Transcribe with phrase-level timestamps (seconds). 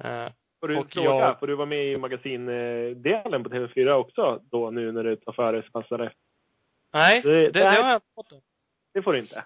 [0.05, 0.29] Eh,
[0.61, 4.71] Får du Och fråga, jag- får du vara med i magasindelen på TV4 också då
[4.71, 6.12] nu när du tar före så passar det?
[6.93, 7.83] nej, Det- det, det, nej.
[7.83, 8.33] har jag fått.
[8.95, 9.45] Det får du inte.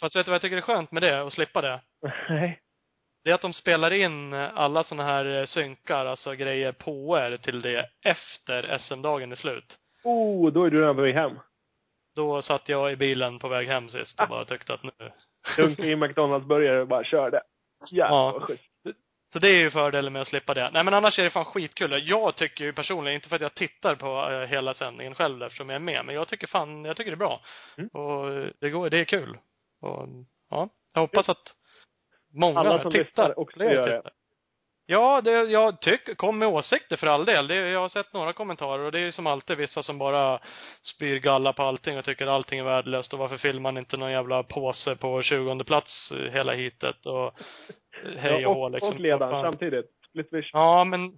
[0.00, 1.22] Fast vet du vad jag tycker är skönt med det?
[1.22, 1.80] Och slippa det?
[2.28, 2.60] Nej.
[3.24, 7.36] Det är att de spelar in alla såna här eh, synkar, alltså grejer på er
[7.36, 9.78] till det efter SM-dagen är slut.
[10.04, 11.38] Oh, då är du redan på väg hem.
[12.16, 15.10] Då satt jag i bilen på väg hem sist och bara tyckte att nu...
[15.56, 17.40] Dunka i McDonalds-burgare och bara körde.
[17.90, 18.48] Jävlar Ja.
[19.32, 20.70] Så det är ju fördelen med att slippa det.
[20.70, 22.08] Nej men annars är det fan skitkul.
[22.08, 25.68] Jag tycker ju personligen, inte för att jag tittar på eh, hela sändningen själv eftersom
[25.68, 27.40] jag är med, men jag tycker fan, jag tycker det är bra.
[27.78, 27.88] Mm.
[27.88, 29.38] Och eh, det går, det är kul.
[29.80, 30.08] Och
[30.50, 31.54] ja, jag hoppas att
[32.34, 33.38] många Alla som tittar.
[33.38, 33.96] också Fler gör det.
[33.96, 34.12] tittar.
[34.90, 37.46] Ja, det, jag tycker, kom med åsikter för all del.
[37.48, 40.40] Det, jag har sett några kommentarer och det är som alltid vissa som bara
[40.82, 44.10] spyr galla på allting och tycker allting är värdelöst och varför filmar man inte någon
[44.12, 47.32] jävla påse på 20 plats hela hitet och
[48.18, 48.88] hej Ja, och hå och, liksom.
[48.88, 49.86] och ledaren samtidigt.
[50.52, 51.12] Ja, men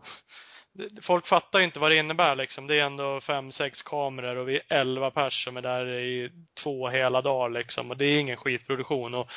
[1.02, 2.66] folk fattar ju inte vad det innebär liksom.
[2.66, 6.30] Det är ändå fem, sex kameror och vi är elva pers som är där i
[6.62, 7.90] två hela dagar liksom.
[7.90, 9.28] Och det är ingen skitproduktion och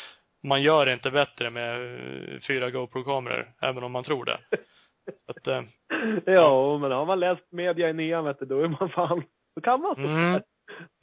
[0.44, 4.40] man gör det inte bättre med eh, fyra GoPro-kameror, även om man tror det.
[5.28, 5.62] Att, eh,
[6.34, 9.24] Ja, men har man läst media i nian vet du, då är man fan,
[9.56, 10.42] då kan man mm.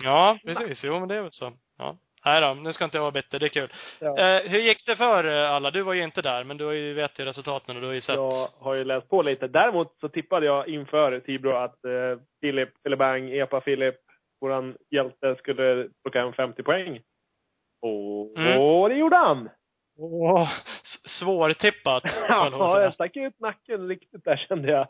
[0.04, 0.84] Ja, precis.
[0.84, 1.52] Jo, men det är väl så.
[1.78, 1.96] Ja.
[2.24, 3.38] Nej då, nu ska inte jag vara bitter.
[3.38, 3.72] Det är kul.
[4.00, 4.18] Ja.
[4.18, 5.70] Eh, hur gick det för eh, alla?
[5.70, 7.94] Du var ju inte där, men du har ju vet ju resultaten och du har
[7.94, 8.14] ju sett.
[8.16, 9.46] Jag har ju läst på lite.
[9.46, 13.94] Däremot så tippade jag inför Tibro att eh, Filip, Filibang, Epa Filip,
[14.40, 17.00] våran hjälte, skulle plocka hem 50 poäng.
[17.82, 18.60] Och, Mm.
[18.60, 19.48] och det gjorde han!
[19.98, 20.48] Åh,
[21.20, 22.02] svårtippat.
[22.28, 24.88] Ja, jag stack ut nacken riktigt där kände jag.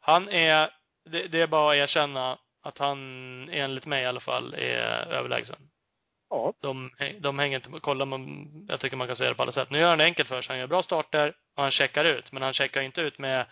[0.00, 0.70] Han är,
[1.10, 2.98] det, det är bara att erkänna att han,
[3.52, 5.56] enligt mig i alla fall, är överlägsen.
[6.30, 6.52] Ja.
[6.60, 9.70] De, de hänger inte, kolla man, jag tycker man kan säga det på alla sätt.
[9.70, 10.52] Nu gör han det enkelt för sig.
[10.52, 12.32] Han gör bra starter och han checkar ut.
[12.32, 13.46] Men han checkar inte ut med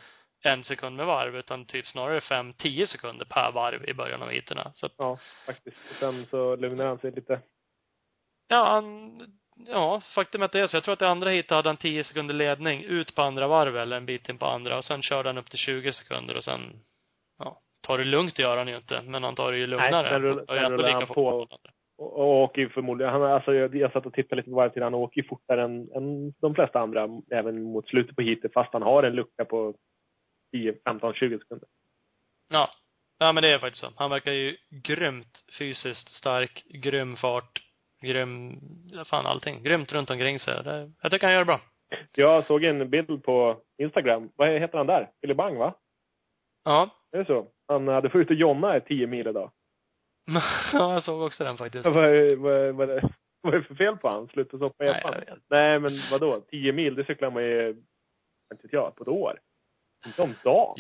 [0.44, 4.28] en sekund med varv, utan typ snarare fem, tio sekunder per varv i början av
[4.30, 4.70] heaterna.
[4.74, 5.76] Så att, Ja, faktiskt.
[6.00, 7.40] Sen så lugnar han sig lite.
[8.48, 9.20] ja, han,
[9.66, 10.76] ja, faktum är att det är så.
[10.76, 13.76] Jag tror att i andra heatet hade han tio sekunder ledning ut på andra varv
[13.76, 16.44] eller en bit in på andra och sen körde han upp till 20 sekunder och
[16.44, 16.80] sen,
[17.38, 19.90] ja, tar det lugnt gör han ju inte, men han tar det ju lugnare.
[20.10, 21.14] sen rull- Och sen ändå rullar han fort
[21.50, 21.58] på.
[21.98, 24.82] Och, åker ju förmodligen, han, alltså jag, jag satt och tittade lite på varje tid,
[24.82, 28.72] han åker ju fortare än, än de flesta andra, även mot slutet på heatet, fast
[28.72, 29.74] han har en lucka på
[30.52, 31.68] 10, 15, 20 sekunder.
[32.48, 32.70] Ja.
[33.18, 33.92] Ja men det är faktiskt så.
[33.96, 37.62] Han verkar ju grymt fysiskt stark, grym fart,
[38.02, 38.60] grym,
[39.06, 39.62] fan allting.
[39.62, 40.64] Grymt runt omkring sig.
[40.64, 41.60] Det, jag tycker han gör det bra.
[42.14, 44.30] Jag såg en bild på Instagram.
[44.36, 45.10] Vad heter han där?
[45.20, 45.74] Filibang, va?
[46.64, 46.90] Ja.
[47.12, 47.46] Är det så?
[47.68, 49.50] Han hade fått ut och jonna i 10 mil idag.
[50.72, 51.86] ja, jag såg också den faktiskt.
[51.86, 53.02] Vad är, vad, är- vad, är,
[53.42, 54.28] vad är det för fel på han?
[54.28, 55.38] Sluta soppa Nej, jag vet.
[55.50, 56.40] Nej, men vadå?
[56.40, 57.68] 10 mil, det cyklar man ju,
[58.52, 59.38] inte vet jag, på ett år.
[60.06, 60.74] Inte om dagen.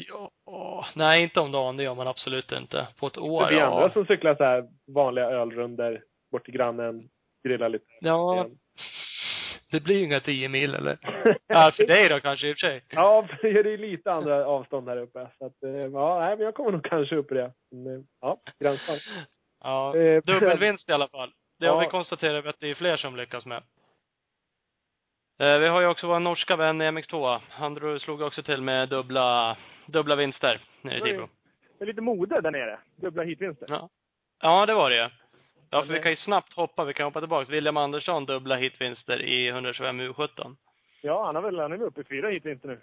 [0.46, 2.88] Ja, nej inte om dagen, det gör man absolut inte.
[3.00, 3.90] På ett år, Det är andra ja.
[3.90, 6.02] som cyklar så här vanliga ölrunder
[6.32, 7.08] bort till grannen,
[7.48, 7.84] grillar lite.
[8.00, 8.46] Ja,
[9.70, 10.98] det blir ju inga tio mil eller?
[11.46, 12.84] Ja, för dig då kanske i och för sig.
[12.90, 15.28] Ja, det är lite andra avstånd här uppe.
[15.38, 17.52] Så att, eh, ja, nej, men jag kommer nog kanske upp i det.
[17.70, 18.98] Men, ja, gränsfall.
[19.64, 21.32] Ja, Eh, dubbelvinst i alla fall.
[21.58, 21.80] Det har Ja.
[21.80, 23.62] vi konstaterat att det är fler som lyckas med.
[25.38, 27.40] Eh, vi har ju också vår norska vän i MX2.
[27.50, 29.56] Han slog också till med dubbla,
[29.86, 31.00] dubbla vinster nere i.
[31.02, 31.28] Tibro.
[31.78, 32.78] Det är lite mode där nere.
[32.96, 33.66] Dubbla hitvinster.
[33.70, 33.88] Ja.
[34.42, 35.08] ja, det var det ju.
[35.70, 37.50] Ja, för vi kan ju snabbt hoppa, vi kan hoppa tillbaka.
[37.50, 40.56] William Andersson dubbla hitvinster i 125 U17.
[41.02, 42.80] Ja, han har väl, han är uppe i fyra hit inte nu.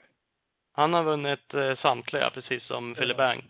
[0.74, 3.14] Han har vunnit eh, samtliga, precis som Ja.
[3.18, 3.44] Bang.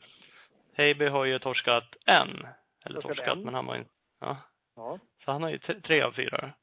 [0.77, 2.47] Heiby har ju torskat en.
[2.85, 3.43] Eller Torskat en.
[3.43, 3.83] men han var ju,
[4.19, 4.37] ja.
[4.75, 6.53] Ja, Så han har ju tre, av fyra.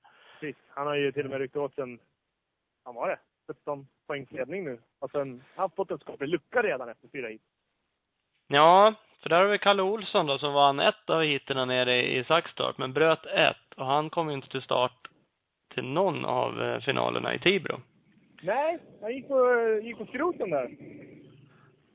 [0.40, 0.56] precis.
[0.69, 1.98] Han har ju till och med ryckt åt sen,
[2.84, 3.19] han var det,
[3.54, 4.78] 17 poängs ledning nu.
[4.98, 7.42] Och sen, han har fått en skaplig lucka redan efter fyra hit.
[8.48, 12.19] Ja, för där har vi Kalle Olsson då som vann ett av heaterna nere i
[12.19, 13.56] i Saxtorp, men bröt ett.
[13.76, 15.08] Och han kom ju inte till start
[15.75, 17.80] till någon av eh, finalerna i Tibro.
[18.42, 20.70] Nej, han gick på, gick på skroten där.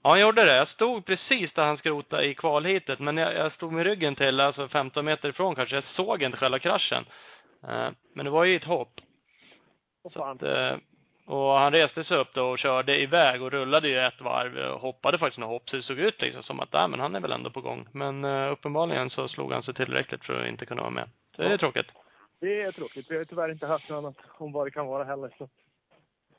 [0.07, 0.56] Ja, han gjorde det.
[0.56, 4.39] Jag stod precis där han skrotade i kvalhitet, men jag, jag stod med ryggen till,
[4.39, 5.75] alltså 15 meter ifrån kanske.
[5.75, 7.06] Jag såg inte själva kraschen.
[7.63, 9.01] Eh, men det var ju ett hopp.
[10.13, 10.75] Så att, eh,
[11.25, 14.81] och han reste sig upp då och körde iväg och rullade ju ett varv och
[14.81, 15.69] hoppade faktiskt några hopp.
[15.69, 17.88] Så det såg ut liksom som att, nej men han är väl ändå på gång.
[17.92, 21.09] Men uh, uppenbarligen så slog han sig tillräckligt för att inte kunna vara med.
[21.36, 21.88] Så det är tråkigt.
[22.42, 23.06] Det är tråkigt.
[23.09, 25.31] Vi har tyvärr inte hört något annat om vad det kan vara heller.
[25.38, 25.50] Så.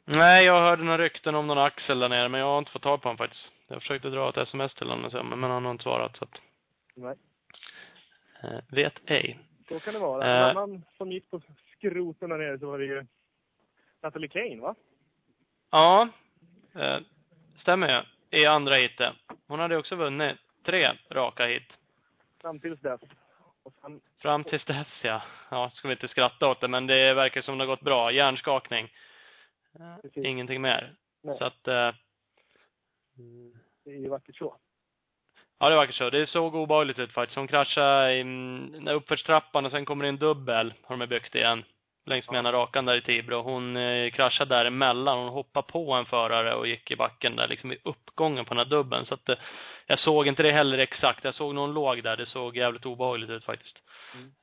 [0.04, 2.82] Nej, jag hörde några rykten om någon axel där nere, men jag har inte fått
[2.82, 3.57] tag på honom faktiskt.
[3.68, 6.38] Jag försökte dra ett sms till honom, men han har inte svarat så att,
[6.94, 7.14] Nej,
[8.42, 9.38] eh, vet ej.
[9.68, 10.24] så kan det vara.
[10.24, 10.50] Eh.
[10.50, 11.40] En annan som gick på
[11.76, 13.06] skroten där nere så var det ju
[14.02, 14.74] Natalie Kane, va?
[15.70, 16.08] Ja,
[16.74, 16.98] eh,
[17.60, 18.02] stämmer ju.
[18.40, 19.14] I andra hitet.
[19.46, 21.72] Hon hade också vunnit tre raka hit.
[22.40, 23.00] Fram tills dess.
[23.80, 25.22] Sen, Fram tills dess ja.
[25.50, 28.12] Ja, ska vi inte skratta åt det, men det verkar som det har gått bra.
[28.12, 28.92] Hjärnskakning.
[29.78, 30.24] Eh, Precis.
[30.24, 30.94] Ingenting mer.
[31.22, 31.90] nej, Så att, eh,
[33.84, 34.56] det är ju vackert så.
[35.58, 36.10] ja det verkar så.
[36.10, 37.36] Det såg obehagligt ut faktiskt.
[37.36, 41.64] Hon kraschade i, mm, uppförstrappan och sen kommer det en dubbel, har de byggt igen.
[42.06, 43.42] Längs med ena rakan där i Tibro.
[43.42, 45.18] Hon eh, kraschade däremellan.
[45.18, 48.58] Hon hoppade på en förare och gick i backen där, liksom i uppgången på den
[48.58, 49.06] här dubben.
[49.06, 49.38] Så att, eh,
[49.86, 51.24] jag såg inte det heller exakt.
[51.24, 52.16] Jag såg någon låg där.
[52.16, 53.76] Det såg jävligt obehagligt ut faktiskt.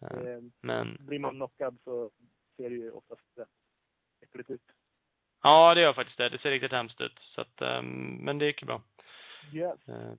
[0.02, 2.12] Eh, Eh, Men, blir man knockad så
[2.58, 3.22] ser det ju oftast
[4.22, 4.62] äckligt ut.
[5.46, 6.30] Ja det gör faktiskt det.
[6.30, 7.20] Det ser riktigt hemskt ut.
[7.36, 7.82] Så att, eh,
[8.26, 8.82] men det gick ju bra.
[9.54, 9.88] Yes.
[9.88, 10.14] Eh,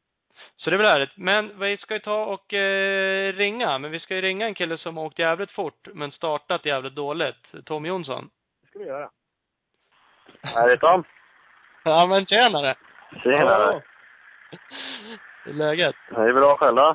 [0.56, 1.16] Så det är väl härligt.
[1.16, 3.78] Men vi ska ju ta och eh, ringa.
[3.78, 6.94] Men vi ska ju ringa en kille som har åkt jävligt fort, men startat jävligt
[6.94, 7.46] dåligt.
[7.64, 8.30] Tom Jonsson.
[8.62, 9.10] Det ska vi göra.
[10.42, 11.04] Här är Tom.
[11.84, 12.74] Ja men tjenare!
[13.22, 13.82] Tjenare.
[15.44, 15.96] Hur är läget?
[16.10, 16.94] Det är bra själv då?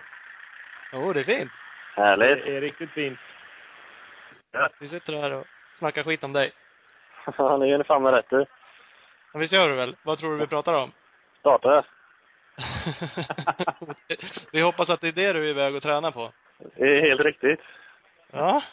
[0.93, 1.51] Jo, det är fint.
[1.95, 2.45] Härligt.
[2.45, 3.19] Det är riktigt fint.
[4.79, 5.45] Vi sitter här och
[5.75, 6.51] snackar skit om dig.
[7.37, 8.45] Ja, ni är fan med rätt i.
[9.33, 9.95] Ja, visst gör du väl?
[10.03, 10.91] Vad tror du vi pratar om?
[11.39, 11.83] Startare.
[14.51, 16.31] vi hoppas att det är det du är iväg och tränar på.
[16.75, 17.59] Det är helt riktigt.
[18.31, 18.63] Ja.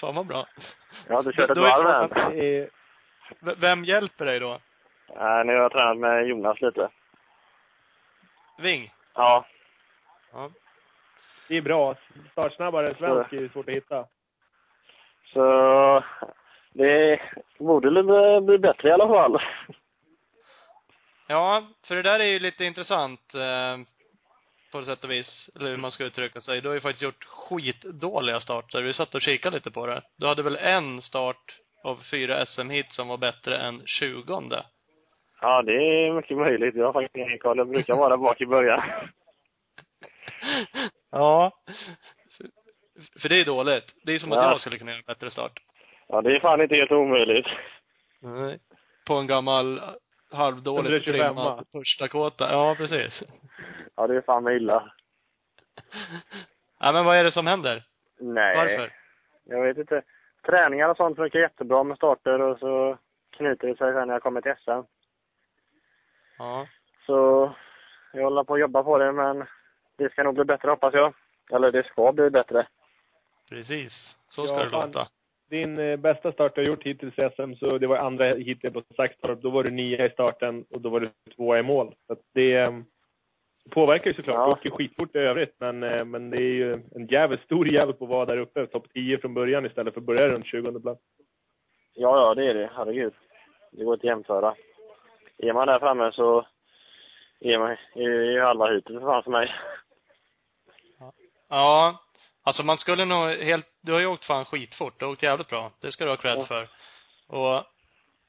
[0.00, 0.46] Fan vad bra.
[1.08, 2.36] Har inte kört ett varv frågan- än.
[2.36, 2.70] Det är,
[3.40, 4.60] V- vem hjälper dig då?
[5.16, 6.88] Nej, nu har jag tränat med Jonas lite.
[8.58, 8.92] Ving?
[9.14, 9.46] Ja.
[10.32, 10.50] Ja.
[11.48, 11.94] det är bra.
[12.32, 14.06] Startsnabbare svensk är ju svårt att hitta.
[15.32, 16.04] Så
[16.76, 17.20] det
[17.58, 17.90] borde
[18.42, 19.38] bli, bättre i alla fall.
[21.28, 23.76] Ja, för det där är ju lite intressant eh,
[24.72, 26.60] på sätt och vis, eller hur man ska uttrycka sig.
[26.60, 28.82] Du har ju faktiskt gjort skitdåliga starter.
[28.82, 30.02] Vi satt och kikade lite på det.
[30.16, 34.64] Du hade väl en start av fyra SM-hit som var bättre än tjugonde?
[35.40, 36.74] Ja, det är mycket möjligt.
[36.74, 37.58] Jag har faktiskt ingen koll.
[37.58, 38.82] Jag brukar vara bak i början.
[41.10, 41.50] ja.
[42.36, 42.46] För,
[43.20, 43.94] för det är dåligt.
[44.04, 44.50] Det är som att Ja.
[44.50, 45.52] jag skulle kunna göra en bättre start.
[46.08, 47.46] Ja, det är fan inte helt omöjligt.
[48.20, 48.58] Nej.
[49.06, 49.80] På en gammal
[50.32, 51.34] halvdåligt 125.
[51.34, 52.52] trimmad första kåta.
[52.52, 53.22] Ja, precis.
[53.96, 54.92] Ja, det är fan illa.
[56.78, 57.84] Ja, men vad är det som händer?
[58.20, 58.56] Nej.
[58.56, 58.92] Varför?
[59.44, 60.02] Jag vet inte.
[60.46, 62.98] Träningar och sånt funkar jättebra med starter och så
[63.36, 64.70] knyter det sig sen när jag kommer till SM.
[66.38, 66.66] Ja.
[67.06, 67.52] Så
[68.12, 69.46] jag håller på att jobba på det, men
[69.98, 71.14] det ska nog bli bättre hoppas jag.
[71.52, 72.66] Eller det ska bli bättre.
[73.48, 74.16] Precis.
[74.28, 74.86] Så ska Ja, det fan.
[74.86, 75.08] låta.
[75.50, 78.72] Din eh, bästa start du har gjort hittills i SM, så det var andra heatet
[78.72, 79.42] på Saxtorp.
[79.42, 81.94] Då var du nia i starten och då var du tvåa i mål.
[82.06, 82.72] Så att det eh,
[83.70, 84.36] påverkar ju såklart.
[84.36, 84.46] Ja.
[84.46, 88.02] Du åker skitfort i övrigt, men, eh, men det är ju en jävligt stor hjälp
[88.02, 91.00] att vara där uppe, topp 10 från början istället för att börja runt 20 plats.
[91.94, 92.70] Ja, ja, det är det.
[92.74, 93.14] Herregud.
[93.72, 94.54] Det går inte att jämföra.
[95.38, 96.46] Är man där framme så
[97.40, 99.54] är man är ju halva hitet för fan för mig.
[101.48, 102.05] Ja.
[102.46, 104.94] Alltså man skulle nog helt, du har ju åkt fan skitfort.
[104.98, 105.70] Du har åkt jävligt bra.
[105.80, 106.44] Det ska du ha cred Ja.
[106.44, 106.68] för.
[107.28, 107.64] Och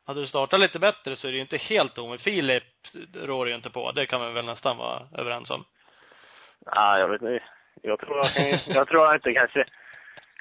[0.05, 2.23] hade du startat lite bättre så är det ju inte helt omöjligt.
[2.23, 2.63] Filip
[3.15, 3.91] rår ju inte på.
[3.91, 5.63] Det kan vi väl nästan vara överens om.
[6.75, 7.43] Nej, jag vet inte.
[7.81, 9.65] Jag tror jag kan, jag tror jag inte kanske...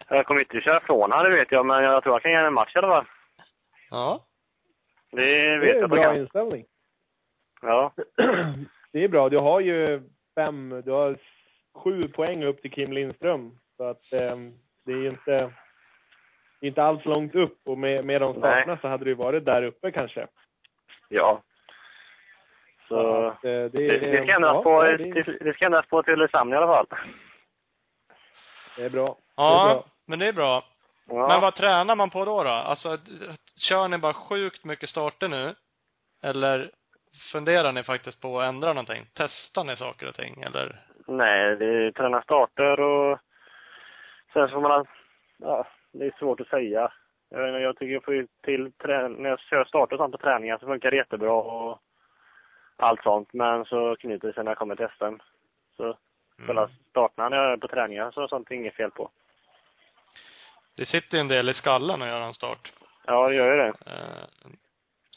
[0.09, 2.37] Jag kommer inte köra från han, det vet jag, men jag tror jag kan ge
[2.37, 3.05] en match i alla fall.
[3.91, 4.25] Ja.
[5.11, 6.17] Det Det vet är jag en att jag bra kan.
[6.17, 6.65] inställning.
[7.63, 7.93] Ja.
[8.93, 9.29] Det är bra.
[9.29, 10.03] Du har ju
[10.35, 11.19] fem, du har
[11.75, 13.59] sju poäng upp till Kim Lindström.
[13.77, 14.37] Så att eh,
[14.85, 15.53] det är ju inte,
[16.61, 19.17] det är inte alls långt upp och med, med de starterna så hade det ju
[19.17, 20.27] varit där uppe kanske.
[21.09, 21.43] Ja.
[22.89, 25.87] Så, att, eh, det, det, det ska ändras ja, på, det, det, det ska ändras
[25.87, 26.87] på till Ulricehamn i alla fall.
[28.77, 29.17] det är bra.
[29.37, 29.85] Ja, är bra.
[30.07, 30.65] men det är bra.
[31.09, 31.29] Ja.
[31.29, 32.51] Men vad tränar man på då då?
[32.51, 32.99] Alltså,
[33.69, 35.55] kör ni bara sjukt mycket starter nu?
[36.23, 36.71] Eller
[37.33, 39.07] funderar ni faktiskt på att ändra någonting?
[39.15, 40.81] Testar ni saker och ting, eller?
[41.07, 43.19] Nej, det är träna starter och
[44.37, 44.87] sen får man,
[45.37, 46.93] ja, det är svårt att säga.
[47.29, 48.73] Jag, jag tycker jag får till,
[49.19, 51.79] när jag kör starter och sånt på träningar så funkar det jättebra och
[52.77, 53.33] allt sånt.
[53.33, 55.23] Men så knyter det sig när jag kommer till SM.
[55.77, 55.97] Så
[56.47, 59.11] själva starterna när jag är på träningar så är sånt inget fel på.
[60.77, 62.73] Det sitter ju en del i skallen att göra en start.
[63.07, 63.73] Ja, det gör ju det.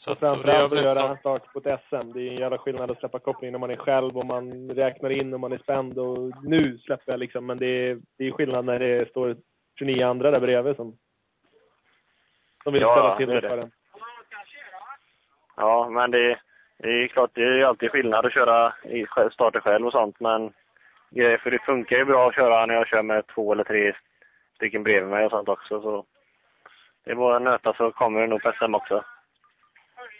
[0.00, 2.12] Så Och framförallt att göra en start på ett SM.
[2.12, 5.10] Det är en jävla skillnad att släppa kopplingen när man är själv och man räknar
[5.10, 7.46] in och man är spänd och nu släpper jag liksom.
[7.46, 9.36] Men det är, det är skillnad när det står
[9.78, 10.96] 29 andra där bredvid som,
[12.62, 13.62] som vill Ja, ställa till det för det.
[13.62, 13.70] en.
[15.56, 16.38] Ja, men det,
[16.78, 20.20] det är klart, det är ju alltid skillnad att köra i starter själv och sånt.
[20.20, 20.52] Men
[21.42, 23.92] för det funkar ju bra att köra när jag kör med två eller tre
[24.54, 25.82] stycken bredvid mig och sånt också.
[25.82, 26.04] Så
[27.04, 29.04] det är bara att nöta så kommer det nog på SM också.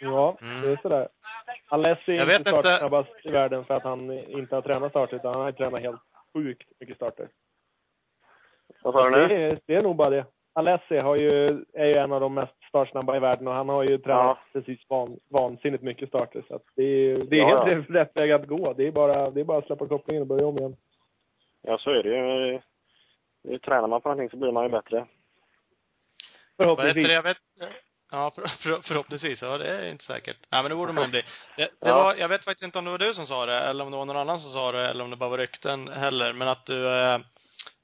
[0.01, 0.61] Ja, Mm.
[0.61, 1.07] det är sådär.
[1.69, 5.33] Alessi är inte inte- startsnabbast i världen för att han inte har tränat starter, utan
[5.33, 6.01] han har tränat helt
[6.33, 7.27] sjukt mycket starter.
[8.83, 9.27] Vad sa du nu?
[9.27, 10.25] Det är, det är nog bara det.
[10.53, 13.83] Alessi har ju, är ju en av de mest startsnabba i världen och han har
[13.83, 16.43] ju tränat precis van, vansinnigt mycket starter.
[16.47, 18.73] Så att det är, det är Ja, helt rätt väg att gå.
[18.73, 20.75] Det är, bara, det är bara att släppa kopplingen och börja om igen.
[21.61, 23.59] Ja, så är det ju.
[23.59, 24.97] Tränar man på någonting så blir man ju bättre.
[24.97, 27.07] vad heter Förhoppningsvis.
[27.07, 27.13] det?
[27.13, 27.37] Jag vet,
[28.11, 29.41] ja, för, för, förhoppningsvis.
[29.41, 30.37] Ja, det är inte säkert.
[30.51, 31.21] Nej, men det borde man bli.
[31.57, 32.03] Det, det Ja.
[32.03, 33.97] var, jag vet faktiskt inte om det var du som sa det, eller om det
[33.97, 36.65] var någon annan som sa det, eller om det bara var rykten heller, men att
[36.65, 37.19] du eh,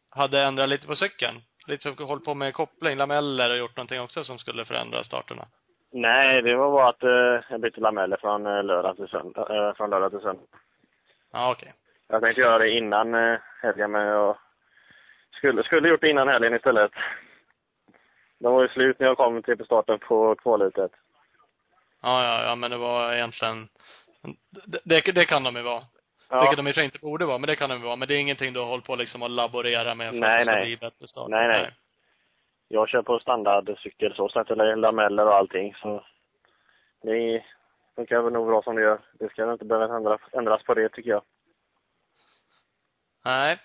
[0.10, 1.42] hade ändrat lite på cykeln.
[1.68, 5.46] Lite som hållit på med koppling, lameller och gjort någonting också som skulle förändra starterna.
[5.92, 9.68] Nej, det var bara att eh, jag bytte lameller från eh, lördag till söndag.
[9.68, 10.44] Eh, från lördag till söndag.
[11.34, 11.74] Ja, okej.
[12.08, 14.38] Jag tänkte göra det innan eh, helgen, men jag
[15.38, 16.92] skulle, skulle gjort det innan helgen istället.
[18.40, 20.92] De var ju slut när jag kom till starten på kvalhetet.
[22.02, 23.68] Ja, ja, ja, men det var egentligen,
[24.66, 25.84] det, det, det kan de ju vara.
[26.30, 26.42] Ja.
[26.42, 27.96] Vilket de i och inte borde vara, men det kan de ju vara.
[27.96, 30.40] Men det är ingenting du har hållit på liksom att laborera med för Nej, att
[30.40, 30.66] det ska nej.
[30.66, 31.30] bli bättre start.
[31.30, 31.72] Nej, nej.
[32.68, 35.74] Jag kör på standardcykel så, sätter lameller och allting.
[35.74, 36.04] Så
[37.02, 37.44] det
[37.96, 39.00] funkar väl nog bra som det gör.
[39.14, 41.22] Det ska inte behöva ändras, ändras på det tycker jag.
[43.26, 43.60] Nej.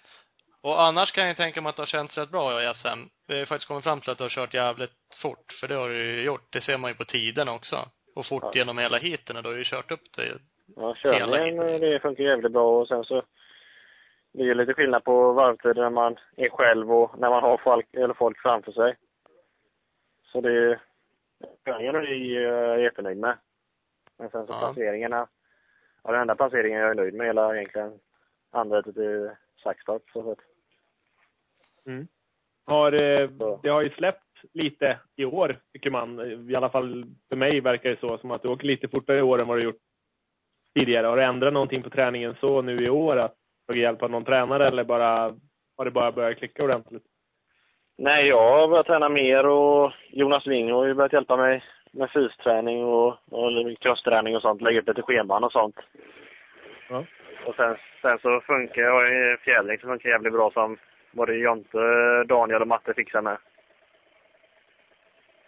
[0.62, 2.88] Och annars kan jag tänka mig att det har känts rätt bra i SM.
[3.26, 4.90] Vi har ju faktiskt kommit fram till att du har kört jävligt
[5.22, 6.52] fort, för det har du ju gjort.
[6.52, 7.88] Det ser man ju på tiden också.
[8.14, 8.52] Och fort Ja.
[8.54, 10.38] genom hela heaten och du har ju kört upp det.
[10.76, 13.22] Ja, körningen eh, det funkar jävligt bra och sen så
[14.32, 17.86] det är lite skillnad på varvtider när man är själv och när man har folk,
[17.94, 18.96] eller folk framför sig.
[20.32, 20.80] Så det är
[21.64, 23.38] körningen är jag jättenöjd med.
[24.18, 24.58] Men sen så Ja.
[24.60, 25.26] placeringarna,
[26.04, 27.98] ja den enda placeringen jag är nöjd med hela egentligen
[28.50, 29.30] andra till
[29.62, 30.10] Saxtorp.
[30.12, 30.38] Så att,
[31.86, 32.06] Mm.
[32.66, 33.30] Har, eh,
[33.62, 34.22] det har ju släppt
[34.54, 36.20] lite i år, tycker man.
[36.50, 39.22] I alla fall för mig verkar det så, som att du åker lite fortare i
[39.22, 39.80] år än vad du gjort
[40.74, 41.06] tidigare.
[41.06, 43.16] Har du ändrat någonting på träningen så nu i år?
[43.16, 43.34] Att
[43.66, 45.34] tagit hjälp av någon tränare eller bara,
[45.76, 47.02] har det bara börjat klicka ordentligt?
[47.98, 52.10] Nej, jag har börjat träna mer och Jonas Wing har ju börjat hjälpa mig med
[52.10, 54.62] fysträning och, och crossträning och sånt.
[54.62, 55.76] Lägga upp lite scheman och sånt.
[56.88, 57.04] Ja.
[57.46, 60.78] Och sen, sen så funkar jag i fjädring så funkar jävligt bra som
[61.12, 61.78] både Jonte,
[62.24, 63.36] Daniel och Matte fixar med.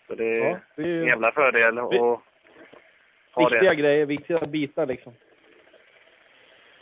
[0.06, 2.20] Så det är Ja, det är en jävla fördel att Vi- ha
[3.36, 3.74] viktiga det.
[3.76, 5.14] grejer, viktiga bitar liksom.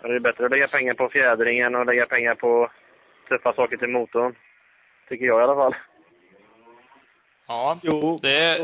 [0.02, 2.70] Och Det är bättre att lägga pengar på fjädringen och lägga pengar på
[3.28, 4.34] tuffa saker till motorn.
[5.08, 5.74] Tycker jag i alla fall.
[7.46, 7.78] Ja.
[7.82, 8.58] Jo, Det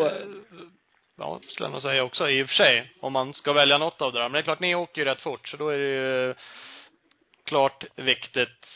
[1.17, 2.93] ja, skulle jag nog säga också i och för sig.
[3.01, 4.25] Om man ska välja något av det där.
[4.25, 6.35] Men det är klart, ni åker ju rätt fort, så då är det ju
[7.45, 8.67] klart viktigt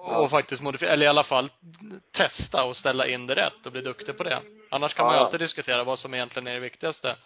[0.00, 1.50] och faktiskt modifiera, eller i alla fall
[2.12, 4.38] testa och ställa in det rätt och bli duktig på det.
[4.70, 7.16] Annars kan man ju alltid diskutera vad som egentligen är det viktigaste.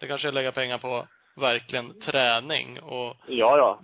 [0.00, 1.06] Det kanske är att lägga pengar på
[1.36, 3.80] verkligen träning och Ja, ja.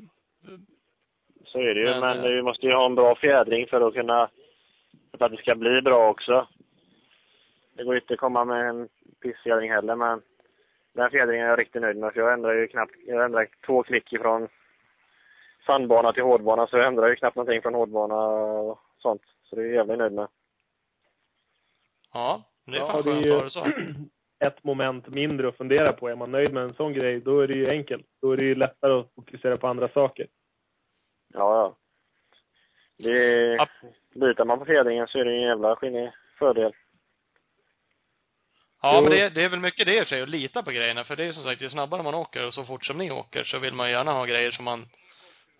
[1.44, 3.88] Så är det ju, Men, men, eh, vi måste ju ha en bra fjädring för
[3.88, 4.30] att kunna,
[5.18, 6.49] för att det ska bli bra också.
[7.76, 8.88] Det går inte att komma med en
[9.22, 10.22] pissfjädring heller, men
[10.94, 13.82] den fjädringen är jag riktigt nöjd med, för jag ändrar ju knappt, jag ändrar två
[13.82, 14.49] klick ifrån
[15.66, 19.23] sandbana till hårdbana, så jag ändrar ju knappt någonting från hårdbana och sånt.
[19.42, 20.28] Så det är jag jävligt nöjd med.
[22.12, 23.66] ja, det är Ja, fan det är skönt ju att ha det så.
[24.47, 26.09] ett moment mindre att fundera på.
[26.09, 28.07] Är man nöjd med en sån grej, då är det ju enkelt.
[28.21, 30.26] Då är det ju lättare att fokusera på andra saker.
[31.35, 31.76] Ja, ja.
[32.99, 33.69] Det är, Ja.
[34.14, 36.73] byter man på fjädringen så är det en jävla skinnig fördel.
[38.83, 41.04] Ja, men det, det är väl mycket det i sig, att lita på grejerna.
[41.04, 43.45] För det är som sagt, ju snabbare man åker och så fort som ni åker
[43.45, 44.87] så vill man gärna ha grejer som man,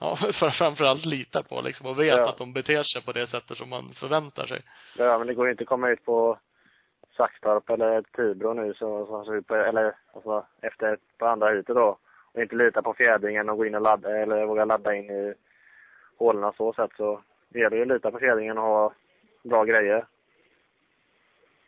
[0.03, 2.29] ja, för, framförallt litar på liksom och vet Ja.
[2.29, 4.63] att de beter sig på det sättet som man förväntar sig.
[4.99, 6.39] Ja, men det går ju inte att komma ut på
[7.17, 11.99] Saxtorp eller Tibro nu så, ut på, eller alltså, efter på andra huset då.
[12.35, 15.35] Och inte lita på fjädringen och gå in och ladda, eller våga ladda in i
[16.19, 18.93] hålorna så sätt så det gäller ju att lita på fjädringen och ha
[19.43, 20.07] bra grejer.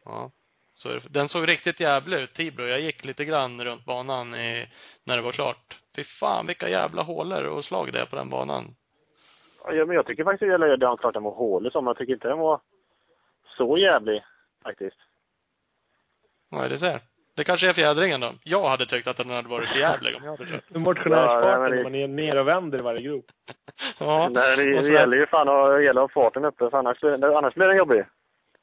[0.04, 0.30] Ja.
[0.74, 2.64] Så den såg riktigt jävlig ut, Tibro.
[2.66, 4.68] Jag gick lite grann runt banan i,
[5.04, 5.78] när det var klart.
[5.96, 8.74] Fy fan vilka jävla hålor och slag det är på den banan.
[9.64, 12.12] Ja, men jag tycker faktiskt att det är klart den var hålig men jag tycker
[12.12, 12.60] inte den var
[13.56, 14.24] så jävlig
[14.62, 14.96] faktiskt.
[16.56, 17.00] Är det ser?
[17.36, 18.32] Det kanske är fjädringen då.
[18.42, 20.64] Jag hade tyckt att den hade varit för jävlig om jag hade kört.
[20.74, 23.24] En motionärsfarten Ja, det- man är ner och vänder i varje grop.
[23.98, 24.28] Ja.
[24.30, 27.04] Nej, det, och det gäller ju fan att, gäller att ha farten uppe, för annars,
[27.04, 28.04] annars blir den jobbig.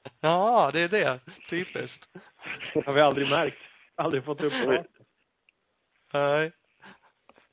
[0.22, 1.20] Ja, det är det.
[1.50, 2.08] Typiskt.
[2.86, 3.58] har vi aldrig märkt.
[3.96, 4.86] Aldrig fått upp det.
[6.13, 6.51] Nej.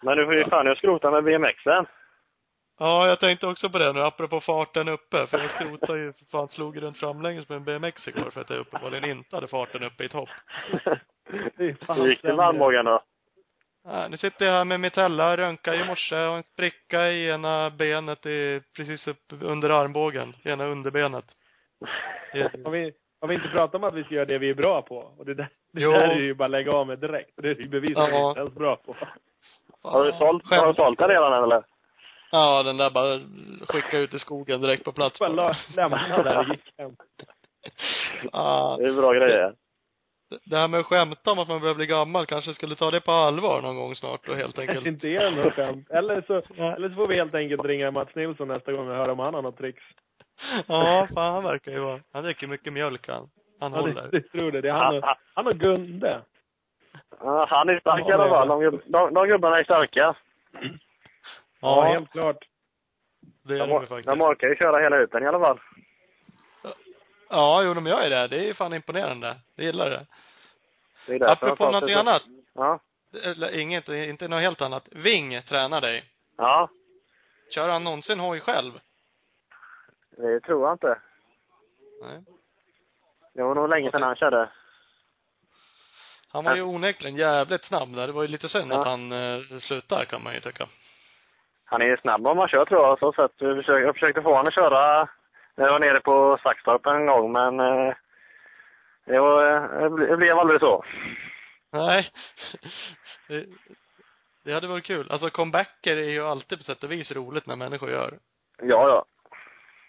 [0.03, 1.87] Men du får ju fan jag skrota med BMXen.
[2.79, 5.27] Ja, jag tänkte också på det nu, apropå farten uppe.
[5.27, 8.51] För jag skrotade ju, för fan, slog runt framlänges med en BMX igår för att
[8.51, 10.29] jag uppenbarligen inte hade farten uppe i ett hopp.
[11.57, 13.03] Det Hur gick det med armbågen då?
[13.85, 17.71] Ja, nu sitter jag här med Mitella, röntgade i morse och en spricka i ena
[17.71, 20.35] benet i, precis upp under armbågen.
[20.45, 21.25] Ena underbenet.
[22.33, 24.55] Det, Har vi, har vi inte pratat om att vi ska göra det vi är
[24.55, 24.97] bra på?
[25.19, 25.93] Och det där, det Jo.
[25.93, 27.31] där är ju bara att lägga av med direkt.
[27.37, 28.97] Det är ju bevis att vi inte ens är bra på.
[29.83, 31.63] Har du sålt, har du sålt den redan eller?
[32.31, 33.21] Ja, den där bara
[33.69, 35.19] skicka ut i skogen direkt på plats.
[35.19, 36.97] Bara la- lämna där och gick hem.
[38.33, 39.55] Ja, Det är bra grejer.
[40.45, 43.01] det här med att skämta om att man börjar bli gammal, kanske skulle ta det
[43.01, 44.87] på allvar någon gång snart och helt enkelt.
[44.93, 45.91] inte är något skämt.
[45.91, 49.13] Eller så, eller så får vi helt enkelt ringa Mats Nilsson nästa gång och höra
[49.13, 49.83] om han har något tricks.
[50.69, 53.31] Ja, fan han verkar ju vara, han dricker mycket mjölk han.
[53.61, 54.09] Han Ja, det, håller.
[54.13, 54.61] det tror det.
[54.61, 56.23] Det är han och, han och Gunde.
[57.21, 58.49] Ja, han är stark i alla det är fall.
[58.49, 60.15] De, gubb- de, de gubbarna är starka.
[60.53, 60.65] Ja,
[61.61, 62.37] Ja, helt klart.
[63.45, 64.09] det är De, de faktiskt.
[64.09, 65.59] de orkar ju köra hela uten i alla fall.
[67.31, 68.29] Ja, jo, de gör ju det.
[68.29, 69.37] Det är fan imponerande.
[69.57, 70.07] Jag gillar det.
[71.07, 72.23] Det är Apropå någonting så- annat.
[72.55, 72.81] Ja.
[73.25, 74.89] Eller inget, inte något helt annat.
[74.93, 76.05] Ving tränar dig.
[76.37, 76.69] Ja,
[77.55, 78.73] Kör han någonsin hoj själv?
[80.19, 80.99] Det tror jag inte.
[82.03, 82.21] Nej.
[83.35, 84.49] Det var nog länge sedan han körde.
[86.33, 88.07] Han var ju onekligen jävligt snabb där.
[88.07, 88.81] Det var ju lite synd Ja.
[88.81, 90.67] att han eh, slutar kan man ju tycka.
[91.65, 92.99] Han är ju snabb om man kör tror jag.
[92.99, 93.33] Så sätt.
[93.39, 95.09] Jag, försökte, jag försökte få honom att köra
[95.55, 97.95] när jag var nere på Saxtorp en gång, men eh,
[99.05, 100.85] det, var, eh, det ble- det blev aldrig så.
[101.73, 102.11] Nej.
[103.29, 103.47] Det,
[104.45, 105.11] det hade varit kul.
[105.11, 108.19] Alltså comebacker är ju alltid på sätt och vis roligt när människor gör.
[108.63, 109.05] Ja, ja.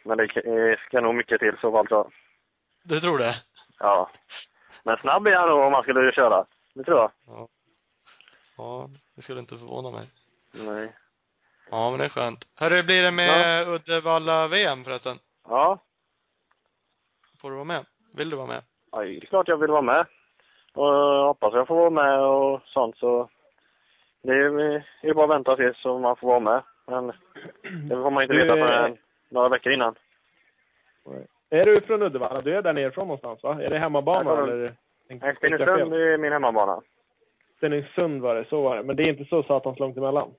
[0.09, 2.11] Men det eh, ska nog mycket till så fall tror jag.
[2.83, 3.35] Du tror det?
[3.79, 4.09] Ja.
[4.83, 6.45] Men snabb är han nog om man skulle köra.
[6.73, 7.11] Det tror jag.
[7.27, 7.47] Ja.
[8.57, 10.09] Ja, det skulle inte förvåna mig.
[10.53, 10.95] Nej.
[11.71, 12.45] Ja, men det är skönt.
[12.55, 15.17] Hörru, blir det med Uddevalla-VM förresten?
[15.47, 15.79] Ja.
[17.41, 17.85] Får du vara med?
[18.13, 18.63] Vill du vara med?
[18.91, 20.05] ja, det är klart jag vill vara med.
[20.73, 23.29] Och jag hoppas jag får vara med och sånt så.
[24.23, 26.63] Det är är bara att vänta så man får vara med.
[26.87, 27.07] Men
[27.89, 28.97] det får man inte veta förrän
[29.29, 29.95] några veckor innan.
[31.49, 32.41] Är du från Uddevalla?
[32.41, 33.63] Du är där nerifrån någonstans va?
[33.63, 34.75] Är det hemmabana Jag kommer- eller?
[35.09, 36.81] Nej, Stenungsund är min hemmabana.
[37.57, 38.83] Stenungsund var det, så var det.
[38.83, 40.33] Men det är inte så satans långt emellan.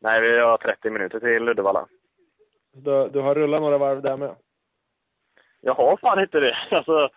[0.00, 1.86] Nej, vi har 30 minuter till Uddevalla.
[2.72, 4.34] Du, du har rullat några varv där med?
[5.60, 6.56] Jag har fan inte det.
[6.70, 7.08] Alltså,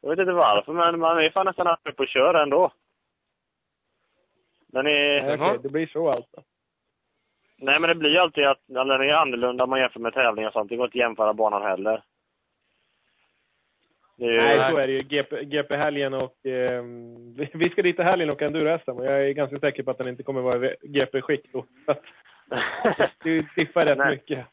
[0.00, 2.72] jag vet inte varför, men man är fan nästan uppe och kör ändå.
[4.66, 5.22] Den är...
[5.22, 6.42] Nej, okej, det blir så alltså.
[7.60, 10.48] Nej, men det blir ju alltid att, det är annorlunda om man jämför med tävlingar
[10.48, 10.68] och sånt.
[10.68, 12.02] Det går inte att jämföra banan heller.
[14.16, 15.02] Det ju, Nej, så är det ju.
[15.02, 16.46] GP, GP-helgen och...
[16.46, 16.82] Eh,
[17.54, 20.08] vi- ska dit i helgen och enduro-SM och jag är ganska säker på att den
[20.08, 21.64] inte kommer vara i GP-skick då.
[21.86, 21.92] Så
[23.02, 24.10] att Det diffar rätt Nej.
[24.10, 24.46] mycket.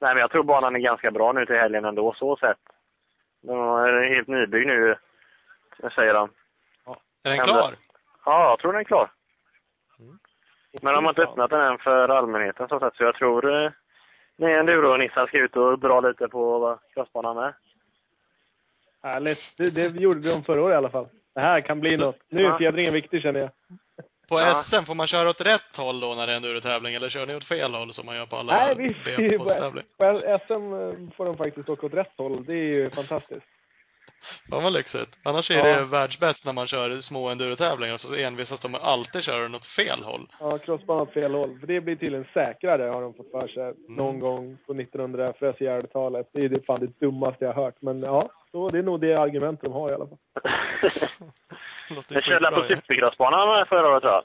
[0.00, 2.58] Nej, men jag tror banan är ganska bra nu till helgen ändå, så sett.
[3.42, 4.96] Den är helt nybyggd nu,
[5.94, 6.30] säger de.
[7.22, 7.74] Är den klar?
[8.24, 9.10] Ja, jag tror den är klar.
[9.98, 10.18] Mm.
[10.82, 13.70] Men de har inte öppnat den än för allmänheten, så, sätt, så jag tror eh,
[14.36, 17.54] ni enduro-nissar ska ut och dra lite på crossbanan med.
[19.02, 19.54] Härligt.
[19.56, 21.08] Det, det gjorde de förra året i alla fall.
[21.34, 22.18] Det här kan bli något.
[22.28, 23.50] Nu är fjädringen viktig känner jag.
[24.28, 24.62] På Ja.
[24.62, 27.34] SM, får man köra åt rätt håll då när det är endurotävling eller kör ni
[27.34, 29.84] åt fel håll som man gör på alla Nej, vi, vi, B-posttävling?
[29.98, 32.44] på SM eh, får de faktiskt åka åt rätt håll.
[32.44, 33.46] Det är ju fantastiskt.
[34.50, 35.18] Fan vad lyxigt.
[35.24, 35.64] Annars är Ja.
[35.64, 39.66] det världsbäst när man kör små endurotävlingar så envisas de med alltid köra den åt
[39.66, 40.28] fel håll.
[40.40, 41.58] Ja, crossbanan åt fel håll.
[41.60, 43.74] För det blir tydligen säkrare har de fått för sig.
[43.88, 46.28] Någon gång på 1900-talet.
[46.32, 47.76] Det är det fan det dummaste jag har hört.
[47.82, 50.18] Men ja, så det är nog det argument de har i alla fall.
[52.08, 54.24] Jag körde på supercrossbanan förra året tror jag.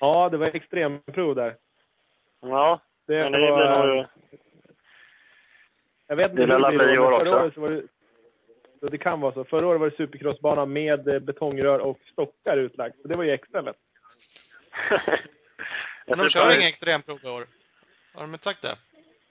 [0.00, 1.54] Ja, det var extremprov där.
[2.42, 4.06] Ja, Det men det var, blir nog...
[6.08, 7.30] Jag vet inte det hur det blir men förra också.
[7.30, 7.82] året så var det,
[8.80, 9.44] så det kan vara så.
[9.44, 12.96] Förra året var det supercrossbana med eh, betongrör och stockar utlagt.
[13.02, 13.76] Så det var ju extra lätt.
[16.06, 17.46] Men de kör inga extremprov i år.
[18.14, 18.76] Har de inte sagt det?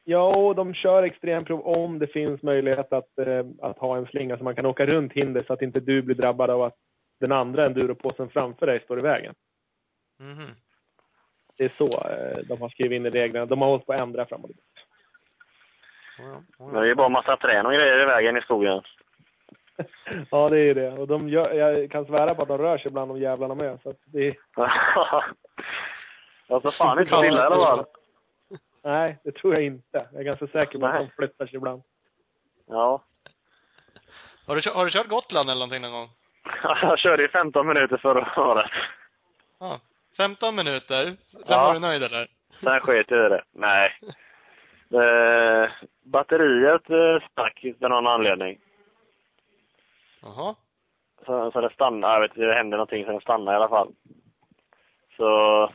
[0.04, 4.38] Ja, och de kör extremprov om det finns möjlighet att, eh, att ha en slinga
[4.38, 6.76] så man kan åka runt hinder så att inte du blir drabbad av att
[7.20, 9.36] den andra enduropåsen framför dig står i vägen.
[10.20, 10.48] Mhm.
[11.58, 13.46] Det är så eh, de har skrivit in i reglerna.
[13.46, 14.70] De har hållit på att ändra fram och tillbaka.
[16.18, 18.82] Ja, ja, Men det är bara massa trän och grejer i vägen i skogen.
[20.32, 20.92] Ja, det är det.
[20.92, 23.80] Och de gör, jag kan svära på att de rör sig bland de jävlarna med.
[23.84, 24.34] Så att det är,
[26.60, 27.86] tar fan inte stilla i alla fall.
[28.84, 30.08] nej, det tror jag inte.
[30.12, 31.82] Jag är ganska säker på att de flyttar sig ibland.
[32.68, 33.04] Ja.
[34.48, 36.10] Har du, har du kört Gotland eller någonting någon gång?
[36.82, 38.72] Jag körde i 15 minuter förra året.
[39.60, 39.80] Ja.
[40.18, 41.16] 15 minuter.
[41.24, 41.64] Sen Ja.
[41.66, 42.28] var du nöjd eller?
[42.60, 43.44] Sen sket jag i det.
[43.54, 44.00] Nej.
[44.94, 45.70] Eh,
[46.04, 48.60] batteriet eh, stack av någon anledning.
[50.22, 50.56] Jaha.
[51.26, 52.14] Så, så det stannade.
[52.14, 53.94] Jag vet inte, det hände någonting så den stannade i alla fall.
[55.18, 55.72] Så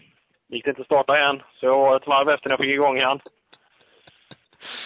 [0.48, 1.42] gick det inte att starta igen.
[1.54, 3.20] Så jag var ett varv efter när jag fick igång igen.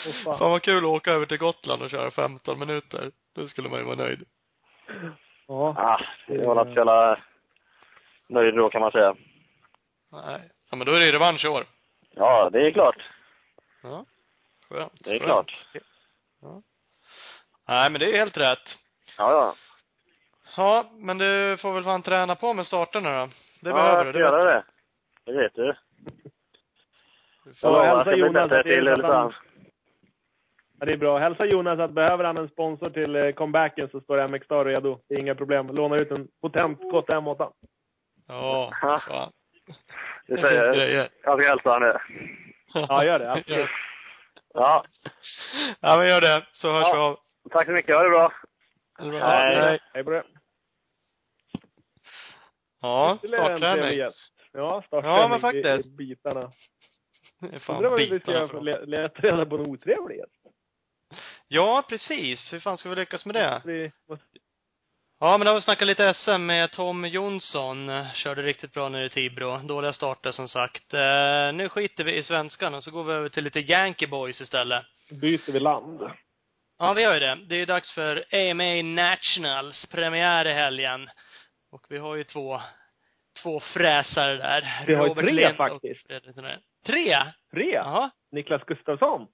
[0.06, 0.38] Åh, fan.
[0.38, 3.10] Fan vad kul att åka över till Gotland och köra 15 minuter.
[3.34, 4.24] Då skulle man ju vara nöjd.
[5.46, 5.74] Ja.
[5.76, 7.20] Ah, det var inte så jävla
[8.28, 9.16] nöjd då kan man säga.
[10.12, 10.40] Nej.
[10.70, 11.64] Ja men då är det revansch i år.
[12.10, 13.02] Ja, det är klart.
[13.82, 14.04] Ja.
[14.68, 15.04] Skönt.
[15.04, 15.24] Det är skönt.
[15.24, 15.52] klart.
[16.42, 16.62] Ja.
[17.68, 18.78] Nej men det är helt rätt.
[19.18, 19.54] Ja, ja.
[20.57, 23.26] Ja, men du får väl fan träna på med starterna då.
[23.62, 24.12] Det ja, behöver jag du.
[24.12, 24.64] ska Det göra vet
[25.24, 25.33] det.
[25.33, 25.62] Det vet du.
[25.62, 25.74] du.
[27.44, 29.33] Jag Ja, jag hälsa ska Jonas att det är till så att han-.
[30.81, 31.18] Ja, det är bra.
[31.18, 35.00] Hälsa Jonas att behöver han en sponsor till eh, comebacken så står MX Star redo.
[35.09, 35.66] Det är inga problem.
[35.66, 37.52] Lånar ut en potent Gott M8.
[38.28, 39.00] Ja, Ja.
[39.09, 39.33] fan.
[40.26, 41.09] Det säger jag.
[41.22, 42.00] Jag ska hälsa honom det.
[42.74, 43.33] Ja, gör det.
[43.38, 43.68] Absolut.
[44.54, 44.85] Ja.
[45.81, 46.46] Ja, men gör det.
[46.52, 46.92] Så hörs Ja.
[46.94, 47.18] vi av.
[47.50, 47.96] Tack så mycket.
[47.96, 48.33] Ha det bra.
[48.98, 49.18] Är bra.
[49.18, 49.78] Ja, Hej.
[49.94, 50.22] Hej på det.
[52.80, 53.98] Ja, startträning.
[54.52, 55.16] Ja, startträning.
[55.20, 55.87] Ja, men faktiskt.
[55.87, 56.52] i- i Bitarna.
[57.40, 59.54] Det är fan Undrar vad vi ska bitarna göra för att le- leta reda på
[59.56, 60.32] en otrevlig gäst.
[61.48, 62.52] Ja, precis.
[62.52, 63.62] Hur fan ska vi lyckas med det?
[63.64, 63.92] Vi
[65.20, 67.90] Ja, men då har vi snackat lite SM med Tom Jonsson.
[68.14, 69.58] Körde riktigt bra nere i Tibro.
[69.58, 70.94] Dåliga starter som sagt.
[70.94, 74.40] Eh, nu skiter vi i svenskan och så går vi över till lite Yankee Boys
[74.40, 74.84] istället.
[75.20, 76.00] byter vi land.
[76.78, 77.38] Ja, vi gör ju det.
[77.46, 81.08] Det är dags för AMA Nationals premiär i helgen.
[81.70, 82.60] Och vi har ju två,
[83.42, 84.84] två fräsare där.
[84.86, 86.06] Vi har ju Robert tre Lind faktiskt.
[86.86, 87.16] Tre?
[87.52, 87.70] Tre.
[87.72, 88.10] Jaha.
[88.30, 89.26] Niklas Gustafsson.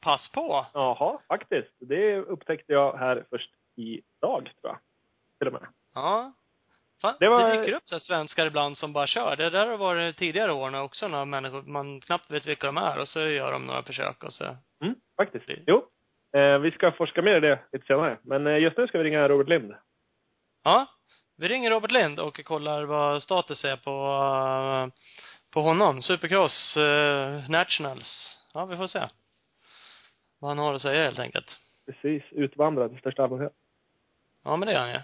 [0.00, 0.66] Pass på.
[0.74, 1.72] Jaha, faktiskt.
[1.80, 4.78] Det upptäckte jag här först idag, tror jag.
[5.38, 5.68] Till och med.
[5.94, 6.32] Ja.
[7.02, 9.36] Fan, Det det, var- dyker upp så svenskar ibland som bara kör.
[9.36, 12.98] Det där har varit tidigare år också, några människor man knappt vet vilka de är
[12.98, 14.44] och så gör de några försök och så.
[14.82, 15.46] Mm, faktiskt.
[15.46, 15.88] Det- Jo.
[16.34, 18.18] Eh, vi ska forska mer i det lite senare.
[18.22, 19.74] Men eh, just nu ska vi ringa Robert Lind.
[20.64, 20.86] Ja.
[21.36, 25.00] Vi ringer Robert Lind och kollar vad status är på, eh,
[25.50, 26.02] på honom.
[26.02, 26.76] Supercross,
[27.48, 28.40] Nationals.
[28.54, 29.08] Ja, vi får se.
[30.38, 31.58] Vad han har att säga helt enkelt.
[31.86, 32.22] Precis.
[32.30, 33.52] Utvandrad i största allmänhet.
[34.44, 35.00] Ja, men det är han ju.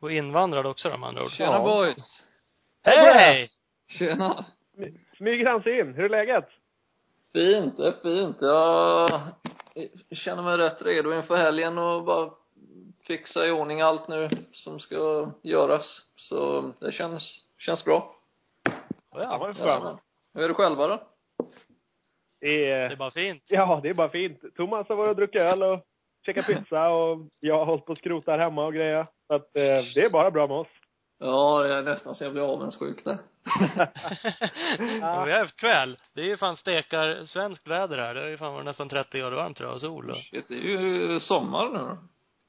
[0.00, 1.30] Och invandrad också med andra ord.
[1.30, 1.62] Tjena Ja.
[1.64, 2.22] boys!
[2.82, 3.50] Hej!
[3.88, 4.44] Tjena!
[5.16, 5.94] Smyger han sig in?
[5.94, 6.48] Hur är läget?
[7.32, 8.36] Fint, det är fint.
[8.40, 9.20] Jag
[10.10, 12.30] känner mig rätt redo inför helgen och bara
[13.06, 16.00] fixa i ordning allt nu som ska göras.
[16.16, 18.14] Så det känns, känns bra.
[19.10, 20.00] Ja, vad skönt.
[20.34, 21.02] Hur är det själva då?
[22.40, 23.42] Det är, Det är bara fint.
[23.48, 24.40] ja, det är bara fint.
[24.56, 25.80] Thomas har varit och druckit öl och
[26.26, 29.06] käkat pizza och jag har hållit på och skrota här hemma och grejer.
[29.26, 30.68] Så att eh, det är bara bra med oss.
[31.18, 33.18] Ja, det är nästan så jag blir avundsjuk där.
[35.00, 35.96] Ja, vi har haft kväll.
[36.14, 38.14] Det är ju fan stekar svenskt väder här.
[38.14, 40.16] Det har ju fan varit nästan 30 grader varmt tror jag och sol och...
[40.16, 41.98] Shit, det är ju sommar nu då.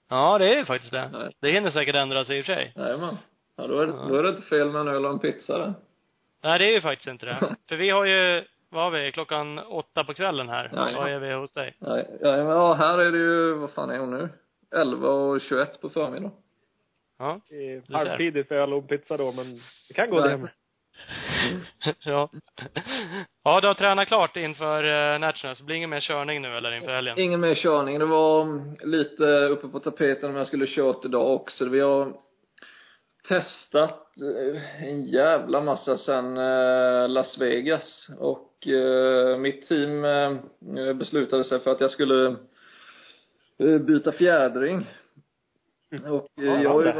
[0.10, 1.10] Ja, det är ju faktiskt det.
[1.14, 1.36] Nej.
[1.40, 2.74] Det hinner säkert ändra sig i och för sig.
[2.76, 3.18] Jajamän.
[3.58, 5.58] Ja, då är, det, då är det inte fel med en öl och en pizza
[5.58, 5.74] det.
[6.44, 7.56] Nej, det är ju faktiskt inte det.
[7.70, 10.70] För vi har ju, vad har vi, klockan åtta på kvällen här.
[10.74, 10.98] Ja, ja.
[10.98, 11.76] Vad är vi hos dig?
[11.80, 14.30] Ja, ja, ja, här är det ju, vad fan är hon nu?
[14.76, 16.32] 11 och 21 på förmiddagen.
[17.20, 17.40] Ja.
[17.50, 17.94] Det är ser.
[17.94, 20.30] halvtidigt för öl och pizza då, men det kan gå Nej.
[20.30, 20.50] det med.
[22.04, 22.30] ja.
[23.44, 25.60] Ja, du har tränat klart inför uh, Nationals.
[25.60, 27.20] Det blir ingen mer körning nu eller inför helgen?
[27.20, 28.00] Ingen mer körning.
[28.00, 28.46] Det var
[28.86, 31.66] lite uppe på tapeten om jag skulle kört idag också.
[31.66, 32.14] Vi har
[33.28, 40.02] testat eh, en jävla massa sen eh, Las Vegas och eh, mitt team
[40.98, 42.36] beslutade sig för att jag skulle
[43.88, 44.88] byta fjädring.
[46.10, 46.94] Och ja, jag har ju,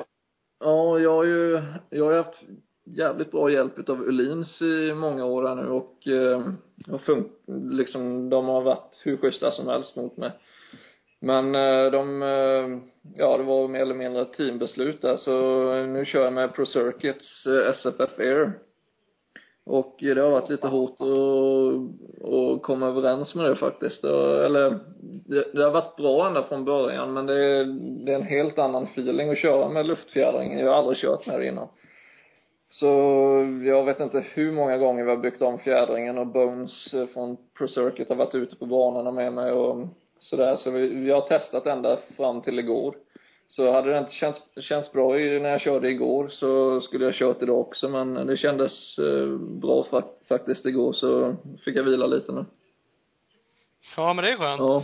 [0.60, 2.42] ja, jag har ju, jag har haft
[2.86, 6.42] jävligt bra hjälp utav Ulins i många år här nu och, eh,
[6.94, 7.30] och fun,
[7.72, 10.32] liksom, de har varit hur schyssta som helst mot mig.
[11.20, 12.80] Men eh, de, eh,
[13.18, 15.32] ja det var mer eller mindre ett teambeslut där så
[15.86, 18.52] nu kör jag med Pro Circuits SFF Air.
[19.66, 24.04] Och det har varit lite hårt att, att komma överens med det faktiskt.
[24.04, 24.80] Eller,
[25.26, 27.64] det, det har varit bra ända från början men det
[28.06, 30.60] det är en helt annan feeling att köra med luftfjädring.
[30.60, 31.68] Jag har aldrig kört med det innan.
[32.80, 32.88] Så
[33.64, 37.68] jag vet inte hur många gånger vi har byggt om fjädringen och Bones från Pro
[37.68, 39.88] Circuit har varit ute på banorna med mig och
[40.20, 40.56] sådär.
[40.56, 42.96] Så vi, vi har testat ända fram till igår.
[43.48, 47.42] Så hade det inte känts, känts bra när jag körde igår så skulle jag kört
[47.42, 51.36] idag också men det kändes eh, bra faktiskt igår så
[51.66, 52.46] fick jag vila lite nu.
[53.98, 54.60] Ja men det är skönt.
[54.60, 54.84] Ja.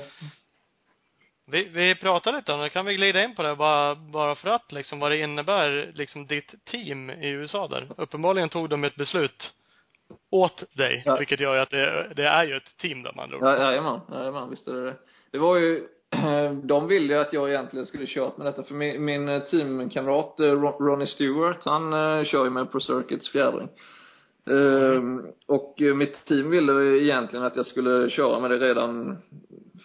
[1.52, 4.50] Vi, vi pratade lite om det, kan vi glida in på det bara, bara för
[4.50, 7.88] att liksom vad det innebär, liksom ditt team i USA där.
[7.98, 9.52] Uppenbarligen tog de ett beslut
[10.32, 11.18] åt dig, ja.
[11.18, 13.40] vilket gör ju att det, det är ju ett team där man ord.
[13.42, 14.96] Ja, jajamän, jajamän, visst är det det
[15.32, 15.88] det var ju,
[16.64, 20.52] de ville ju att jag egentligen skulle kört med detta, för min, min teamkamrat eh,
[20.80, 23.70] Ronnie Stewart, han uh, kör ju med Pro Circuits fjädring.
[24.50, 29.18] Uh, och mitt team ville egentligen att jag skulle köra med det redan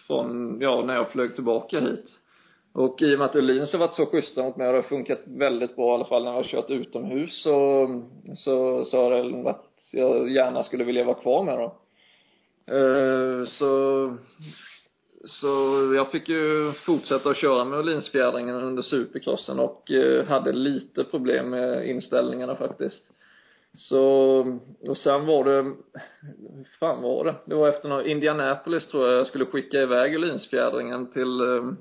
[0.07, 2.05] från, ja, när jag flög tillbaka hit.
[2.73, 4.89] Och i och med att Öhlins har varit så schyssta mot mig och det har
[4.89, 7.87] funkat väldigt bra i alla fall när jag har kört utomhus så,
[8.35, 11.71] så, så har det varit, jag gärna skulle vilja vara kvar med dem.
[12.71, 14.13] Uh, så
[15.25, 15.47] så
[15.95, 21.49] jag fick ju fortsätta att köra med Åhlinsfjädringen under supercrossen och eh, hade lite problem
[21.49, 23.11] med inställningarna faktiskt.
[23.77, 23.99] Så,
[24.87, 27.35] och sen var det, hur fan var det?
[27.45, 31.71] Det var efter någon, Indianapolis tror jag jag skulle skicka iväg Åhlinsfjädringen till, eh,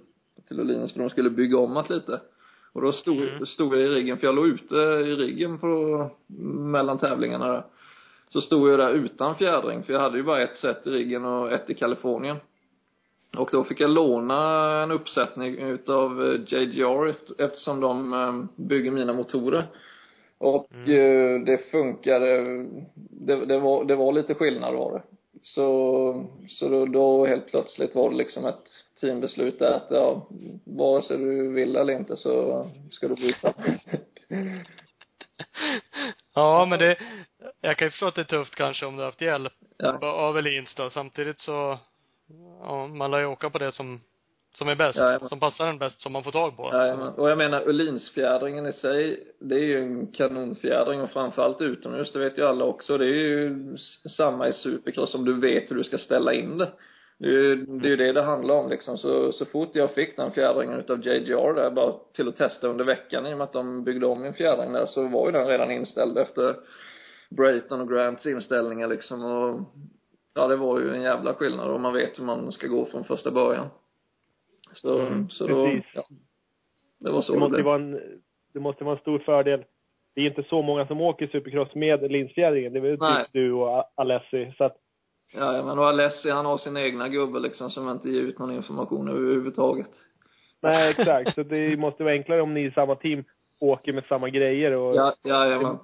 [0.48, 2.20] till Åhlins för de skulle bygga om det lite.
[2.72, 3.46] Och då stod, mm.
[3.46, 6.10] stod jag i riggen, för jag låg ute i riggen på,
[6.58, 7.64] mellan tävlingarna där.
[8.28, 11.24] Så stod jag där utan fjädring, för jag hade ju bara ett set i riggen
[11.24, 12.36] och ett i Kalifornien.
[13.36, 19.12] Och då fick jag låna en uppsättning utav eh, JGR eftersom de eh, bygger mina
[19.12, 19.66] motorer.
[20.38, 20.90] Och mm.
[20.90, 22.42] Eh, det funkade,
[22.94, 25.02] det, det, var, det var lite skillnad var det.
[25.42, 28.64] Så, så då, då helt plötsligt var det liksom ett
[29.00, 30.28] teambeslut där att ja,
[30.64, 33.52] vare sig du vill eller inte så ska du byta.
[36.34, 36.98] ja, men det,
[37.60, 39.98] jag kan ju förstå att det är tufft kanske om du har haft hjälp ja.
[40.02, 40.90] av Elins då.
[40.90, 41.78] Samtidigt så
[42.60, 44.00] ja, man lär ju åka på det som,
[44.58, 46.70] som är bäst, ja, som passar en bäst, som man får tag på.
[46.72, 52.12] Ja, och jag menar Öhlinsfjädringen i sig, det är ju en kanonfjädring och framförallt utomhus,
[52.12, 52.98] det vet ju alla också.
[52.98, 53.76] Det är ju
[54.16, 56.68] samma i supercross om du vet hur du ska ställa in det.
[57.18, 58.98] Det är ju det, är det det handlar om liksom.
[58.98, 62.84] Så, så fort jag fick den fjädringen utav JGR där, bara till att testa under
[62.84, 65.46] veckan i och med att de byggde om min fjädring där, så var ju den
[65.46, 66.54] redan inställd efter
[67.30, 69.60] Brayton och Grants inställningar liksom och
[70.34, 73.04] ja, det var ju en jävla skillnad om man vet hur man ska gå från
[73.04, 73.66] första början.
[74.76, 75.84] Så, mm, så då, precis.
[75.94, 76.02] ja.
[76.98, 78.00] Det var så det, måste det vara en,
[78.52, 79.64] det måste vara en stor fördel.
[80.14, 82.72] Det är inte så många som åker supercross med linsfjädringen.
[82.72, 84.54] Det är väl typ du och Alessi.
[84.58, 84.76] Så att
[85.34, 88.54] Ja, men och Alessi han har sin egna gubbe liksom som inte ger ut någon
[88.54, 89.90] information överhuvudtaget.
[90.60, 91.34] Nej, exakt.
[91.34, 93.24] Så det måste vara enklare om ni i samma team
[93.60, 95.78] åker med samma grejer och Ja, ja, ja men.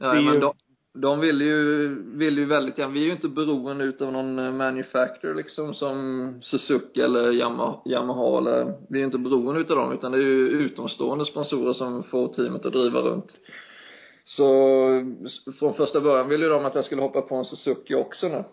[0.00, 0.40] Ja, men ju...
[0.40, 0.52] de,
[0.96, 4.52] de vill ju, vill ju väldigt gärna, vi är ju inte beroende utav någon eh,
[4.52, 10.12] manufacturer liksom som Suzuki eller Yamaha, Yamaha eller, vi är inte beroende utav dem utan
[10.12, 13.38] det är ju utomstående sponsorer som får teamet att driva runt.
[14.24, 14.46] Så
[15.58, 18.44] från första början ville ju de att jag skulle hoppa på en Suzuki också nu.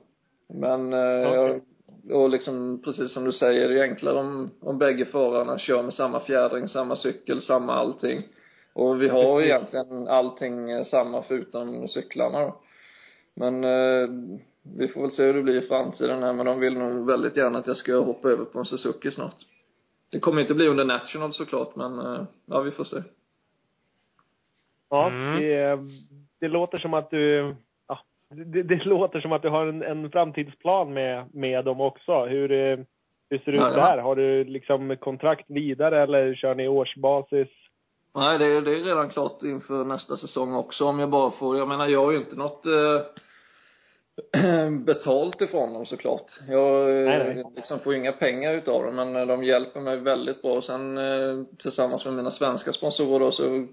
[0.53, 1.59] Men, eh, okay.
[2.07, 5.83] jag, och liksom precis som du säger, det är enklare om, om bägge förarna kör
[5.83, 8.23] med samma fjädring, samma cykel, samma allting.
[8.73, 12.55] Och vi har egentligen allting eh, samma förutom cyklarna då.
[13.33, 14.09] Men eh,
[14.77, 17.37] vi får väl se hur det blir i framtiden här, men de vill nog väldigt
[17.37, 19.35] gärna att jag ska hoppa över på en Suzuki snart.
[20.11, 22.97] Det kommer inte bli under National såklart, men eh, ja, vi får se.
[24.89, 25.41] Ja, mm.
[25.41, 25.79] det,
[26.39, 27.55] det låter som att du,
[27.87, 32.25] ja, det, det låter som att du har en, en framtidsplan med, med dem också.
[32.25, 32.79] Hur, eh,
[33.29, 33.97] hur ser det ut ja, där?
[33.97, 37.47] Har du liksom kontrakt vidare eller kör ni årsbasis?
[38.15, 41.57] Nej, det är, det är redan klart inför nästa säsong också om jag bara får,
[41.57, 43.01] jag menar jag har ju inte något eh,
[44.85, 46.31] betalt ifrån dem såklart.
[46.47, 47.43] Jag eh, Nej, nej.
[47.55, 50.61] liksom får inga pengar utav dem men eh, de hjälper mig väldigt bra.
[50.61, 53.67] Sen eh, tillsammans med mina svenska sponsorer då så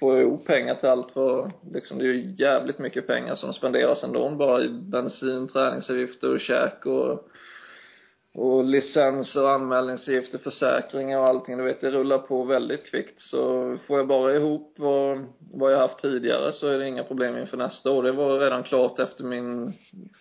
[0.00, 3.52] får jag ihop pengar till allt för liksom det är ju jävligt mycket pengar som
[3.52, 7.28] spenderas ändå bara i bensin, träningsavgifter och käk och
[8.40, 13.20] och licens och anmälningsavgifter, försäkringar och allting, du vet, det rullar på väldigt kvickt.
[13.20, 15.24] Så får jag bara ihop vad,
[15.54, 18.02] vad jag haft tidigare så är det inga problem inför nästa år.
[18.02, 19.72] Det var redan klart efter min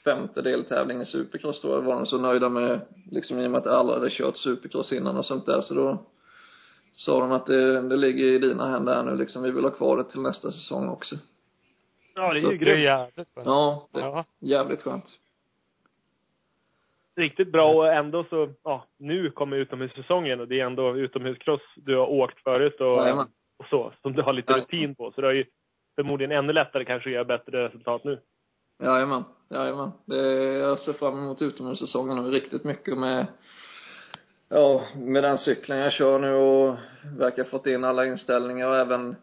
[0.04, 1.82] femte deltävling i supercross då.
[1.82, 2.80] var de så nöjda med,
[3.12, 5.62] liksom i och med att aldrig hade kört supercross innan och sånt där.
[5.62, 5.98] Så då
[6.94, 9.44] sa de att det, det ligger i dina händer här nu liksom.
[9.44, 11.16] Vi vill ha kvar det till nästa säsong också.
[12.16, 12.84] Ja, det är ju grymt.
[13.46, 14.26] Ja, det Ja.
[14.40, 15.06] jävligt skönt.
[17.18, 21.96] Riktigt bra och ändå så, ja, nu kommer utomhussäsongen och det är ändå utomhuscross du
[21.98, 23.28] har åkt förut och, Jajamän.
[23.60, 24.58] och så, som du har lite Ja.
[24.58, 25.12] rutin på.
[25.12, 25.46] Så det är ju
[25.96, 28.20] förmodligen ännu lättare kanske att göra bättre resultat nu.
[28.84, 29.92] Jajamän, jajamän.
[30.06, 30.18] Det,
[30.54, 33.26] jag ser fram emot utomhussäsongen nu riktigt mycket med,
[34.50, 36.76] ja, med den cykeln jag kör nu och
[37.20, 39.16] verkar ha fått in alla inställningar och även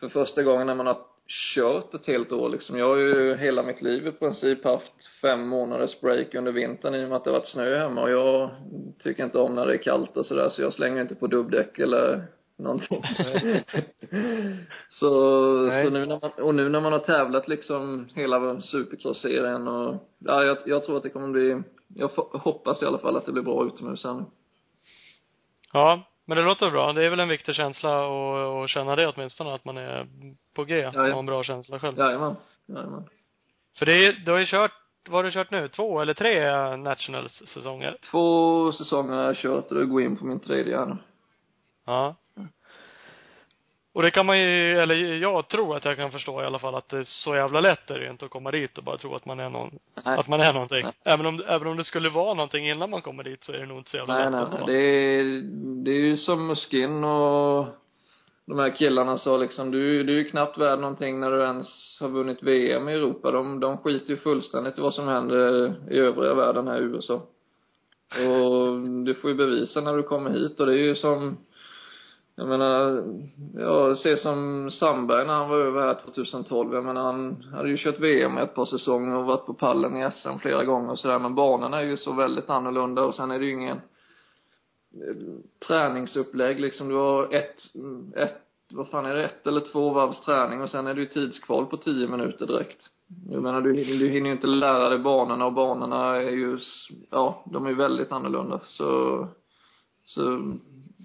[0.00, 2.78] för första gången när man har kört ett helt år liksom.
[2.78, 7.04] Jag har ju hela mitt liv i princip haft fem månaders break under vintern i
[7.04, 8.50] och med att det har varit snö hemma och jag
[8.98, 11.78] tycker inte om när det är kallt och sådär så jag slänger inte på dubbdäck
[11.78, 12.26] eller
[12.58, 13.02] någonting.
[14.88, 15.84] så, Nej.
[15.84, 20.44] så nu när man, och nu när man har tävlat liksom hela supercross-serien och, ja,
[20.44, 23.42] jag, jag tror att det kommer bli, jag hoppas i alla fall att det blir
[23.42, 24.24] bra utomhus här nu.
[25.72, 26.92] Ja, men det låter bra.
[26.92, 30.06] Det är väl en viktig känsla att, att känna det åtminstone, att man är
[30.56, 30.78] på G.
[30.78, 30.90] ja.
[30.94, 31.98] Ja, har en bra känsla själv.
[31.98, 33.04] Jajamän, jajamän.
[33.78, 34.72] För det är, du har ju kört,
[35.08, 35.68] vad har du kört nu?
[35.68, 37.96] Två eller tre Nationals-säsonger?
[38.10, 40.96] Två säsonger har jag kört och det går in på min tredje här nu.
[41.86, 42.16] Ja.
[43.96, 46.74] Och det kan man ju, eller jag tror att jag kan förstå i alla fall
[46.74, 48.96] att det är så jävla lätt är det ju inte att komma dit och bara
[48.96, 50.18] tro att man är någon, Nej.
[50.18, 50.82] att man är någonting.
[50.82, 50.92] Nej.
[51.04, 53.66] Även om, även om det skulle vara någonting innan man kommer dit så är det
[53.66, 54.66] nog inte så jävla Nej, lätt nej, nej.
[54.66, 55.24] Det är,
[55.84, 57.66] det är ju som Muskin och
[58.46, 61.98] de här killarna sa liksom, du, du är ju knappt värd någonting när du ens
[62.00, 63.30] har vunnit VM i Europa.
[63.30, 67.22] De, de skiter ju fullständigt i vad som händer i övriga världen här i USA.
[68.10, 71.36] Och du får ju bevisa när du kommer hit och det är ju som,
[72.34, 73.04] jag menar,
[73.54, 76.74] ja, se som Sandberg när han var över här 2012.
[76.74, 79.96] Jag menar, han hade ju kört VM i ett par säsonger och varit på pallen
[79.96, 81.18] i SM flera gånger och sådär.
[81.18, 83.80] Men banorna är ju så väldigt annorlunda och sen är det ju ingen
[85.66, 86.88] träningsupplägg liksom.
[86.88, 87.56] Du har ett,
[88.16, 91.06] ett, vad fan är det, ett eller två varvs träning och sen är det ju
[91.06, 92.90] tidskval på tio minuter direkt.
[93.30, 96.58] Jag menar, du, hinner- du hinner ju inte lära dig banorna och banorna är ju,
[97.10, 98.60] ja, de är ju väldigt annorlunda.
[98.64, 99.28] Så,
[100.04, 100.52] så,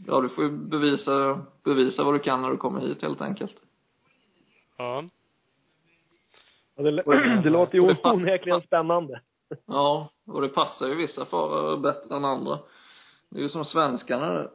[0.08, 3.56] ja, du får ju bevisa, bevisa vad du kan när du kommer hit helt enkelt.
[4.78, 5.04] Ja.
[6.76, 6.92] Ja, det,
[7.44, 9.22] det låter ju onekligen spännande.
[9.66, 12.60] Ja, och det passar ju vissa förare bättre än andra.
[13.32, 14.48] Det är ju som svenskarna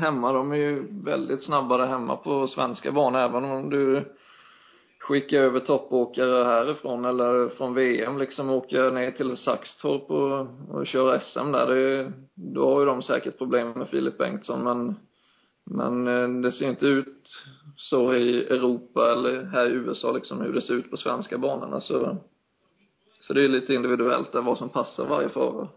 [0.00, 4.04] hemma, de är ju väldigt snabbare hemma på svenska banor, även om du
[4.98, 11.18] skickar över toppåkare härifrån eller från VM liksom, åker ner till Saxtorp och, och kör
[11.18, 14.94] SM där, det, då har ju de säkert problem med Filip Bengtsson, men
[15.64, 17.28] men eh, det ser ju inte ut
[17.76, 21.80] så i Europa eller här i USA liksom hur det ser ut på svenska banorna
[21.80, 22.16] så
[23.20, 25.68] så det är lite individuellt där vad som passar varje förare.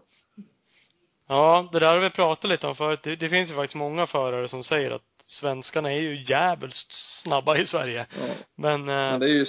[1.28, 3.00] Ja, det där har vi pratat lite om förut.
[3.02, 6.74] Det, det finns ju faktiskt många förare som säger att svenskarna är ju jävligt
[7.22, 8.06] snabba i Sverige.
[8.10, 8.26] Ja.
[8.54, 9.46] Men, Men eh, det är ju,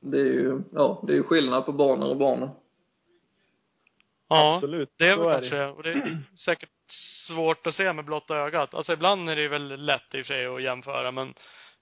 [0.00, 2.50] det är ju, ja, det är ju skillnad på banor och banor.
[4.28, 4.54] ja.
[4.54, 4.92] Absolut.
[4.96, 5.68] Det är väl kanske det.
[5.68, 6.70] Och det är säkert
[7.26, 8.74] svårt att se med blotta ögat.
[8.74, 11.34] Alltså ibland är det ju väldigt lätt i och för sig att jämföra, men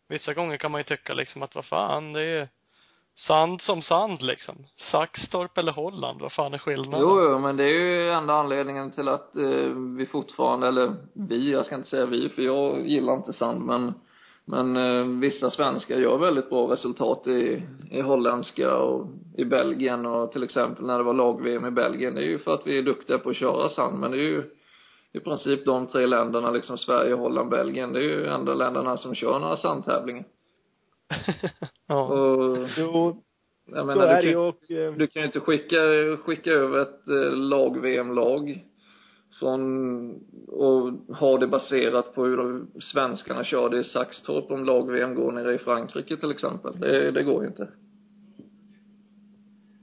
[0.08, 2.48] vissa gånger kan man ju tycka liksom att vad fan, det är
[3.16, 4.55] sand som sand liksom.
[4.77, 7.00] Saxtorp eller Holland, vad fan är skillnaden?
[7.00, 11.50] Jo, jo, men det är ju enda anledningen till att eh, vi fortfarande, eller vi,
[11.50, 13.92] jag ska inte säga vi, för jag gillar inte sand, men
[14.46, 20.33] men eh, vissa svenskar gör väldigt bra resultat i, i holländska och i Belgien och
[20.33, 22.14] till exempel när det var lag-VM i Belgien.
[22.14, 24.29] Det är ju för att vi är duktiga på att köra sand, men det är
[24.29, 24.42] ju
[25.12, 29.14] i princip de tre länderna, liksom Sverige, Holland, Belgien, det är ju enda länderna som
[29.14, 30.25] kör några sandtävlingar.
[31.87, 32.02] ja.
[32.05, 33.15] Och Jo,
[33.67, 35.77] jag menar, är du det kan, ju och eh, du kan ju inte skicka,
[36.25, 38.65] skicka över ett eh, lag-VM-lag
[39.38, 40.15] från,
[40.48, 45.33] och ha det baserat på hur de, svenskarna kör det i Saxtorp om lag-VM går
[45.33, 46.81] nere i Frankrike till exempel.
[46.81, 47.69] Det, det går ju inte.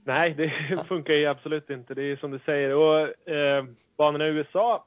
[0.04, 1.94] nej, det funkar ju absolut inte.
[1.94, 2.74] Det är som du säger.
[2.74, 3.64] Och eh,
[3.98, 4.86] banorna i USA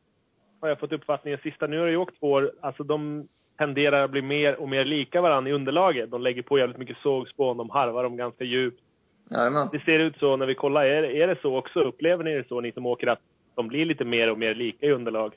[0.61, 3.27] har jag fått uppfattningen sista, nu har det ju åkt två år, alltså de
[3.57, 6.11] tenderar att bli mer och mer lika varandra i underlaget.
[6.11, 8.81] De lägger på jävligt mycket sågspån, de harvar dem ganska djupt.
[9.29, 9.69] Jajamän.
[9.71, 10.85] Det ser ut så när vi kollar.
[10.85, 11.79] Är, är det så också?
[11.79, 13.19] Upplever ni det så, ni som åker, att
[13.55, 15.33] de blir lite mer och mer lika i underlag?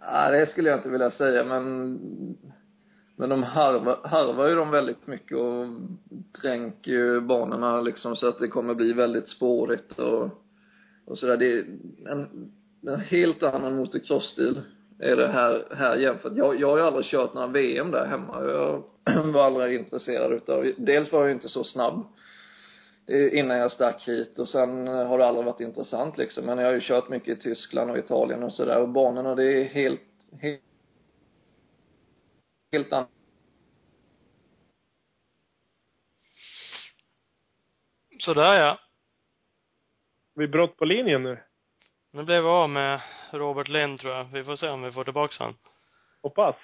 [0.00, 1.98] Ja, det skulle jag inte vilja säga, men
[3.18, 5.66] men de harvar, harvar ju dem väldigt mycket och
[6.42, 10.30] dränker ju banorna liksom så att det kommer bli väldigt spårigt och,
[11.04, 11.36] och sådär.
[11.36, 11.64] Det är
[12.06, 12.50] en,
[12.86, 14.62] en helt annan motocross-stil
[14.98, 16.32] är det här, här jämfört.
[16.36, 18.44] Jag, jag har ju aldrig kört några VM där hemma.
[18.44, 18.82] Jag
[19.32, 22.06] var aldrig intresserad utav, dels var jag ju inte så snabb
[23.06, 26.46] eh, innan jag stack hit och sen har det aldrig varit intressant liksom.
[26.46, 29.44] Men jag har ju kört mycket i Tyskland och Italien och sådär och banorna det
[29.44, 30.00] är helt,
[30.40, 30.62] helt
[32.72, 33.10] helt annat.
[38.18, 38.80] Sådär ja.
[40.34, 41.47] Vi brott på linjen nu.
[42.18, 43.00] Nu blev vi av med
[43.30, 44.24] Robert Lind tror jag.
[44.24, 45.54] Vi får se om vi får tillbaks han.
[46.22, 46.56] Hoppas.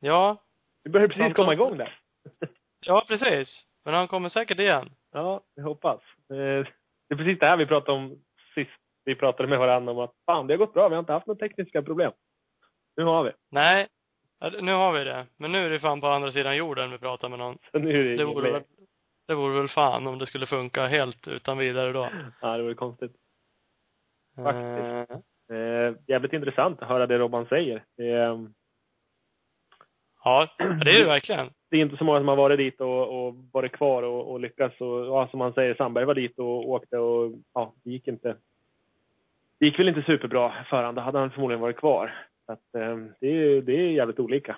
[0.00, 0.42] Ja.
[0.84, 1.98] Vi börjar precis komma igång där.
[2.80, 3.64] Ja, precis.
[3.84, 4.90] Men han kommer säkert igen.
[5.12, 6.00] Ja, vi hoppas.
[6.28, 6.66] Det
[7.08, 8.22] är precis det här vi pratade om
[8.54, 8.70] sist
[9.04, 10.88] vi pratade med varandra om att fan, det har gått bra.
[10.88, 12.12] Vi har inte haft några tekniska problem.
[12.96, 13.32] Nu har vi.
[13.50, 13.88] Nej.
[14.60, 15.26] Nu har vi det.
[15.36, 17.58] Men nu är det fan på andra sidan jorden vi pratar med någon.
[17.72, 18.62] Så nu är det, Det väl,
[19.26, 22.08] det vore väl fan om det skulle funka helt utan vidare då.
[22.40, 23.12] Ja, det vore konstigt.
[24.38, 25.22] Eh, Faktiskt.
[25.52, 27.84] Eh, jävligt intressant att höra det Robban säger.
[27.96, 28.48] Är-
[30.24, 31.50] ja, det är det verkligen.
[31.70, 34.40] det är inte så många som har varit dit och, och varit kvar och, och
[34.40, 34.80] lyckats.
[34.80, 38.36] Och, ja, som han säger, Sandberg var dit och åkte och ja, det gick inte.
[39.60, 40.94] Det gick väl inte superbra för honom.
[40.94, 42.14] Då hade han förmodligen varit kvar.
[42.46, 44.56] Så att, eh, det, är, det är jävligt olika.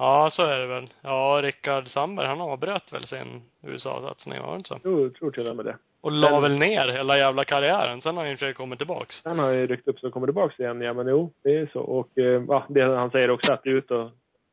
[0.00, 0.88] Ja, så är det väl.
[1.00, 4.78] Ja, Rickard Sandberg, han avbröt väl sin USA-satsning, var det inte så?
[4.82, 5.76] Jag tror till och med det.
[6.00, 8.00] Och la Men- väl ner hela jävla karriären.
[8.02, 9.24] Sen har han ju försökt komma tillbaks.
[9.24, 10.80] Han har ju ryckt upp sig och kommer tillbaka igen.
[10.80, 11.80] Ja, men jo, det är så.
[11.80, 13.96] Och eh, ja, det han säger också att det är ut och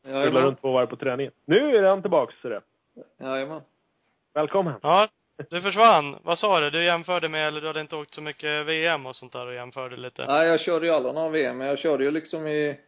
[0.05, 0.43] rullar Jajamän.
[0.43, 1.31] runt två varv på träningen.
[1.45, 2.61] Nu är han tillbaka, så det.
[3.21, 3.61] Jajamän.
[4.33, 4.73] Välkommen.
[4.81, 5.07] Ja,
[5.49, 6.15] du försvann.
[6.23, 6.69] Vad sa du?
[6.69, 9.53] Du jämförde med, eller du hade inte åkt så mycket VM och sånt där och
[9.53, 10.25] jämförde lite?
[10.25, 12.79] Nej, jag körde ju aldrig några VM, men jag körde ju liksom i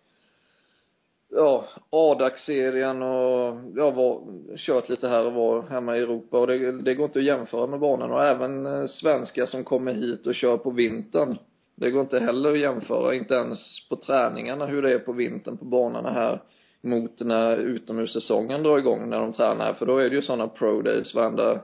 [1.31, 4.21] ja, Adax-serien och jag var,
[4.57, 7.67] kört lite här och var hemma i Europa och det, det går inte att jämföra
[7.67, 11.37] med banan och även eh, svenskar som kommer hit och kör på vintern.
[11.75, 13.59] Det går inte heller att jämföra, inte ens
[13.89, 16.41] på träningarna hur det är på vintern på banorna här
[16.81, 20.81] mot när utomhussäsongen drar igång när de tränar för då är det ju sådana pro
[20.81, 21.59] days varenda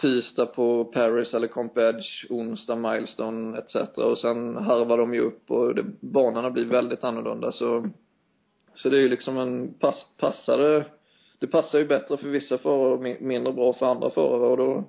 [0.00, 3.98] tisdag på Paris eller Comp Edge, onsdag Milestone etc.
[3.98, 7.86] Och sen harvar de ju upp och det, banorna blir väldigt annorlunda så
[8.74, 10.84] så det är ju liksom en pass, passare
[11.38, 14.56] det passar ju bättre för vissa förare och mi- mindre bra för andra förare och
[14.56, 14.84] då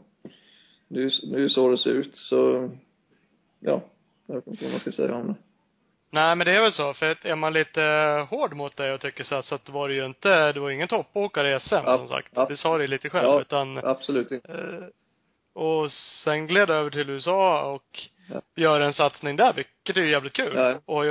[0.90, 2.70] är ju så det ser ut så
[3.60, 3.82] ja,
[4.28, 5.36] jag vet inte vad man ska säga om det.
[6.14, 6.94] Nej, men det är väl så.
[6.94, 7.82] För är man lite
[8.30, 10.70] hård mot dig och tycker så att, så att var det ju inte, det var
[10.70, 12.28] ju ingen toppåkare i SM Ja, som sagt.
[12.36, 12.46] ja.
[12.46, 13.26] Det sa du lite själv.
[13.28, 13.42] Ja.
[13.42, 14.52] Utan, Absolut inte.
[14.52, 14.88] eh,
[15.62, 15.92] och
[16.24, 18.00] sen gled över till USA och
[18.34, 18.42] Ja.
[18.56, 20.54] gör en satsning där, vilket är ju jävligt kul.
[20.56, 20.76] Ja.
[20.86, 21.06] Och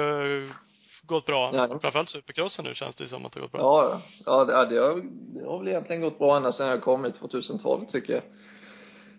[1.14, 1.50] gått bra.
[1.54, 1.68] Ja.
[1.68, 3.60] Framförallt supercrossen nu känns det som att det har gått bra.
[3.60, 4.44] Ja, ja.
[4.44, 5.02] Det, det, har,
[5.34, 8.22] det har väl egentligen gått bra ända sedan jag kom i 2012 tycker jag.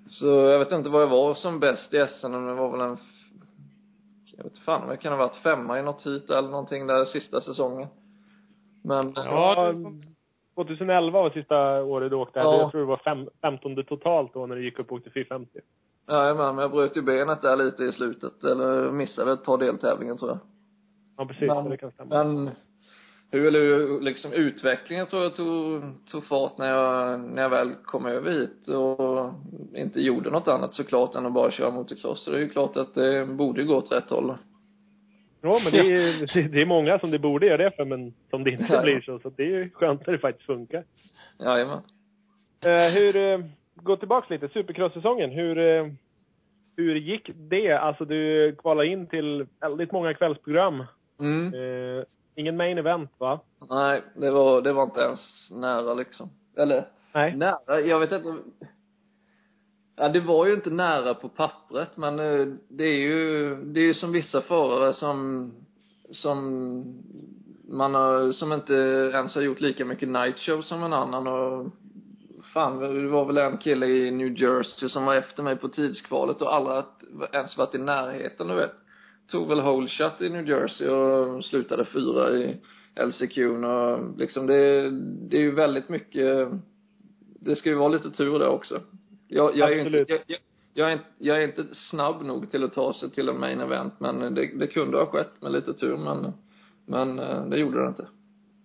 [0.08, 2.82] Så jag vet inte vad jag var som bäst i SM, men det var väl
[2.82, 2.98] en
[4.38, 7.06] jag vet fan om jag kan ha varit femma i något hit eller någonting där
[7.06, 7.88] sista säsongen.
[8.84, 9.74] Men, Ja,
[10.56, 12.40] Ja, 2011 var sista året du åkte.
[12.40, 12.46] här.
[12.46, 12.58] Ja.
[12.58, 15.60] Jag tror det var fem, 15 totalt då när du gick upp och åkte 450.
[16.08, 20.16] ja, men jag bröt ju benet där lite i slutet, eller missade ett par deltävlingar
[20.16, 20.40] tror jag.
[21.22, 21.48] Ja, precis.
[21.48, 22.24] Men- det kan stämma.
[22.24, 22.50] Men
[23.32, 28.06] hur, hur, liksom utvecklingen tror jag tog, tog fart när jag, när jag väl kom
[28.06, 29.30] över hit och
[29.76, 32.24] inte gjorde något annat såklart än att bara köra motocross.
[32.24, 34.34] Så det är ju klart att det borde gå åt rätt håll.
[35.42, 38.44] Ja, men det är, det är många som det borde göra det för, men som
[38.44, 38.82] det inte Ja.
[38.82, 39.20] blir så.
[39.20, 40.84] Så det är ju skönt när det faktiskt funkar.
[41.40, 41.80] Jajamän.
[42.64, 43.40] Eh, hur, eh,
[43.76, 45.30] gå tillbaks lite, supercross-säsongen.
[45.32, 45.88] Hur, eh,
[46.78, 47.72] hur gick det?
[47.72, 50.84] Alltså du kvalade in till väldigt många kvällsprogram.
[51.22, 51.54] Mm.
[51.54, 52.04] Eh,
[52.36, 53.40] ingen main event va?
[53.70, 56.30] Nej, det var, det var inte ens nära liksom.
[56.58, 57.36] Eller, Nej.
[57.36, 58.36] nära, jag vet inte.
[59.96, 63.84] Ja, det var ju inte nära på pappret, men eh, det är ju, det är
[63.84, 65.52] ju som vissa förare som,
[66.12, 66.84] som
[67.64, 68.74] man har, som inte
[69.14, 71.72] ens har gjort lika mycket night show som en annan och
[72.54, 76.42] fan, det var väl en kille i New Jersey som var efter mig på tidskvalet
[76.42, 76.84] och aldrig
[77.34, 78.74] ens varit i närheten, du vet.
[79.32, 82.58] Tog väl whole shot i New Jersey och slutade fyra i
[82.96, 84.90] LCQ och liksom det,
[85.30, 86.48] det är ju väldigt mycket,
[87.40, 88.82] det ska ju vara lite tur där också.
[89.28, 90.40] Jag, jag är ju inte, jag,
[90.74, 93.94] jag, är jag är inte snabb nog till att ta sig till en main event
[94.00, 96.34] men det, det kunde ha skett med lite tur men
[96.86, 98.08] Men eh, det gjorde det inte.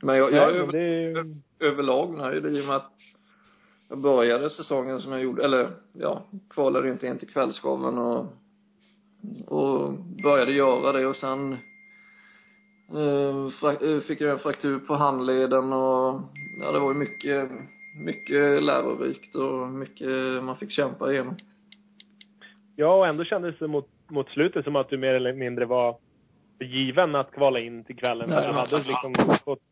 [0.03, 2.93] Men jag, jag Nej, är men det är ju- överlag nöjd i och med att
[3.89, 8.27] jag började säsongen som jag gjorde, eller ja, kvalade inte in till kvällsgaveln och,
[9.47, 11.53] och började göra det och sen
[12.93, 16.21] eh, eh, fick jag en fraktur på handleden och
[16.61, 17.51] ja, det var ju mycket,
[18.05, 21.37] mycket lärorikt och mycket man fick kämpa igenom.
[22.77, 25.97] Ja, och ändå kändes det mot, mot slutet som att du mer eller mindre var
[26.61, 28.31] given att kvala in till kvällen.
[28.31, 29.15] Ja, du hade liksom
[29.45, 29.63] fått,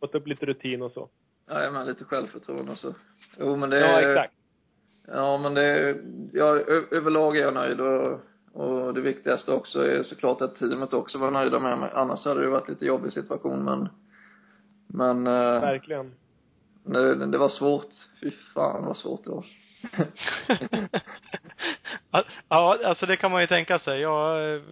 [0.00, 1.08] fått upp lite rutin och så.
[1.48, 2.94] Ja, men lite självförtroende och så.
[3.38, 4.34] Jo, men det Ja, exakt.
[5.06, 5.96] Ja, men det,
[6.32, 6.58] ja,
[6.90, 8.20] överlag är jag nöjd och,
[8.54, 11.90] och det viktigaste också är såklart att teamet också var nöjda med mig.
[11.94, 13.88] Annars hade det varit lite jobbig situation, men,
[14.86, 16.14] men, eh, Verkligen.
[16.84, 17.90] det, det var svårt.
[18.20, 19.44] Fy fan vad svårt det var.
[22.48, 24.00] ja, alltså det kan man ju tänka sig.
[24.00, 24.62] Jag eh,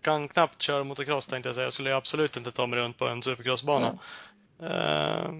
[0.00, 1.66] kan knappt köra motocross tänkte jag säga.
[1.66, 3.98] Jag skulle absolut inte ta mig runt på en supercrossbana.
[4.70, 5.30] Eh,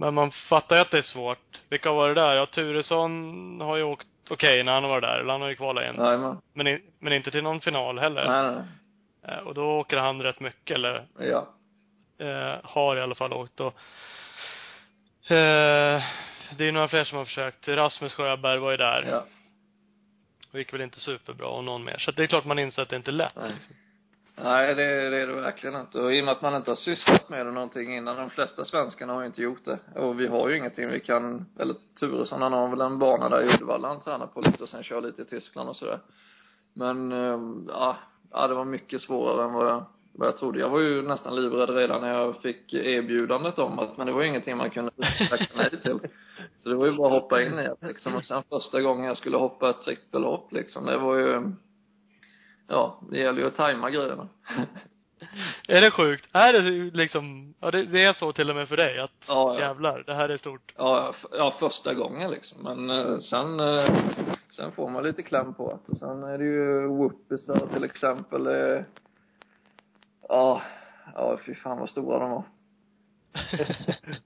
[0.00, 1.60] men man fattar ju att det är svårt.
[1.68, 2.34] Vilka var det där?
[2.34, 5.18] Ja, Turesson har ju åkt okej när han varit där.
[5.18, 5.94] Eller han har ju kvalat in.
[6.02, 8.24] Nej, men, Men, i, men inte till någon final heller.
[8.42, 8.64] nej, nej.
[9.28, 11.46] Eh, och då åker han rätt mycket, eller Ja.
[12.18, 13.74] eh, har i alla fall åkt och
[15.32, 16.02] eh,
[16.56, 17.68] det är ju några fler som har försökt.
[17.68, 19.06] Rasmus Sjöberg var ju där.
[19.10, 19.24] Ja.
[20.52, 21.98] Och gick väl inte superbra och någon mer.
[21.98, 23.36] Så det är klart man inser att det inte är lätt.
[23.36, 23.52] Nej.
[24.36, 26.00] Nej, det, det är det verkligen inte.
[26.00, 28.64] Och i och med att man inte har sysslat med det någonting innan, de flesta
[28.64, 29.78] svenskarna har ju inte gjort det.
[29.94, 33.42] Och vi har ju ingenting vi kan, eller Turesson han har väl en bana där
[33.42, 35.98] i Uddevalla han tränar på lite och sen kör lite i Tyskland och sådär.
[36.74, 37.96] Men, eh, ja,
[38.32, 40.60] ja, det var mycket svårare än vad jag, vad jag trodde.
[40.60, 44.22] Jag var ju nästan livrädd redan när jag fick erbjudandet om att, men det var
[44.22, 44.90] ju ingenting man kunde
[45.30, 45.98] tacka nej till.
[46.56, 48.14] Så det var ju bara att hoppa in i det liksom.
[48.14, 51.52] Och sen första gången jag skulle hoppa ett trippelhopp liksom, det var ju,
[52.72, 54.28] ja, det gäller ju att tajma grejerna.
[55.68, 56.28] Är det sjukt?
[56.32, 56.60] Är det
[56.96, 59.60] liksom, ja det, det är så till och med för dig att Ja, ja.
[59.60, 60.74] jävlar, det här är stort.
[60.76, 62.58] Ja, ja, första gången liksom.
[62.62, 63.94] Men eh, sen, eh,
[64.56, 65.92] sen får man lite kläm på det.
[65.92, 68.46] Och sen är det ju whoopisar till exempel.
[68.46, 68.82] Eh,
[70.28, 70.62] ja,
[71.14, 72.42] ja fy fan vad stora de var.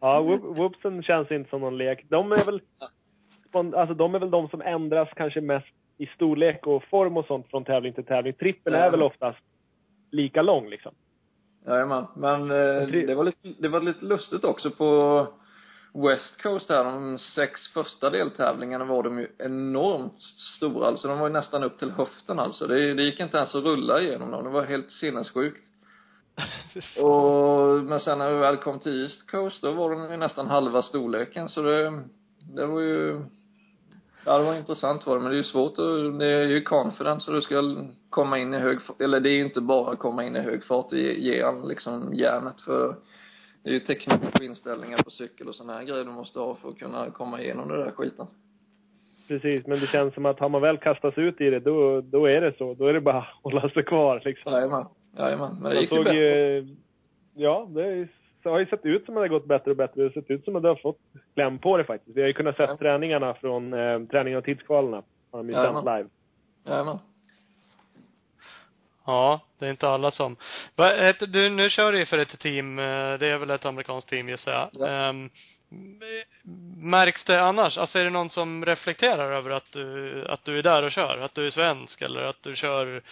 [0.01, 2.05] Ja, whoop- whoopsen känns inte som någon lek.
[2.09, 2.61] De är väl,
[3.53, 5.67] alltså de är väl de som ändras kanske mest
[5.99, 8.33] i storlek och form och sånt från tävling till tävling.
[8.33, 8.83] Trippeln Ja.
[8.83, 9.39] är väl oftast
[10.11, 10.95] lika lång liksom.
[11.67, 12.07] Jajamän.
[12.17, 15.27] Men eh, det var lite, det var lite lustigt också på
[15.95, 20.21] West Coast här, de sex första deltävlingarna var de ju enormt
[20.57, 22.67] stora, alltså de var ju nästan upp till höften alltså.
[22.67, 25.65] Det, det gick inte ens att rulla igenom dem, det var helt sinnessjukt.
[27.03, 30.47] Och, men sen när vi väl kom till East Coast, då var de ju nästan
[30.47, 32.03] halva storleken, så det,
[32.55, 33.23] det var ju,
[34.27, 36.63] ja det var intressant var det, men det är ju svårt att, det är ju
[36.63, 37.77] confidence, så du ska
[38.11, 40.93] komma in i hög, eller det är ju inte bara komma in i hög fart
[40.93, 42.97] och ge, ge han liksom järnet för
[43.63, 46.55] det är ju teknik och inställningar på cykel och såna här grejer du måste ha
[46.55, 48.27] för att kunna komma igenom det där skiten.
[49.29, 52.27] Precis, men det känns som att har man väl kastats ut i det, då, då
[52.27, 52.75] är det så.
[52.75, 54.53] Då är det bara att hålla sig kvar liksom.
[54.53, 54.85] Jajamän.
[55.19, 55.57] Jajamän.
[55.63, 56.17] Men det gick ju bättre.
[56.17, 56.77] ju,
[57.35, 58.09] ja, det
[58.47, 59.93] det har ju sett ut som att det har gått bättre och bättre.
[59.95, 60.99] Det har sett ut som att du har fått
[61.35, 62.17] kläm på det faktiskt.
[62.17, 62.77] Vi har ju kunnat Ja.
[62.77, 65.03] träningarna från eh, träningen och tidskvalerna.
[65.33, 66.09] Har de ju sänt live.
[66.65, 66.99] Jajamän.
[69.07, 70.37] Ja, det är inte alla som.
[70.77, 72.85] Va, du, nu kör du ju för ett team, eh,
[73.19, 74.69] det är väl ett amerikanskt team gissar jag.
[74.73, 74.89] Ja.
[74.89, 75.31] Ehm,
[76.77, 77.79] märks det annars?
[77.79, 81.19] Alltså är det någon som reflekterar över att du, att du är där och kör?
[81.19, 83.03] Att du är svensk eller att du kör,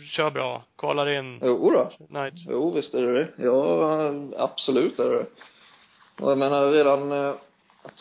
[0.00, 1.38] kör bra, kvalar in?
[1.42, 1.90] Jo då.
[2.08, 2.32] Nej.
[2.48, 3.28] Jo, visst är det det.
[3.36, 5.26] Ja, absolut är det det.
[6.24, 7.34] Och jag menar redan eh,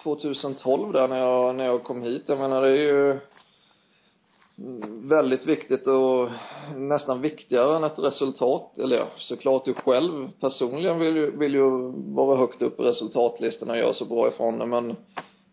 [0.04, 3.20] 2012 där när jag, när jag kom hit, jag menar det är ju
[4.88, 6.30] väldigt viktigt och
[6.76, 11.70] nästan viktigare än ett resultat, eller ja, såklart du själv personligen vill ju, vill ju
[12.14, 14.96] vara högt upp på resultatlistorna och göra så bra ifrån det, men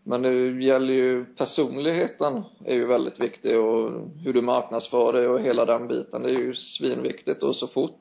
[0.07, 3.91] men det gäller ju personligheten är ju väldigt viktig och
[4.23, 6.23] hur du marknadsför dig och hela den biten.
[6.23, 7.99] Det är ju svinviktigt och så fort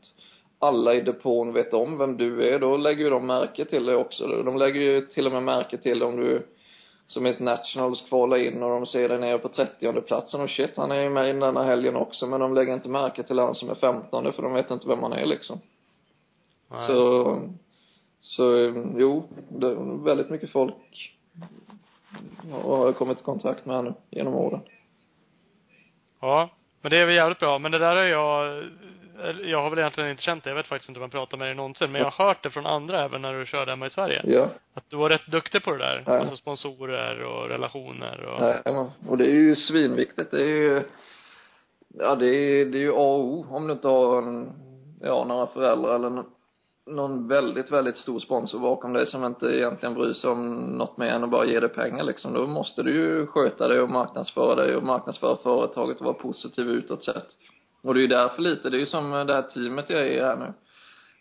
[0.58, 3.96] alla i depån vet om vem du är, då lägger ju de märke till det
[3.96, 4.26] också.
[4.26, 6.46] De lägger ju till och med märke till om du
[7.06, 10.76] som ett nationals kvalar in och de ser dig nere på 30 platsen och shit,
[10.76, 13.54] han är ju med i denna helgen också, men de lägger inte märke till han
[13.54, 15.60] som är 15 för de vet inte vem han är liksom.
[16.70, 16.86] Nej.
[16.86, 17.40] Så,
[18.20, 21.12] så jo, det är väldigt mycket folk
[22.52, 24.60] har jag kommit i kontakt med nu genom åren.
[26.20, 26.50] Ja,
[26.80, 27.58] men det är väl jävligt bra.
[27.58, 28.64] Men det där är jag,
[29.44, 30.50] jag har väl egentligen inte känt det.
[30.50, 31.92] Jag vet faktiskt inte om jag pratat med dig någonsin.
[31.92, 34.22] Men jag har hört det från andra även när du körde hemma i Sverige.
[34.24, 36.02] Ja, Att du var rätt duktig på det där.
[36.06, 36.18] Ja.
[36.18, 38.90] Alltså sponsorer och relationer och jajamän.
[39.08, 40.30] Och det är ju svinviktigt.
[40.30, 40.82] Det är ju,
[41.88, 44.52] ja det är, det är ju A och O om du inte har en,
[45.02, 46.22] ja, några föräldrar eller,
[46.86, 51.06] någon väldigt, väldigt stor sponsor bakom dig som inte egentligen bryr sig om något mer
[51.06, 52.32] än att bara ge dig pengar liksom.
[52.32, 56.68] Då måste du ju sköta dig och marknadsföra dig och marknadsföra företaget och vara positiv
[56.68, 57.26] utåt sett.
[57.82, 60.10] Och det är ju därför lite, det är ju som det här teamet jag är
[60.10, 60.52] i här nu.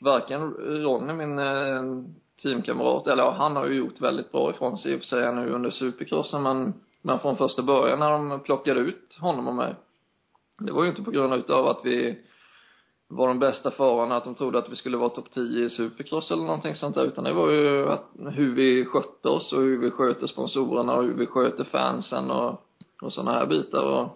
[0.02, 0.54] Varken
[0.84, 1.84] Ronny, min eh,
[2.42, 5.36] teamkamrat, eller ja, han har ju gjort väldigt bra ifrån sig i och för sig
[5.36, 9.76] nu under supercrossen men, men från första början när de plockade ut honom och mig
[10.58, 12.18] det var ju inte på grund utav att vi
[13.08, 16.32] var de bästa förarna, att de trodde att vi skulle vara topp 10 i supercross
[16.32, 19.78] eller någonting sånt där, utan det var ju att, hur vi skötte oss och hur
[19.78, 22.62] vi sköter sponsorerna och hur vi sköter fansen och,
[23.02, 24.10] och sådana här bitar och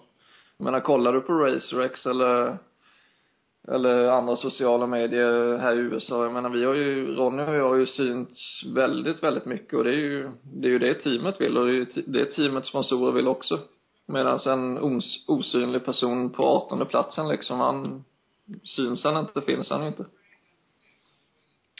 [0.57, 2.57] jag menar, kollar du på RaceRex eller
[3.67, 6.23] eller andra sociala medier här i USA.
[6.23, 9.83] Jag menar, vi har ju, Ronny och jag har ju synts väldigt, väldigt mycket och
[9.83, 12.65] det är ju, det är ju det teamet vill och det är ju det teamet
[12.65, 13.59] sponsorer vill också.
[14.05, 18.03] Medan en os, osynlig person på artonde platsen liksom, han,
[18.63, 20.05] syns han inte, finns han inte.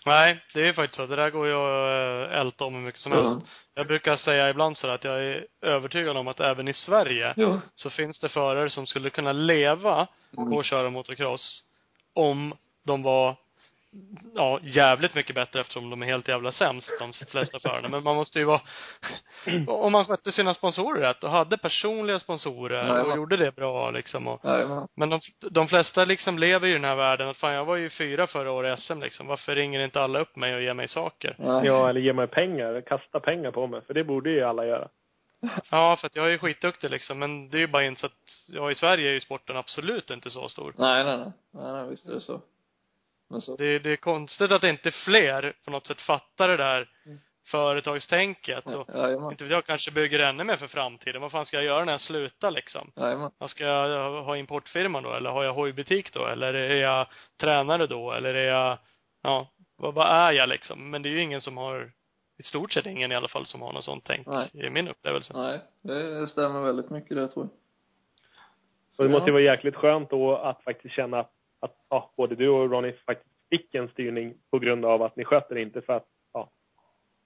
[0.05, 1.05] Nej, det är faktiskt så.
[1.05, 3.29] Det där går ju att eh, älta om hur mycket som helst.
[3.41, 3.47] Ja.
[3.73, 7.59] Jag brukar säga ibland så att jag är övertygad om att även i Sverige Ja.
[7.75, 10.07] så finns det förare som skulle kunna leva
[10.37, 10.57] Mm.
[10.57, 11.63] att köra motocross
[12.13, 12.53] om
[12.83, 13.35] de var
[14.35, 17.89] ja, jävligt mycket bättre eftersom de är helt jävla sämst, de flesta förarna.
[17.89, 18.61] Men man måste ju vara,
[19.67, 23.15] om man skötte sina sponsorer rätt och hade personliga sponsorer Ja, och ja.
[23.15, 24.87] gjorde det bra liksom och, Jajamän.
[24.95, 25.19] men de,
[25.51, 28.27] de flesta liksom lever ju i den här världen att fan jag var ju fyra
[28.27, 29.27] förra året i SM liksom.
[29.27, 31.35] Varför ringer inte alla upp mig och ger mig saker?
[31.39, 31.65] Nej.
[31.65, 32.81] Ja, eller ge mig pengar.
[32.81, 33.81] Kasta pengar på mig.
[33.87, 34.87] För det borde ju alla göra.
[35.71, 37.19] Ja, för att jag är ju skitduktig liksom.
[37.19, 38.13] Men det är ju bara inte så att,
[38.47, 40.73] ja i Sverige är ju sporten absolut inte så stor.
[40.77, 41.31] Nej, nej, nej.
[41.53, 42.41] Nej, nej, visst är det så.
[43.29, 43.55] Men så.
[43.55, 46.89] Det, det är konstigt att inte fler på något sätt fattar det där
[47.47, 49.31] företagstänket och Jajamän.
[49.31, 51.21] inte vet jag, kanske bygger ännu mer för framtiden.
[51.21, 52.91] Vad fan ska jag göra när jag slutar liksom?
[53.37, 55.13] Vad ska jag ha importfirma då?
[55.13, 56.25] Eller har jag hojbutik då?
[56.25, 57.07] Eller är jag
[57.39, 58.11] tränare då?
[58.11, 58.77] Eller är jag,
[59.21, 60.89] ja, vad, vad är jag liksom?
[60.91, 61.91] Men det är ju ingen som har,
[62.37, 64.49] i stort sett ingen i alla fall som har något sånt tänk, Nej.
[64.53, 65.33] i min upplevelse.
[65.35, 67.51] Nej, det stämmer väldigt mycket det tror jag.
[68.97, 69.17] Och det Ja.
[69.17, 72.71] måste ju vara jäkligt skönt då att faktiskt känna att, att ja, både du och
[72.71, 76.49] Ronny faktiskt fick en styrning på grund av att ni sköter inte för att, ja,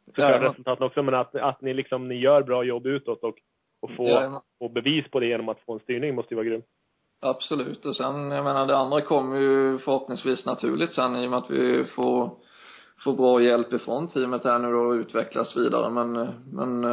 [0.05, 3.35] förstöra resultaten också, men att, att ni liksom, ni gör bra jobb utåt och,
[3.81, 6.65] och få, få bevis på det genom att få en styrning måste ju vara grymt.
[7.19, 7.85] Absolut.
[7.85, 11.49] Och sen, jag menar, det andra kommer ju förhoppningsvis naturligt sen i och med att
[11.49, 12.29] vi får,
[13.03, 15.89] får bra hjälp ifrån teamet här nu då och utvecklas vidare.
[15.89, 16.83] Men, men,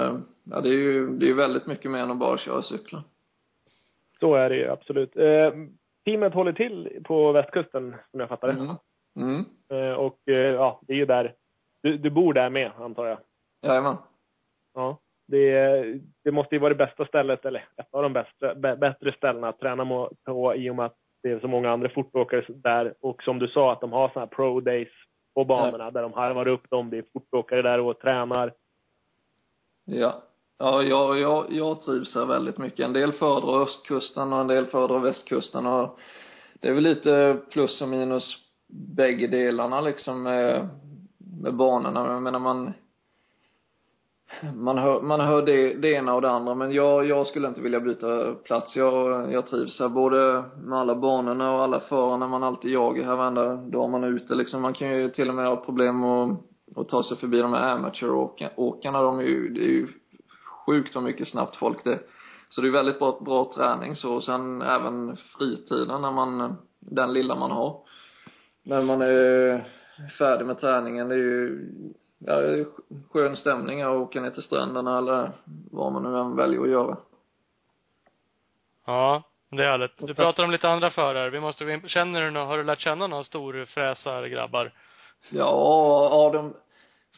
[0.44, 3.02] ja det är ju, det är ju väldigt mycket mer än att bara köra cyklar.
[4.20, 5.16] Så är det ju absolut.
[5.16, 5.52] Eh,
[6.04, 8.54] teamet håller till på västkusten, som jag fattar det.
[8.54, 8.76] Mm.
[9.16, 9.44] Mm.
[9.72, 11.34] Eh, och eh, ja, det är ju där,
[11.82, 13.18] du, du bor där med, antar jag?
[13.62, 13.96] Jajamän.
[14.74, 14.98] Ja.
[15.26, 15.84] Det,
[16.24, 19.48] det måste ju vara det bästa stället, eller ett av de bästa, bä, bättre ställena
[19.48, 22.94] att träna på i och med att det är så många andra fortåkare där.
[23.00, 24.88] Och som du sa, att de har såna här pro days
[25.34, 26.90] på banorna där de harvar upp dem.
[26.90, 28.52] Det är fortåkare där och tränar.
[29.84, 30.22] Ja.
[30.62, 32.80] Ja, jag, jag, jag trivs här väldigt mycket.
[32.80, 35.98] En del föredrar östkusten och en del föredrar västkusten och
[36.60, 38.36] det är väl lite plus och minus
[38.96, 40.68] bägge delarna liksom med,
[41.42, 42.12] med banorna.
[42.12, 42.72] Jag menar man
[44.54, 47.60] man hör, man hör det, det ena och det andra men jag, jag skulle inte
[47.60, 48.76] vilja byta plats.
[48.76, 53.16] Jag, jag trivs här både med alla banorna och alla förarna man alltid jagar här
[53.16, 54.62] varenda dag man är ute liksom.
[54.62, 56.40] Man kan ju till och med ha problem att,
[56.76, 59.02] och ta sig förbi de här amatöråkarna.
[59.02, 59.88] De är ju, det är ju
[60.70, 61.98] sjukt vad mycket snabbt folk det.
[62.48, 64.14] Så det är väldigt bra, bra träning så.
[64.14, 67.76] Och sen även fritiden när man, den lilla man har.
[68.62, 69.64] När man är
[70.18, 71.68] färdig med träningen, det är ju,
[72.18, 72.34] ja,
[73.12, 75.30] skön stämning att åka ner till stränderna eller
[75.70, 76.96] vad man nu än väljer att göra.
[78.86, 79.98] Ja, det är härligt.
[79.98, 81.30] Du pratar om lite andra förare.
[81.30, 84.72] Vi måste gå in, känner du nå- har du lärt känna några storfräsar grabbar?
[85.30, 86.54] Ja, de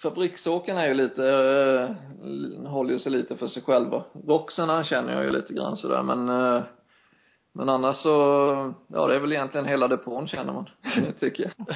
[0.03, 4.05] fabriksåkarna är ju lite, eh, håller ju sig lite för sig själva.
[4.29, 6.63] Roxarna känner jag ju lite grann sådär men, eh,
[7.55, 8.09] men annars så,
[8.89, 10.69] ja det är väl egentligen hela depån känner man,
[11.21, 11.67] tycker jag.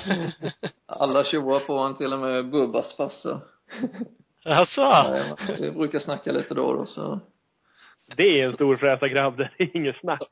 [0.86, 3.40] Alla tjoar på en, till och med Bubbas farsa.
[4.44, 4.80] Alltså?
[4.80, 7.20] Ja, vi brukar snacka lite då och då så.
[8.16, 10.22] Det är en storfräsargrabb, det är inget snack.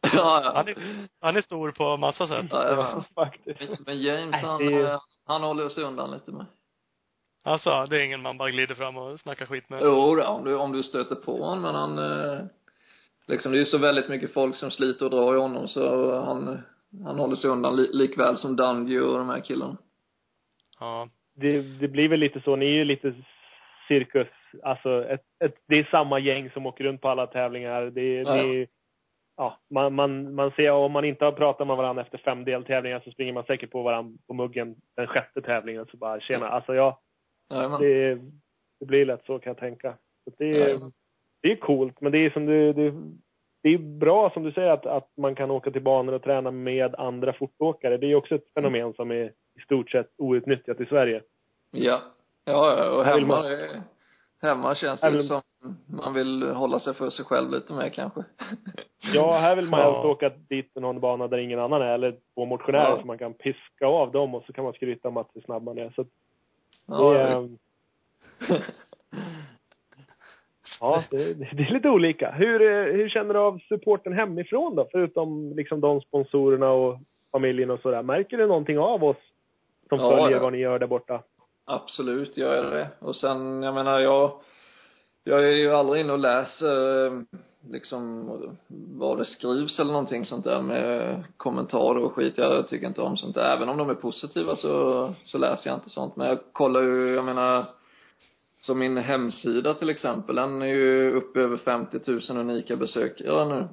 [0.00, 0.76] Ja, Han är,
[1.20, 2.46] han är stor på massa sätt.
[2.50, 2.70] ja.
[2.70, 3.86] ja, Faktiskt.
[3.86, 6.46] Men James han, eh, han håller sig undan lite med.
[7.46, 9.80] Alltså, det är ingen man bara glider fram och snackar skit med.
[9.82, 12.40] Jo, om du, om du stöter på honom, men han, eh,
[13.26, 16.14] liksom det är ju så väldigt mycket folk som sliter och drar i honom så
[16.20, 16.58] han,
[17.04, 19.76] han håller sig undan li, likväl som Dungey och de här killarna.
[20.80, 21.08] Ja.
[21.34, 23.14] Det, det blir väl lite så, ni är ju lite
[23.88, 24.28] cirkus,
[24.62, 27.82] alltså ett, ett, det är samma gäng som åker runt på alla tävlingar.
[27.82, 28.66] Det, Ja, det,
[29.36, 33.00] ja, man, man, man ser om man inte har pratat med varandra efter fem deltävlingar
[33.04, 35.86] så springer man säkert på varandra på muggen den sjätte tävlingen.
[35.90, 37.00] Så bara tjena, alltså ja,
[37.50, 37.80] Jajamän.
[37.80, 38.14] det,
[38.80, 39.94] det blir lätt så kan jag tänka.
[40.24, 40.90] Så det, Jajamän.
[41.42, 42.94] det är coolt, men det är som du, det,
[43.62, 46.50] det är bra som du säger att, att man kan åka till banor och träna
[46.50, 47.96] med andra fortåkare.
[47.96, 49.24] Det är också ett fenomen som är
[49.58, 51.22] i stort sett outnyttjat i Sverige.
[51.70, 52.00] Ja.
[52.44, 53.44] Ja, och hemma,
[54.42, 55.42] hemma känns det vill- som
[55.86, 58.24] man vill hålla sig för sig själv lite mer kanske.
[59.14, 60.08] Ja, här vill man Ja.
[60.08, 62.98] åka dit till någon bana där ingen annan är, eller två motionärer Ja.
[63.00, 65.62] så man kan piska av dem och så kan man skryta om att hur snabb
[65.62, 65.90] man är.
[65.96, 66.04] Så
[66.86, 67.48] Ja, det, är,
[70.80, 72.30] ja det, det är lite olika.
[72.30, 74.88] Hur, eh, hur känner du av supporten hemifrån då?
[74.92, 76.98] Förutom liksom de sponsorerna och
[77.32, 78.02] familjen och sådär.
[78.02, 79.16] Märker du någonting av oss
[79.88, 80.42] som Ja, följer ja.
[80.42, 81.22] vad ni gör där borta?
[81.64, 82.88] Absolut gör jag det.
[82.98, 84.32] Och sen, jag menar, jag,
[85.24, 87.12] jag är ju aldrig inne och läser eh,
[87.70, 88.30] liksom
[88.98, 92.38] vad det skrivs eller någonting sånt där med kommentarer och skit.
[92.38, 93.56] Jag tycker inte om sånt där.
[93.56, 96.16] Även om de är positiva så, så läser jag inte sånt.
[96.16, 97.64] Men jag kollar ju, jag menar,
[98.62, 103.68] som min hemsida till exempel, den är ju uppe över 50 000 unika besökare nu.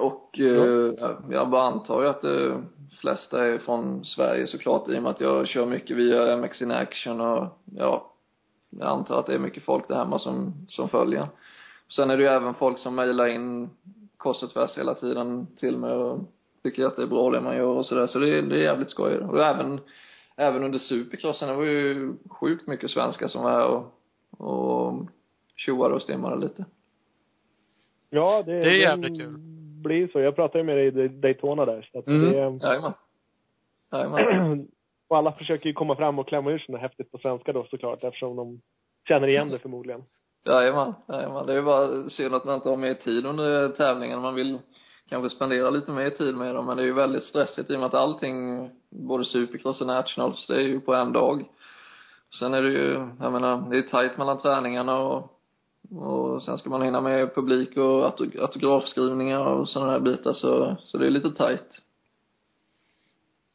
[0.00, 2.64] Och eh, jag bara antar ju att de
[3.00, 6.70] flesta är från Sverige såklart i och med att jag kör mycket via MX in
[6.70, 8.12] action och ja,
[8.70, 11.28] jag antar att det är mycket folk där hemma som, som följer.
[11.88, 13.70] Sen är det ju även folk som mejlar in
[14.16, 16.18] kors och tvärs hela tiden till mig och
[16.62, 18.06] tycker att det är bra det man gör och sådär.
[18.06, 19.18] Så det, är- det är jävligt skoj.
[19.18, 19.80] Och även,
[20.36, 23.92] även under supercrossen, det var ju sjukt mycket svenskar som var här och,
[24.38, 25.06] och
[25.56, 26.64] tjoade och stimmade lite.
[28.10, 29.34] Ja, det, Det är jävligt kul.
[29.82, 30.20] blir så.
[30.20, 31.88] Jag pratade ju med dig i Daytona där.
[31.92, 32.20] Så att Mm.
[32.32, 32.92] det, Jajamän.
[33.92, 34.68] Jajamän.
[35.08, 37.64] och alla försöker ju komma fram och klämma ur sig något häftigt på svenska då
[37.70, 38.60] såklart eftersom de
[39.08, 40.04] känner igen det förmodligen.
[40.46, 41.46] Jajamän, jajamän.
[41.46, 44.20] Det är bara synd att man inte har mer tid under tävlingen.
[44.20, 44.58] Man vill
[45.08, 47.78] kanske spendera lite mer tid med dem, men det är ju väldigt stressigt i och
[47.80, 51.44] med att allting, både supercross och nationals, det är ju på en dag.
[52.38, 55.40] Sen är det ju, jag menar, det är tajt mellan träningarna och,
[55.90, 60.76] och sen ska man hinna med publik och auto- autografskrivningar och sådana där bitar, så,
[60.84, 61.80] så det är lite tajt.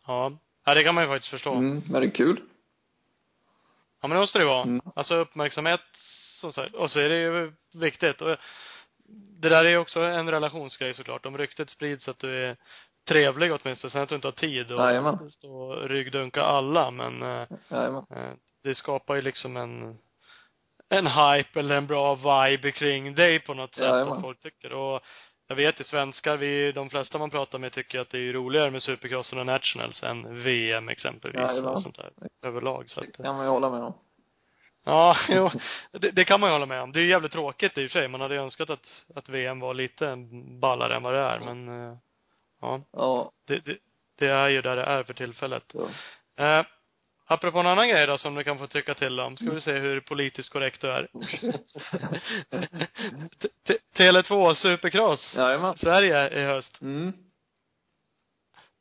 [0.08, 0.32] Ja.
[0.66, 1.54] Ja, det kan man ju faktiskt förstå.
[1.54, 2.42] Mm, men det är kul.
[4.02, 4.64] Ja, men det måste det vara.
[4.64, 4.82] Mm.
[4.96, 5.82] Alltså uppmärksamhet,
[6.42, 8.22] så, så, och så är det ju viktigt.
[8.22, 8.38] Och
[9.42, 11.26] det där är ju också en relationsgrej såklart.
[11.26, 12.58] Om ryktet sprids att du är
[13.08, 15.14] trevlig åtminstone, sen att du inte har tid Jajamän.
[15.16, 18.06] att stå och ryggdunka alla, men eh, Jajamän.
[18.16, 18.34] eh,
[18.64, 19.98] det skapar ju liksom en
[20.89, 24.14] en hype eller en bra vibe kring dig på något sätt, Jajamän.
[24.14, 24.74] att folk tycker.
[24.74, 25.02] Och
[25.48, 28.72] jag vet ju svenskar, vi, de flesta man pratar med tycker att det är roligare
[28.72, 31.74] med supercrossen och nationals än VM exempelvis Jajamän.
[31.74, 32.12] och sånt där
[32.46, 32.89] överlag.
[32.89, 33.94] Så att, Det kan man ju hålla med om.
[34.86, 35.50] Ja, jo,
[35.92, 36.92] det, det kan man ju hålla med om.
[36.92, 38.08] Det är ju jävligt tråkigt i och för sig.
[38.08, 40.16] Man hade önskat att, att VM var lite
[40.62, 41.98] ballare än vad det är, men eh,
[42.62, 43.78] ja, Ja, det, det,
[44.20, 45.64] det är ju där det är för tillfället.
[45.72, 45.90] så.
[46.44, 46.66] Eh,
[47.26, 49.72] apropå en annan grej då som du kan få tycka till om, ska vi se
[49.74, 51.08] hur politiskt korrekt du är.
[53.42, 55.78] T- T- Tele2 Supercross, Jajamän.
[55.78, 56.82] Sverige i höst.
[56.82, 57.14] Mm.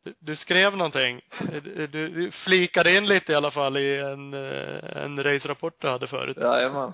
[0.05, 1.21] Du, du skrev någonting.
[1.63, 6.07] Du, du, flikade in lite i alla fall i en, eh, en race-rapport du hade
[6.07, 6.37] förut.
[6.41, 6.93] Jajamän.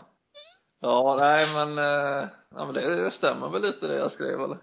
[0.80, 4.58] Ja, nej men, eh, ja men det, det stämmer väl lite det jag skrev eller?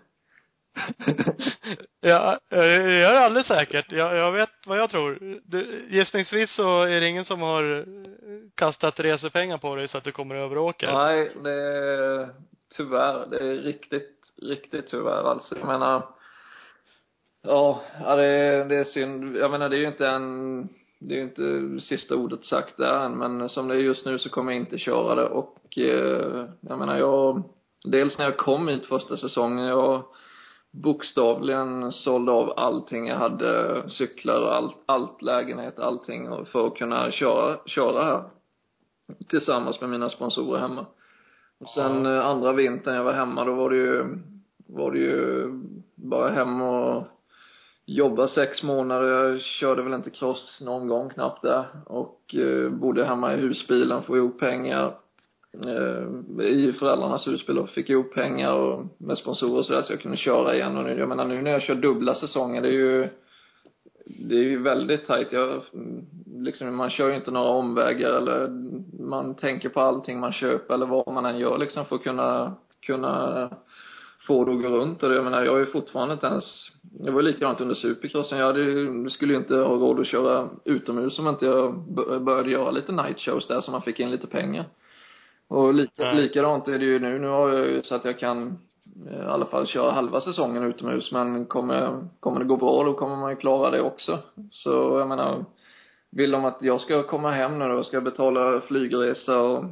[2.06, 3.92] Ja, eh, jag är alldeles säkert.
[3.92, 5.40] Jag, jag vet vad jag tror.
[5.44, 7.86] Du, gissningsvis så är det ingen som har eh,
[8.56, 10.94] kastat resepengar på dig så att du kommer över och åker.
[10.94, 12.30] Nej, det är
[12.78, 15.58] tyvärr, det är riktigt, riktigt tyvärr alltså.
[15.58, 16.04] Jag menar,
[17.44, 17.82] ja,
[18.16, 19.38] det, är- det är synd.
[19.38, 20.70] Jag menar det är ju inte en,
[21.00, 24.20] det är ju inte sista ordet sagt där än, men som det är just nu
[24.20, 27.44] så kommer jag inte köra det och eh, jag menar jag,
[27.84, 30.04] dels när jag kom hit första säsongen, jag
[30.72, 37.12] bokstavligen sålde av allting jag hade, cyklar och allt, allt lägenhet, allting för att kunna
[37.12, 38.24] köra, köra här
[39.30, 40.86] tillsammans med mina sponsorer hemma.
[41.60, 44.04] Och sen eh, andra vintern jag var hemma, då var det ju,
[44.68, 45.48] var det ju
[45.96, 47.04] bara hem och
[47.86, 49.08] jobba sex månader.
[49.08, 51.66] Jag körde väl inte cross någon gång knappt där.
[51.86, 54.94] Och eh, bodde hemma i husbilen, få ihop pengar.
[55.66, 60.02] Eh, I föräldrarnas husbil och fick ihop pengar och med sponsorer och sådär så jag
[60.02, 60.78] kunde köra igen.
[60.78, 63.10] Och nu, jag menar nu när jag kör dubbla säsonger, det är ju
[64.06, 65.32] det är ju väldigt tajt.
[65.32, 65.62] Jag,
[66.26, 68.50] liksom, man kör ju inte några omvägar eller
[69.04, 72.56] man tänker på allting man köper eller vad man än gör liksom för att kunna,
[72.86, 73.50] kunna
[74.28, 75.04] få det att gå runt.
[75.04, 78.38] Och det, jag menar, jag har ju fortfarande inte ens, det var likadant under supercrossen.
[78.38, 81.76] Jag hade skulle ju inte ha råd att köra utomhus om inte jag
[82.22, 84.66] började göra lite night shows där så man fick in lite pengar.
[85.48, 87.20] Och lika, likadant är det ju nu.
[87.20, 88.58] Nu har jag ju så att jag kan
[89.12, 93.16] i alla fall köra halva säsongen utomhus men kommer, kommer det gå bra då kommer
[93.16, 94.20] man ju klara det också.
[94.52, 94.70] Så
[95.00, 95.46] jag menar,
[96.10, 99.66] vill de att jag ska komma hem nu då, ska jag betala flygresa och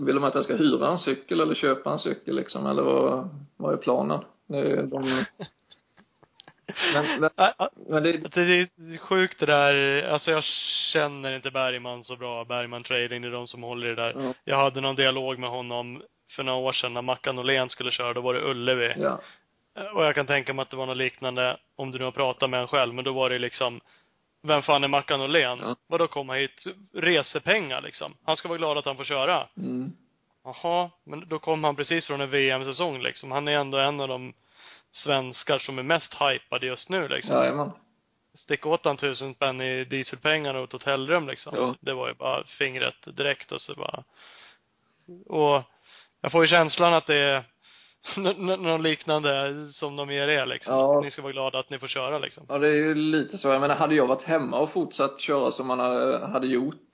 [0.00, 3.28] vill de att jag ska hyra en cykel eller köpa en cykel liksom eller vad,
[3.56, 4.18] vad är planen?
[4.90, 5.24] De,
[6.94, 7.30] men, men,
[7.88, 8.40] men det, Det
[8.94, 10.44] är sjukt det där, alltså jag
[10.92, 14.14] känner inte Bergman så bra, Bergman Trading, det är de som håller i det där.
[14.16, 14.34] Ja.
[14.44, 16.02] Jag hade någon dialog med honom
[16.36, 18.94] för några år sedan när Mackan Åhlén skulle köra, då var det Ullevi.
[18.96, 19.20] ja,
[19.94, 22.50] Och jag kan tänka mig att det var något liknande, om du nu har pratat
[22.50, 23.80] med honom själv, men då var det liksom,
[24.42, 25.58] vem fan är Mackan Åhlén?
[25.62, 25.76] Ja.
[25.86, 26.64] Vadå komma hit?
[26.94, 28.14] Resepengar liksom.
[28.24, 29.48] Han ska vara glad att han får köra.
[29.56, 29.92] mm,
[30.44, 33.32] Jaha, men då kom han precis från en VM-säsong liksom.
[33.32, 34.32] Han är ändå en av de
[34.92, 37.34] svenskar som är mest hypade just nu liksom.
[37.36, 37.70] jajamän.
[38.34, 41.52] Sticka åt han tusen spänn i dieselpengar och ett hotellrum liksom.
[41.56, 41.74] Ja.
[41.80, 44.04] Det var ju bara fingret direkt och så bara.
[45.26, 45.62] Och
[46.20, 47.36] jag får ju känslan att det är
[48.16, 50.74] n- n- något liknande som de ger er liksom.
[50.74, 51.00] Ja.
[51.00, 52.46] Ni ska vara glada att ni får köra liksom.
[52.48, 53.48] Ja, det är ju lite så.
[53.48, 56.88] Jag menar, hade jag varit hemma och fortsatt köra som man hade, hade gjort,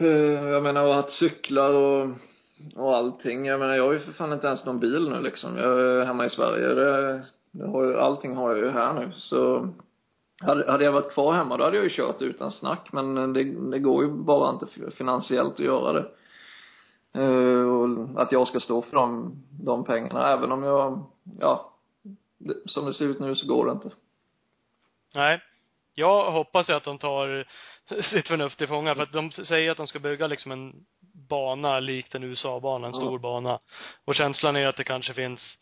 [0.00, 0.06] eh,
[0.48, 2.08] jag menar, och haft cyklar och,
[2.76, 3.46] och allting.
[3.46, 5.56] Jag menar, jag har ju för fan inte ens någon bil nu liksom.
[5.56, 6.66] Jag är hemma i Sverige.
[6.66, 9.12] Det, det har ju, allting har jag ju här nu.
[9.14, 9.68] Så
[10.40, 12.88] hade, hade jag varit kvar hemma då hade jag ju kört utan snack.
[12.92, 16.10] Men det, det går ju bara inte finansiellt att göra det.
[17.12, 19.32] Eh, och att jag ska stå för de,
[19.64, 20.32] de pengarna.
[20.32, 21.04] Även om jag,
[21.38, 21.72] ja,
[22.38, 23.90] det, som det ser ut nu så går det inte.
[25.14, 25.40] Nej.
[25.94, 27.46] Jag hoppas ju att de tar
[28.02, 30.72] sitt förnuft till fånga för att de säger att de ska bygga liksom en
[31.28, 33.58] bana likt en USA-bana, en stor bana.
[34.04, 35.58] Och känslan är att det kanske finns,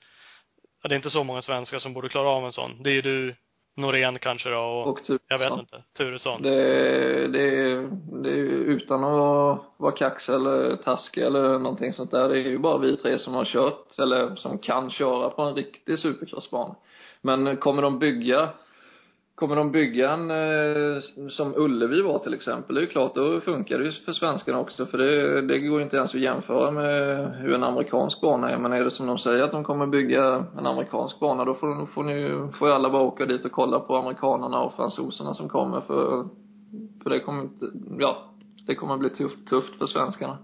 [0.83, 2.83] ja, det är inte så många svenskar som borde klara av en sån.
[2.83, 3.35] Det är ju du,
[3.77, 6.43] Norén kanske då och, Och jag vet inte, Turesson.
[6.43, 7.51] Det, det,
[8.23, 12.29] det är ju utan att vara kaxig eller taskig eller någonting sånt där.
[12.29, 15.55] Det är ju bara vi tre som har kört, eller som kan köra på en
[15.55, 16.75] riktig supercrossbana.
[17.21, 18.49] Men kommer de bygga,
[19.39, 23.41] kommer de bygga en, eh, som Ullevi var till exempel, det är ju klart, då
[23.41, 24.87] funkar det ju för svenskarna också.
[24.87, 28.59] För det, det går ju inte ens att jämföra med hur en amerikansk bana är.
[28.59, 31.87] Men är det som de säger att de kommer bygga en amerikansk bana, då får,
[31.87, 35.35] får ni ju, får ju alla bara åka dit och kolla på amerikanerna och fransoserna
[35.35, 36.25] som kommer för,
[37.03, 37.67] för det kommer inte,
[37.99, 38.17] ja,
[38.67, 40.39] det kommer bli tufft, tufft för svenskarna.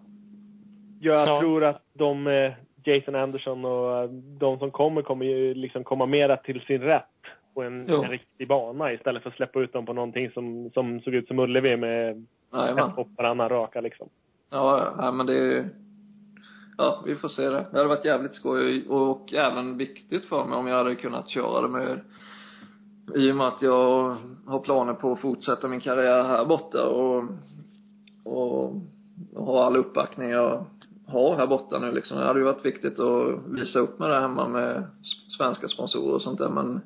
[1.00, 1.40] Jag Ja.
[1.40, 2.52] tror att de, eh,
[2.84, 7.04] Jason Anderson och eh, de som kommer, kommer ju liksom komma mera till sin rätt
[7.54, 11.00] på en, en riktig bana istället för att släppa ut dem på någonting som, som
[11.00, 12.88] såg ut som Ullevi med Jajamän.
[12.88, 14.08] ett hopp varannan raka liksom.
[14.50, 15.70] Ja, ja, men det
[16.78, 17.66] Ja, vi får se det.
[17.70, 21.60] Det hade varit jävligt skoj och även viktigt för mig om jag hade kunnat köra
[21.60, 22.00] det med
[23.14, 27.24] i och med att jag har planer på att fortsätta min karriär här borta och,
[28.24, 28.64] och,
[29.34, 30.64] och ha all uppbackning jag
[31.06, 32.18] har här borta nu liksom.
[32.18, 34.84] Det hade ju varit viktigt att visa upp mig där hemma med
[35.38, 36.80] svenska sponsorer och sånt där men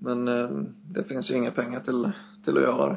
[0.00, 0.48] men eh,
[0.94, 2.10] det finns ju inga pengar till,
[2.44, 2.96] till att göra det.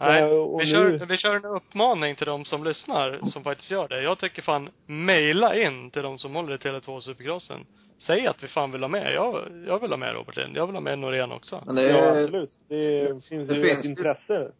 [0.00, 3.88] Nej, Ja, vi kör, vi kör en uppmaning till de som lyssnar, som faktiskt gör
[3.88, 4.02] det.
[4.02, 7.60] Jag tycker fan, mejla in till de som håller i Tele2 Supercrossen.
[8.06, 9.14] Säg att vi fan vill ha med.
[9.14, 10.56] Jag, jag vill ha med Robert Lind.
[10.56, 11.62] Jag vill ha med Norén också.
[11.66, 12.50] Men det Ja, är, absolut.
[12.68, 13.88] Det finns det ju finns ett ju.
[13.88, 14.52] intresse.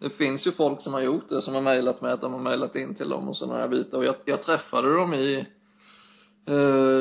[0.00, 2.40] Det finns ju folk som har gjort det, som har mejlat mig att de har
[2.40, 3.98] mejlat in till dem och sådana här bitar.
[3.98, 5.46] Och jag, jag träffade dem i,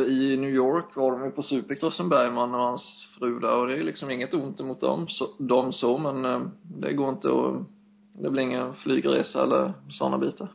[0.08, 3.74] i New York var de ju på Supercrossen Bergman och hans fru där och det
[3.74, 7.66] är liksom inget ont emot dem så, dem så men eh, det går inte att,
[8.24, 10.48] det blir ingen flygresa eller sådana bitar.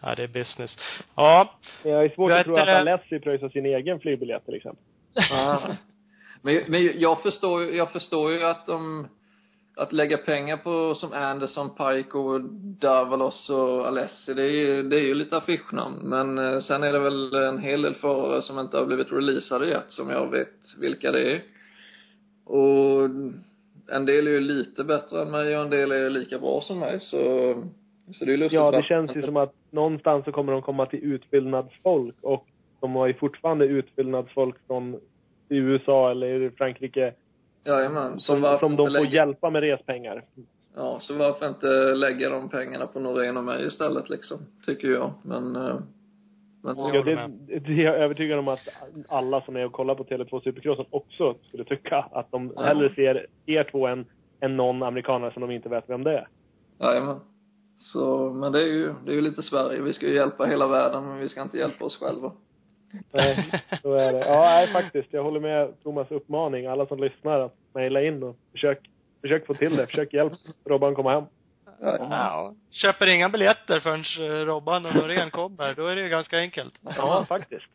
[0.00, 0.78] Ja, det är business.
[1.14, 4.84] Ja, Jag är svårt Vet att tro att Alessi pröjsar sin egen flygbiljett till exempel.
[5.14, 5.60] Ja.
[6.42, 9.08] men, men jag förstår ju, jag förstår ju att de,
[9.76, 11.70] att lägga pengar på som Anderson,
[12.12, 12.40] och
[12.80, 15.98] Davalos och Alessi, det är ju, det är ju lite affischnamn.
[16.02, 19.66] Men eh, sen är det väl en hel del förare som inte har blivit releasade
[19.66, 21.40] yet, som jag vet vilka det är.
[22.44, 23.10] Och
[23.88, 26.78] en del är ju lite bättre än mig och en del är lika bra som
[26.78, 27.54] mig, så,
[28.12, 30.86] så det är lustigt Ja, det känns ju som att någonstans så kommer de komma
[30.86, 32.46] till utfyllnadsfolk och
[32.80, 35.00] de har ju fortfarande utfyllnadsfolk från
[35.48, 37.12] i USA eller Frankrike
[37.64, 40.24] Jajamän, så som, som de får lägga- hjälpa med respengar.
[40.76, 45.10] Ja, så varför inte lägga de pengarna på Norén och mig istället liksom, tycker jag.
[45.24, 45.76] Men, eh,
[46.62, 47.02] men Ja.
[47.02, 48.68] Det, det är jag övertygad om att
[49.08, 52.62] alla som är och kollar på Tele2 Supercrossen också skulle tycka att de Ja.
[52.62, 54.04] hellre ser er två än,
[54.40, 56.28] än någon amerikanare som de inte vet vem det är.
[56.80, 57.16] Jajamän.
[57.76, 59.82] Så, men det är ju, det är ju lite Sverige.
[59.82, 62.32] Vi ska ju hjälpa hela världen, men vi ska inte hjälpa oss själva.
[63.12, 63.50] Nej,
[63.82, 64.18] så är det.
[64.18, 65.12] Ja, nej, faktiskt.
[65.12, 66.66] Jag håller med Thomas uppmaning.
[66.66, 68.78] Alla som lyssnar att mejla in och försök,
[69.20, 69.86] försök få till det.
[69.86, 71.24] Försök hjälpa Robban komma hem.
[71.80, 71.96] Ja.
[72.10, 72.54] Ja.
[72.70, 76.74] Köper inga biljetter förrän eh, Robban och Norén kommer, då är det ju ganska enkelt.
[76.96, 77.66] Ja, faktiskt.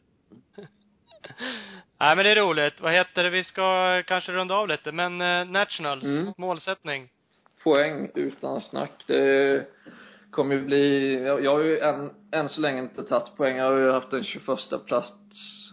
[1.99, 2.81] Nej men det är roligt.
[2.81, 3.29] Vad heter det?
[3.29, 6.33] Vi ska kanske runda av lite, men eh, Nationals, Mm.
[6.37, 7.09] målsättning.
[7.63, 8.91] poäng utan snack.
[9.07, 9.65] Det
[10.31, 13.57] kommer ju bli, jag, jag har ju än, än så länge inte tagit poäng.
[13.57, 14.45] Jag har ju haft en 21
[14.85, 15.13] plats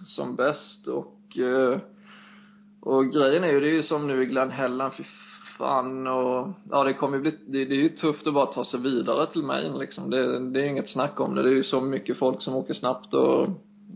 [0.07, 1.79] som bäst och, eh,
[2.81, 5.05] och grejen är ju, det är ju som nu i Glenn Hellan, fy
[5.59, 8.65] fan och, ja det kommer ju bli, det, det är ju tufft att bara ta
[8.65, 9.79] sig vidare till Maine.
[9.79, 10.11] liksom.
[10.11, 11.43] Det, det är inget snack om det.
[11.43, 13.49] Det är ju så mycket folk som åker snabbt och,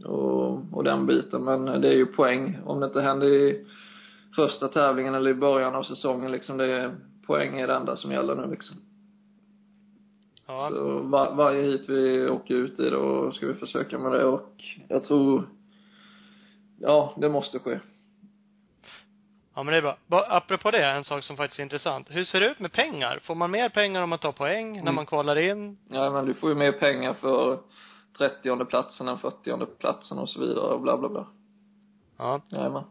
[0.05, 1.45] och, och den biten.
[1.45, 2.59] Men det är ju poäng.
[2.65, 3.67] Om det inte händer i
[4.37, 6.91] första tävlingen eller i början av säsongen liksom, det är,
[7.27, 8.77] poäng är det enda som gäller nu liksom.
[10.49, 10.71] Ja.
[10.71, 14.53] Så var, varje hit vi åker ut i då ska vi försöka med det och
[14.89, 15.49] jag tror,
[16.81, 17.79] ja, det måste ske.
[19.55, 19.97] Ja men det är bra.
[20.07, 22.07] Ba- Apropå det, en sak som faktiskt är intressant.
[22.11, 23.19] Hur ser det ut med pengar?
[23.23, 24.95] Får man mer pengar om man tar poäng när Mm.
[24.95, 25.79] man kvalar in?
[25.89, 27.59] Ja, men du får ju mer pengar för
[28.19, 31.27] 30 platsen än 40 platsen och så vidare och bla bla bla.
[32.19, 32.41] Ja.
[32.49, 32.83] Jajamän.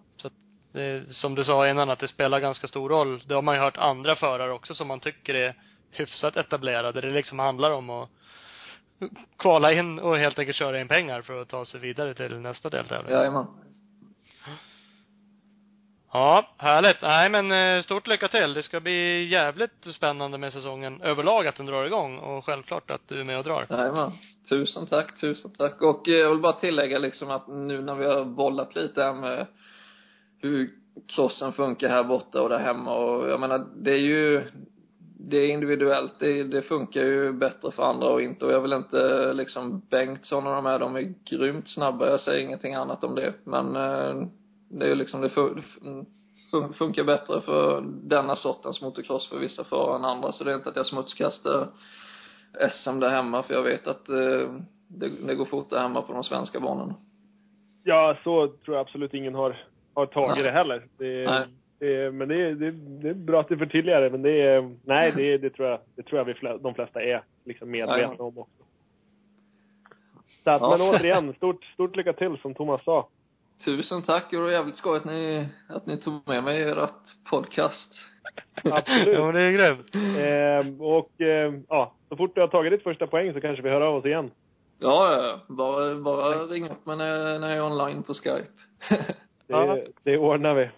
[0.72, 3.24] Det är, som du sa innan, att det spelar ganska stor roll.
[3.28, 5.54] Det har man ju hört andra förare också som man tycker är
[6.00, 7.02] hyfsat etablerade.
[7.02, 8.10] Det liksom handlar om att
[9.38, 12.70] kvala in och helt enkelt köra in pengar för att ta sig vidare till nästa
[12.70, 13.14] deltävling.
[13.14, 13.46] Jajamän.
[16.12, 17.02] Ja, härligt.
[17.02, 18.54] Nej men eh, stort lycka till.
[18.54, 23.08] Det ska bli jävligt spännande med säsongen överlag att den drar igång och självklart att
[23.08, 23.66] du är med och drar.
[23.70, 24.12] Jajamän.
[24.50, 25.82] Tusen tack, tusen tack.
[25.82, 29.14] Och eh, jag vill bara tillägga liksom att nu när vi har bollat lite här
[29.14, 29.48] med
[30.42, 30.70] hur
[31.08, 34.44] crossen funkar här borta och där hemma och jag menar, det är ju,
[35.30, 36.14] det är individuellt.
[36.20, 40.48] Det, det funkar ju bättre för andra och inte och jag vill inte liksom Bengtsson
[40.48, 42.10] och de här, de är grymt snabba.
[42.10, 43.34] Jag säger ingenting annat om det.
[43.44, 44.28] Men eh,
[44.70, 45.64] det är ju liksom, det fun-
[46.52, 50.32] fun- funkar bättre för denna sortens motocross för vissa förare än andra.
[50.32, 51.68] Så det är inte att jag smutskastar
[52.72, 54.52] SM där hemma för jag vet att eh,
[54.88, 56.94] det, det går fort där hemma på de svenska banorna.
[57.84, 60.44] Ja, så tror jag absolut ingen har, har tagit Nej.
[60.44, 60.88] det heller.
[60.98, 61.46] Det, Nej.
[61.80, 64.76] Det, men det, är- det, det är bra att du förtydligar det, men det är,
[64.84, 68.24] nej, det, det tror jag, det tror jag vi flä, de flesta är liksom medvetna
[68.24, 68.64] om också.
[70.44, 70.70] Så att, Ja.
[70.78, 73.08] men återigen, stort, stort lycka till som Thomas sa.
[73.66, 76.90] Tusen tack, det var jävligt skoj att ni, att ni tog med mig i ert
[77.30, 77.94] podcast.
[78.64, 79.18] Absolut.
[79.18, 79.96] ja, det är grymt.
[79.96, 83.70] Eh, och eh, ja, så fort du har tagit ditt första poäng så kanske vi
[83.70, 84.32] hör av oss igen.
[84.80, 85.56] Ja, ja, ja.
[85.56, 88.48] bara, bara ring upp mig när, när jag är online på Skype.
[89.48, 89.78] Det, Ja.
[90.04, 90.70] det ordnar vi.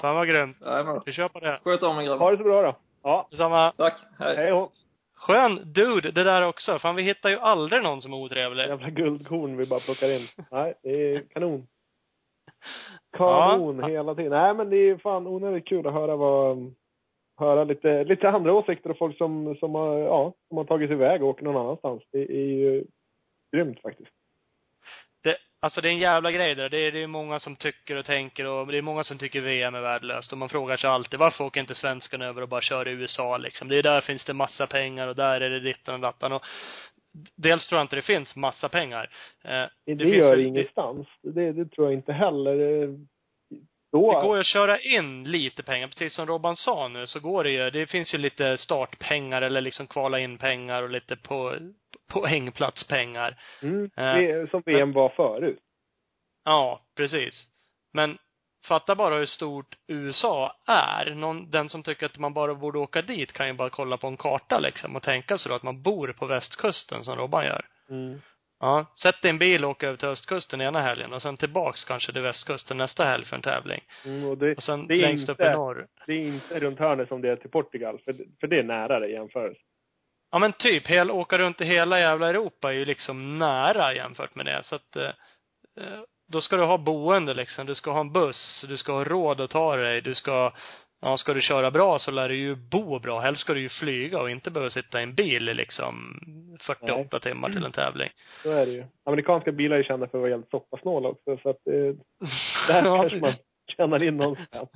[0.00, 0.56] Fan vad grymt.
[0.60, 1.00] Jajamän.
[1.06, 1.60] Vi kör på det.
[1.64, 2.32] Sköt om er Ha grabbar.
[2.32, 2.76] det så bra då.
[3.02, 3.72] Ja, Detsamma.
[3.76, 4.36] Tack, hej.
[4.36, 4.70] hej då.
[5.14, 6.78] Skön dude det där också.
[6.78, 8.62] Fan vi hittar ju aldrig någon som är otrevlig.
[8.68, 10.26] Jävla guldkorn vi bara plockar in.
[10.50, 11.66] Nej, det är kanon.
[13.16, 13.86] Kanon Ja.
[13.86, 14.30] hela tiden.
[14.32, 16.74] Nej men det är fan onödigt kul att höra vad,
[17.38, 20.96] höra lite, lite andra åsikter och folk som, som har, ja, som har tagit sig
[20.96, 22.02] iväg och åker någon annanstans.
[22.12, 22.84] Det är ju
[23.56, 24.10] grymt faktiskt.
[25.66, 26.68] Det, alltså det är en jävla grej det där.
[26.68, 29.40] det är, det är många som tycker och tänker och det är många som tycker
[29.40, 32.60] VM är värdelöst och man frågar sig alltid varför åker inte svenskarna över och bara
[32.60, 33.68] kör i USA liksom.
[33.68, 36.42] Det är där finns det massa pengar och där är det dittan och dattan och
[37.36, 39.10] dels tror jag inte det finns massa pengar.
[39.44, 39.50] Eh,
[39.86, 41.06] Det, det, finns gör väl- ingenstans.
[41.22, 42.82] Det, det tror jag inte heller.
[42.82, 42.88] Eh,
[43.92, 47.20] Då, Det går ju att köra in lite pengar, precis som Robban sa nu, så
[47.20, 47.70] går det ju.
[47.70, 51.56] Det finns ju lite startpengar eller liksom kvala in pengar och lite på
[52.12, 53.36] poängplatspengar.
[53.62, 55.58] mm, eh, som VM var förut.
[56.44, 57.46] Ja, precis.
[57.92, 58.18] Men
[58.64, 61.14] fatta bara hur stort USA är.
[61.14, 64.06] Någon, den som tycker att man bara borde åka dit kan ju bara kolla på
[64.06, 67.64] en karta liksom och tänka sig då att man bor på västkusten som Robban gör.
[67.90, 68.20] Mm.
[68.60, 72.12] Ja, sätt en bil och åk över till östkusten ena helgen och sen tillbaks kanske
[72.12, 73.80] till västkusten nästa helg för en tävling.
[74.04, 75.86] Mm, och det, Och sen det längst upp i inte- norr.
[76.06, 77.98] det är inte runt hörnet som det är till Portugal.
[78.04, 79.60] För, för det är nära det i jämförelse.
[80.30, 84.34] Ja men typ, hel, åka runt i hela jävla Europa är ju liksom nära jämfört
[84.34, 84.62] med det.
[84.64, 85.04] Så att, eh,
[85.76, 87.66] eh, då ska du ha boende liksom.
[87.66, 90.52] Du ska ha en buss, du ska ha råd att ta dig, du ska,
[91.00, 93.20] ja ska du köra bra så lär du ju bo bra.
[93.20, 96.20] Helst ska du ju flyga och inte behöva sitta i en bil i liksom
[96.60, 98.08] 48 timmar till en tävling.
[98.42, 98.84] Så är det ju.
[99.04, 101.38] Amerikanska bilar är kända för att vara helt soppasnåla också.
[101.42, 101.72] Så att eh,
[102.68, 103.32] där kanske man
[103.76, 104.70] tjänar in någonstans.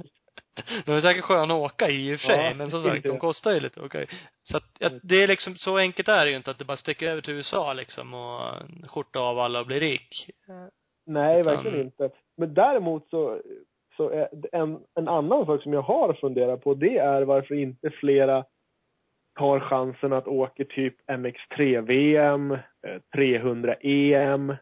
[0.86, 3.02] De är säkert sköna att åka i i och för sig, Ja, men som sagt,
[3.02, 4.06] de kostar ju lite, okej.
[4.42, 6.76] Så att, att det är liksom, så enkelt är det ju inte att det bara
[6.76, 8.40] sticker över till USA liksom och
[8.90, 10.30] skjorta av alla och bli rik.
[11.06, 12.10] Nej, Utan- verkligen inte.
[12.36, 13.40] Men däremot så,
[13.96, 17.90] så är en, en annan sak som jag har funderat på, det är varför inte
[17.90, 18.44] flera
[19.38, 24.54] tar chansen att åka typ MX3-VM, eh, 300-EM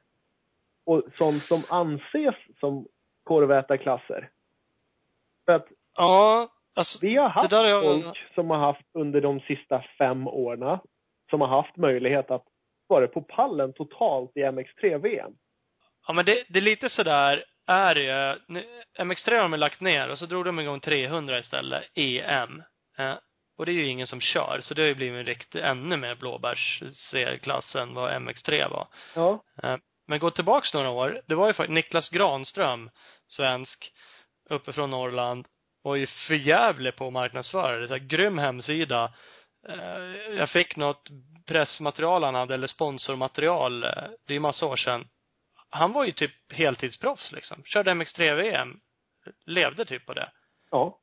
[0.85, 2.87] och sånt som anses som
[3.23, 4.31] korvätarklasser.
[5.47, 5.67] För att
[5.99, 10.79] Ja, Alltså, Vi har haft jag- folk som har haft under de sista fem åren
[11.31, 12.45] som har haft möjlighet att
[12.87, 15.33] vara på pallen totalt i MX3-VM.
[16.07, 18.41] Ja men det, det är lite sådär är det ju.
[18.49, 22.63] Nu- MX3 har de lagt ner och så drog de igång 300 istället, EM.
[22.99, 23.15] Eh,
[23.59, 25.97] och det är ju ingen som kör, så det har ju blivit en riktigt, ännu
[25.97, 28.87] mer blåbärs C-klass än vad MX3 var.
[29.15, 29.43] Ja.
[29.63, 29.77] Eh,
[30.07, 31.21] Men gå tillbaks några år.
[31.27, 32.91] Det var ju faktiskt Niklas Granström,
[33.27, 33.93] svensk,
[34.51, 35.47] uppifrån Norrland,
[35.83, 37.89] var ju förjävlig på att marknadsföra det.
[37.89, 39.13] Så här, grym hemsida.
[39.69, 41.09] Eh, Jag fick något
[41.47, 43.85] pressmaterial han hade, eller sponsormaterial.
[43.85, 43.91] eh,
[44.27, 45.09] Det är ju massa år sedan.
[45.71, 47.63] Han var ju typ heltidsproffs liksom.
[47.65, 48.81] Körde MX3-VM.
[49.47, 50.29] Levde typ på det.
[50.71, 50.99] Ja.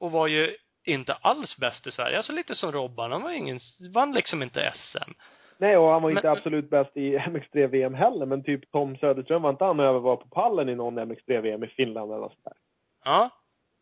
[0.00, 2.16] Och var ju inte alls bäst i Sverige.
[2.16, 3.12] Alltså lite som Robban.
[3.12, 3.58] Han var ingen,
[3.94, 5.10] vann liksom inte SM.
[5.58, 9.42] Nej, och han var inte Men- absolut bäst i MX3-VM heller, men typ Tom Söderström
[9.42, 12.44] var inte han över var på pallen i någon MX3-VM i Finland eller något sånt
[12.44, 12.54] där.
[13.04, 13.30] Ja.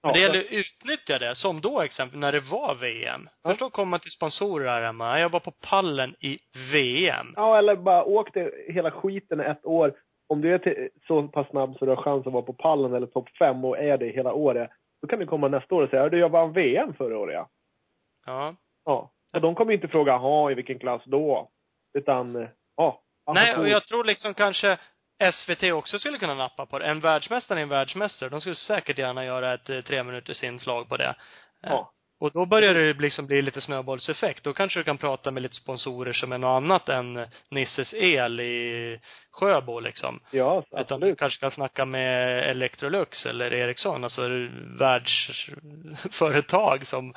[0.03, 3.28] Men det gäller att utnyttja det, som då exempel när det var VM.
[3.42, 3.50] Ja.
[3.50, 5.20] Förstå komma till sponsorer här hemma.
[5.20, 6.38] Jag var på pallen i
[6.72, 7.26] VM.
[7.36, 8.28] Ja, eller bara åk
[8.68, 9.94] hela skiten ett år.
[10.28, 12.94] Om du är till, så pass snabb så du har chans att vara på pallen
[12.94, 14.70] eller topp fem och är det hela året,
[15.03, 17.48] då kan du komma nästa år och säga, du jag vann VM förra året ja.
[18.26, 18.55] Ja.
[18.84, 19.11] Ja.
[19.34, 21.48] Och de kommer inte fråga, jaha, i vilken klass då?
[21.98, 23.03] Utan, ja.
[23.32, 24.78] Nej, och jag tror liksom kanske
[25.32, 26.84] SVT också skulle kunna nappa på det.
[26.84, 28.28] En världsmästare är en världsmästare.
[28.30, 31.14] De skulle säkert gärna göra ett eh, tre minuters inslag på det.
[31.64, 31.92] Eh, Ja.
[32.20, 34.44] Och då börjar det liksom bli lite snöbollseffekt.
[34.44, 38.40] Då kanske du kan prata med lite sponsorer som är något annat än Nisses El
[38.40, 38.98] i
[39.30, 40.20] Sjöbo liksom.
[40.30, 41.18] Ja, Utan du absolut.
[41.18, 44.22] kanske kan snacka med Electrolux eller Ericsson, alltså
[44.78, 47.14] världsföretag som,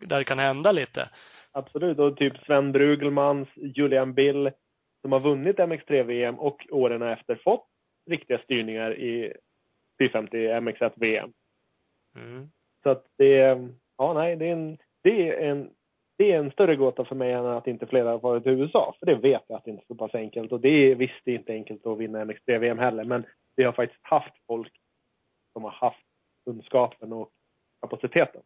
[0.00, 1.08] där det kan hända lite.
[1.52, 1.98] Absolut.
[1.98, 4.50] Och typ Sven Brugelmans, Julian Bill,
[5.02, 7.66] som har vunnit MX3-VM och åren efter fått
[8.10, 9.32] riktiga styrningar i
[9.98, 11.32] 450 MX1 VM.
[12.16, 12.50] Mm.
[12.82, 13.58] Så att det
[14.00, 15.70] ja nej, det är en, det är en,
[16.18, 18.94] det är en större gåta för mig än att inte fler har varit i USA.
[18.98, 20.52] För det vet jag att det inte är så pass enkelt.
[20.52, 23.04] Och det är visst det är inte enkelt att vinna MX3-VM heller.
[23.04, 23.26] Men
[23.56, 24.72] vi har faktiskt haft folk
[25.52, 26.06] som har haft
[26.44, 27.30] kunskapen och
[27.80, 28.42] kapaciteten.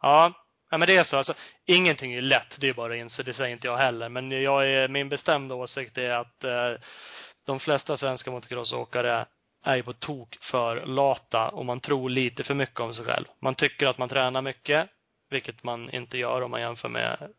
[0.00, 0.34] Ja,
[0.70, 1.16] ja men det är så.
[1.16, 1.34] Alltså,
[1.66, 3.22] ingenting är lätt, det är bara att inse.
[3.22, 4.08] Det säger inte jag heller.
[4.08, 6.72] Men jag är, min bestämda åsikt är att eh,
[7.46, 9.26] de flesta svenska motocrossåkare
[9.64, 13.24] är ju på tok för lata och man tror lite för mycket om sig själv.
[13.42, 14.88] Man tycker att man tränar mycket,
[15.30, 17.30] vilket man inte gör om man jämför med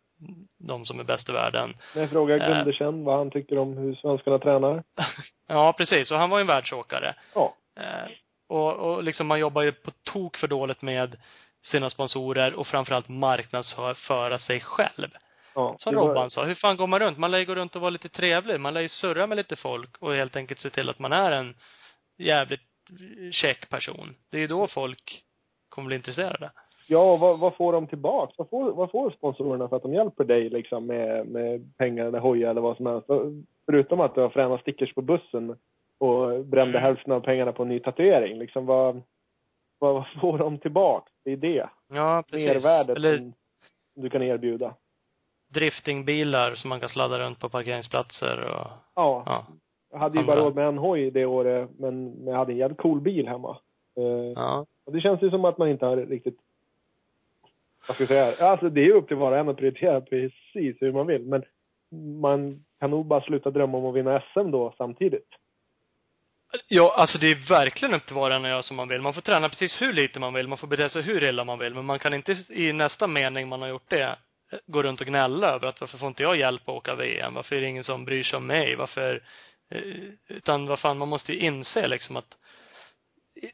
[0.59, 1.73] de som är bäst i världen.
[1.93, 2.47] Men jag frågar Äh.
[2.47, 4.83] Gundersen vad han tycker om hur svenskarna tränar.
[5.47, 6.11] ja, precis.
[6.11, 7.15] Och han var ju en världsåkare.
[7.35, 7.55] Ja.
[7.79, 8.11] Eh,
[8.49, 11.15] och, och liksom man jobbar ju på tok för dåligt med
[11.63, 15.07] sina sponsorer och framförallt marknadsföra sig själv.
[15.55, 15.75] ja.
[15.77, 17.17] Som Robban sa, hur fan går man runt?
[17.17, 18.59] Man lär ju gå runt och vara lite trevlig.
[18.59, 21.31] Man lär ju surra med lite folk och helt enkelt se till att man är
[21.31, 21.55] en
[22.17, 22.61] jävligt
[23.31, 24.15] check person.
[24.29, 25.23] Det är ju då folk
[25.69, 26.51] kommer bli intresserade.
[26.87, 28.33] Ja, vad, vad får de tillbaks?
[28.37, 32.19] Vad får, vad får sponsorerna för att de hjälper dig liksom med, med pengar eller
[32.19, 33.07] hojar eller vad som helst?
[33.65, 35.55] Förutom att du har fräna stickers på bussen
[35.99, 36.83] och brände Mm.
[36.83, 38.37] hälften av pengarna på en ny tatuering.
[38.39, 39.01] Liksom vad,
[39.81, 41.11] vad, får de tillbaks?
[41.23, 41.69] Det är det.
[41.93, 42.47] Ja, precis.
[42.47, 43.33] Mervärdet Eller som
[44.03, 44.73] du kan erbjuda.
[45.49, 49.23] driftingbilar som man kan sladda runt på parkeringsplatser och, Ja.
[49.25, 49.45] ja.
[49.91, 52.77] Jag hade ju bara råd med en hoj det året, men jag hade en jävligt
[52.79, 53.57] cool bil hemma.
[53.97, 54.03] Eh,
[54.35, 54.65] Ja.
[54.85, 56.37] Och det känns ju som att man inte har riktigt
[57.87, 58.49] vad ska jag säga?
[58.51, 61.21] Alltså det är upp till var och en att prioritera precis hur man vill.
[61.25, 61.43] Men
[62.21, 65.27] man kan nog bara sluta drömma om att vinna SM då samtidigt.
[66.67, 69.01] Ja, alltså det är verkligen upp till var och en att göra som man vill.
[69.01, 71.59] Man får träna precis hur lite man vill, man får bete sig hur illa man
[71.59, 74.03] vill, men man kan inte i nästa mening man har gjort det
[74.51, 77.33] eh, gå runt och gnälla över att varför får inte jag hjälp att åka VM?
[77.33, 78.75] Varför är det ingen som bryr sig om mig?
[78.75, 79.23] Varför,
[79.71, 79.81] eh,
[80.27, 82.37] utan vad fan, man måste ju inse liksom att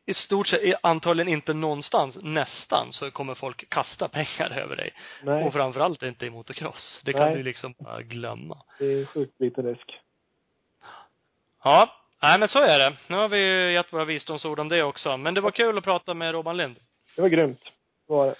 [0.05, 4.89] i- stort sett, antagligen inte någonstans, nästan, så kommer folk kasta pengar över dig.
[5.23, 7.01] Nej, Och framförallt inte i motocross.
[7.05, 7.37] Det kan Nej.
[7.37, 8.61] du liksom bara glömma.
[8.79, 9.99] det är sjukt lite risk.
[11.63, 12.97] Ja, nej men så är det.
[13.09, 15.17] Nu har vi ju gett våra visdomsord om det också.
[15.17, 16.79] Men det var kul att prata med Robban Lind.
[17.15, 17.61] Det var grymt.
[18.07, 18.35] Var det.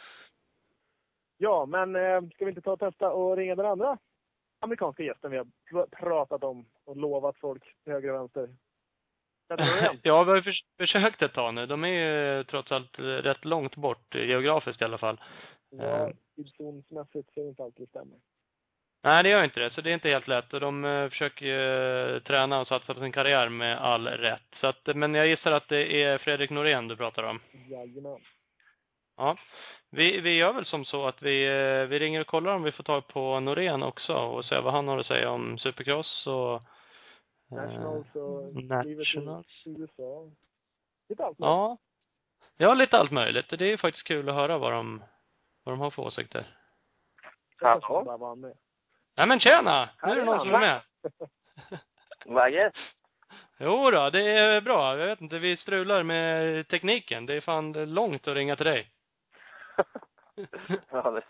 [1.37, 3.97] Ja, men eh, ska vi inte ta och testa och ringa den andra
[4.59, 8.49] amerikanska gästen vi har pr- pratat om och lovat folk till höger och vänster?
[10.01, 11.65] Ja, vi har ju förs- försökt ett tag nu.
[11.65, 15.21] De är ju trots allt rätt långt bort, eh, geografiskt i alla fall.
[15.69, 18.17] Ja, tidszonsmässigt så är det inte alltid stämmer.
[19.07, 19.73] Nej, det gör inte det.
[19.73, 20.53] Så det är inte helt lätt.
[20.53, 24.55] Och de eh, försöker eh, träna och satsa på sin karriär med all rätt.
[24.61, 27.39] Så att, men jag gissar att det är Fredrik Norén du pratar om.
[27.69, 28.21] Jajamän.
[29.17, 29.37] Ja.
[29.91, 32.71] Vi, vi gör väl som så att vi, eh, vi ringer och kollar om vi
[32.71, 36.61] får tag på Norén också och ser vad han har att säga om supercross och
[37.51, 39.63] Nationals och Nationals.
[39.65, 40.31] USA.
[41.09, 41.37] Lite allt.
[41.39, 41.77] Ja.
[42.57, 43.49] Ja, lite allt möjligt.
[43.49, 45.03] Det är faktiskt kul att höra vad de,
[45.63, 46.55] vad de har för åsikter.
[47.61, 48.53] Jaha.
[49.17, 49.89] Nej men tjena!
[50.03, 50.81] Nu är det någon som är med.
[52.25, 52.73] Läget?
[53.57, 54.97] Jo då, det är bra.
[54.97, 57.25] Jag vet inte, vi strular med tekniken.
[57.25, 58.91] Det är fan långt att ringa till dig.
[60.91, 61.21] ja, det,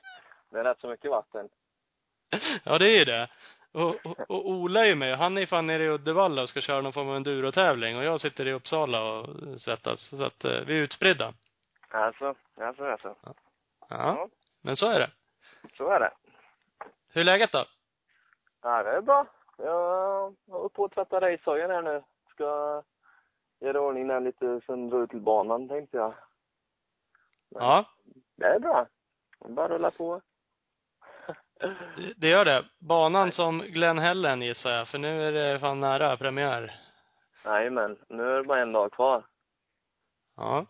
[0.51, 1.49] det är rätt så mycket vatten.
[2.63, 3.29] Ja, det är det.
[3.71, 5.17] Och, och, och Ola är ju med.
[5.17, 8.21] Han är fan nere i Uddevalla och ska köra någon form av endurotävling och jag
[8.21, 9.27] sitter i Uppsala och
[9.59, 10.09] svettas.
[10.09, 11.33] Så att eh, vi är utspridda.
[11.89, 13.15] Alltså, alltså, alltså.
[13.23, 13.33] Ja.
[13.89, 14.27] Ja.
[14.61, 15.09] Men så är det.
[15.77, 16.11] Så är det.
[17.13, 17.65] Hur är läget då?
[18.67, 19.25] Ja, det är bra.
[19.57, 22.03] Jag håller på att tvätta racehojen här nu.
[22.29, 22.83] Ska
[23.59, 26.13] göra ordning den lite, sen dra ut till banan tänkte jag.
[27.49, 27.85] Men Ja,
[28.35, 28.87] Det är bra.
[29.39, 30.21] Bara rulla på.
[32.17, 32.65] det- gör det.
[32.79, 36.81] Banan som Glenn Hellen gissar jag, för nu är det fan nära premiär.
[37.45, 37.97] Jajamän.
[38.07, 39.23] Nu är det bara en dag kvar.
[40.37, 40.65] Ja.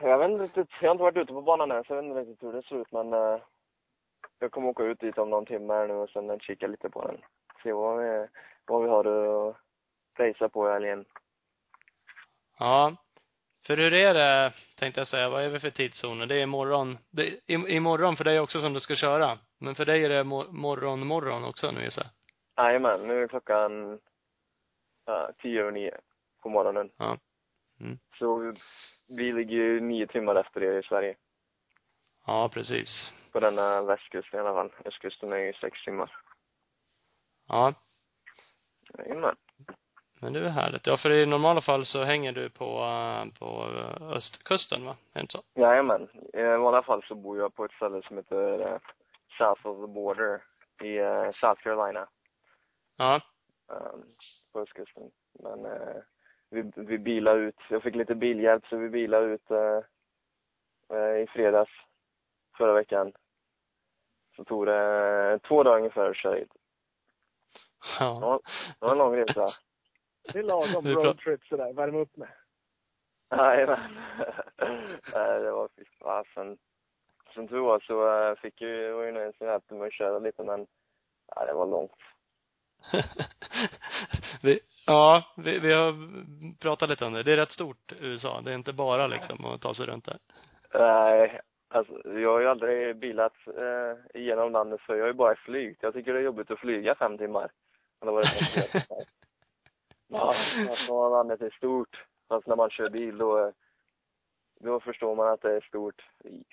[0.00, 2.08] Jag vet inte riktigt, jag har inte varit ute på banan än så jag vet
[2.08, 3.40] inte riktigt hur det ser ut men eh,
[4.38, 7.06] jag kommer åka ut dit om någon timme här nu och sen kika lite på
[7.06, 7.20] den.
[7.62, 8.26] Se vad vi,
[8.66, 9.56] vad vi har att
[10.18, 11.04] racea på i helgen.
[12.58, 12.96] Ja.
[13.66, 16.26] För hur är det, tänkte jag säga, vad är vi för tidszoner?
[16.26, 19.38] Det är imorgon, det är im- imorgon för dig också som du ska köra.
[19.58, 22.02] Men för dig är det mor- morgon, morgon också nu gissar
[22.56, 22.66] jag.
[22.66, 24.00] Jajamän, nu är klockan
[25.06, 26.00] ja, tio över nio
[26.42, 26.90] på morgonen.
[26.96, 27.18] Ja.
[27.80, 27.98] Mm.
[28.18, 28.54] Så
[29.08, 31.16] vi ligger ju nio timmar efter er i Sverige.
[32.26, 33.12] Ja, precis.
[33.32, 34.72] På denna västkusten i alla fall.
[34.84, 36.16] Östkusten är ju sex timmar.
[37.50, 37.74] Ja.
[38.98, 39.36] Jajamän.
[40.20, 40.86] Men det är härligt.
[40.86, 44.90] Ja, för i normala fall så hänger du på, eh, på eh, östkusten va?
[44.90, 45.42] Är det inte så?
[45.54, 46.08] Jajamän.
[46.32, 48.78] I vanliga fall så bor jag på ett ställe som heter eh,
[49.38, 50.42] South of the Border
[50.82, 50.98] i
[51.34, 52.08] South Carolina.
[52.96, 53.20] Ja.
[53.68, 54.04] um,
[54.52, 55.10] på östkusten.
[55.32, 55.66] Men
[56.50, 59.50] vi, vi bilade ut, jag fick lite bilhjälp så vi bilade ut
[61.22, 61.70] i fredags
[62.56, 63.12] förra veckan.
[64.36, 66.52] Så tog det två dagar ungefär att köra hit.
[67.98, 68.40] Ja.
[68.80, 69.48] Det var en lång resa.
[70.32, 72.28] Det är lagom roadtrip sådär, värma upp med.
[73.30, 73.94] Jajamän.
[75.14, 76.58] Nej, det var fy fasen.
[77.34, 80.18] Som tur var så eh, fick ju, var ju någon som hjälpte mig att köra
[80.18, 80.66] lite men,
[81.36, 81.92] ja, det var långt.
[84.42, 85.94] vi, ja, vi, vi har
[86.60, 87.22] pratat lite om det.
[87.22, 88.40] Det är rätt stort, USA.
[88.40, 90.18] Det är inte bara liksom att ta sig runt där.
[90.74, 95.36] Nej, alltså jag har ju aldrig bilat eh, igenom landet så jag har ju bara
[95.36, 95.82] flygt.
[95.82, 97.50] Jag tycker det är jobbigt att flyga fem timmar.
[98.00, 98.86] Men det var det
[100.12, 100.34] Ja,
[100.70, 102.06] alltså landet är stort.
[102.28, 103.52] Fast när man kör bil då,
[104.60, 106.02] då förstår man att det är stort.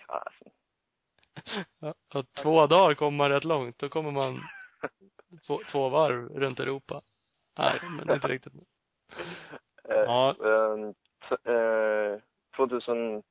[0.07, 0.51] Fasen.
[1.79, 3.77] Ja, och två dagar kommer man rätt långt.
[3.79, 4.39] Då kommer man
[5.47, 7.01] två, två varv runt Europa.
[7.57, 8.53] Nej, men inte riktigt.
[9.83, 10.35] Eh, Ja.
[11.29, 12.19] t- eh,
[12.55, 13.23] 2000,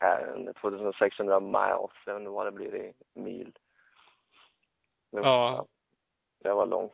[0.00, 3.52] äh, 2600 miles, jag vet inte vad det blir i mil.
[5.10, 5.66] Det var- Ja.
[6.42, 6.92] Det var långt.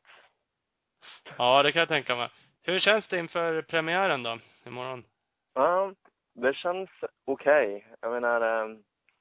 [1.39, 2.29] Ja, det kan jag tänka mig.
[2.63, 5.05] Hur känns det inför premiären då, imorgon?
[5.55, 5.95] Ja,
[6.35, 6.91] det känns
[7.25, 7.87] okej.
[8.01, 8.77] Jag menar, eh,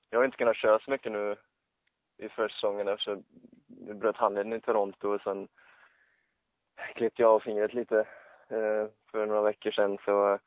[0.10, 1.35] jag har inte kunnat köra så mycket nu
[2.18, 3.23] i försäsongen eftersom
[3.88, 5.47] jag bröt handleden i Toronto och sen
[6.95, 7.99] klippte jag av fingret lite
[8.49, 10.39] eh, för några veckor sedan så eh,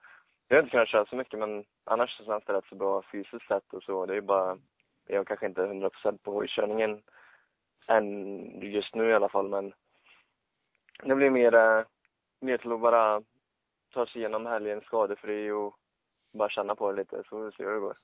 [0.49, 3.03] jag har inte kunnat köra så mycket men annars så känns det rätt så bra
[3.13, 4.07] fysiskt sett och så.
[4.07, 4.59] Det är ju bara,
[5.07, 7.03] jag kanske inte är 100% på hojkörningen
[7.89, 9.73] än just nu i alla fall men
[11.03, 11.85] det blir mer, eh,
[12.41, 13.23] mer till att bara
[13.93, 15.77] ta sig igenom helgen skadefri och
[16.33, 17.97] bara känna på det lite så får vi se hur det går.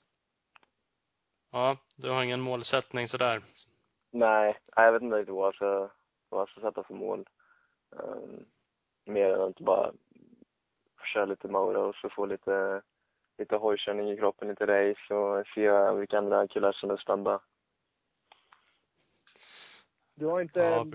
[1.50, 3.42] Ja, du har ingen målsättning sådär?
[4.10, 5.90] Nej, nej, jag vet inte riktigt vad jag ska,
[6.28, 7.28] vad jag ska sätta för mål.
[7.90, 8.44] Um,
[9.04, 9.92] mer än att bara
[11.12, 12.82] köra lite Maura och så få lite,
[13.38, 17.40] lite hojkörning i kroppen, lite race och se vilka andra killar som är snabba.
[20.14, 20.86] Du har inte Ja.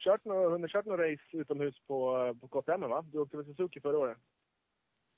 [0.00, 3.04] Kört något, hunnit kört något race utomhus på, på KTM va?
[3.12, 4.18] Du åkte väl Suzuki förra året?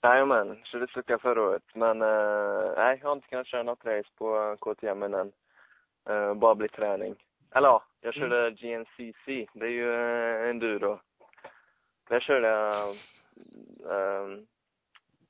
[0.02, 1.62] Jajamän, körde Suzuka förra året.
[1.74, 5.32] Men eh, nej, jag har inte kunnat köra något race på KTM än.
[6.10, 7.14] Uh, bara bli träning.
[7.54, 9.48] Eller ja, jag körde GNCC.
[9.54, 11.00] Det är ju uh, enduro.
[12.09, 12.88] Där körde jag
[13.90, 14.38] eh,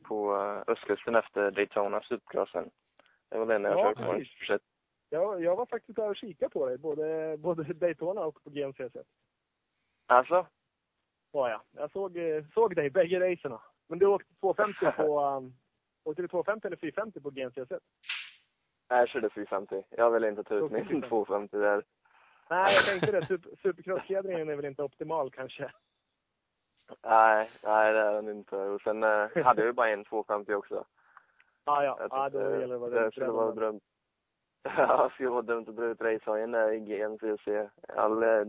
[0.02, 2.70] på eh, östkusten efter Daytona Supercrossen.
[3.28, 4.58] Det var den jag Ja, körde på.
[5.10, 8.96] Jag, jag var faktiskt där och kikade på dig, både, både Daytona och på GNCC.
[10.12, 10.46] Alltså?
[11.30, 11.60] Var jag.
[11.72, 13.60] Jag såg, eh, såg dig bägge racerna.
[13.88, 15.20] Men du åkte 250 på...
[15.36, 15.54] Um,
[16.04, 17.30] åkte du 250 eller 450 på?
[17.30, 17.48] Nej,
[18.88, 19.82] jag körde 450.
[19.90, 21.08] Jag vill inte ta ut min 450.
[21.08, 21.84] 250 där.
[22.50, 23.26] Nej, jag tänkte det.
[23.26, 25.70] Super, Supercross-fjädringen är väl inte optimal kanske.
[27.02, 28.56] Nej, nej det är den inte.
[28.56, 30.84] Och sen eh, hade jag ju bara en 250 också.
[31.64, 33.82] Ah, ja, ja tyckte då gäller det att vara det väldigt skulle vara drömt.
[34.76, 37.48] Ja, skulle vara dumt att dra ut racehojen där i GNCC.
[37.96, 38.44] All, eh,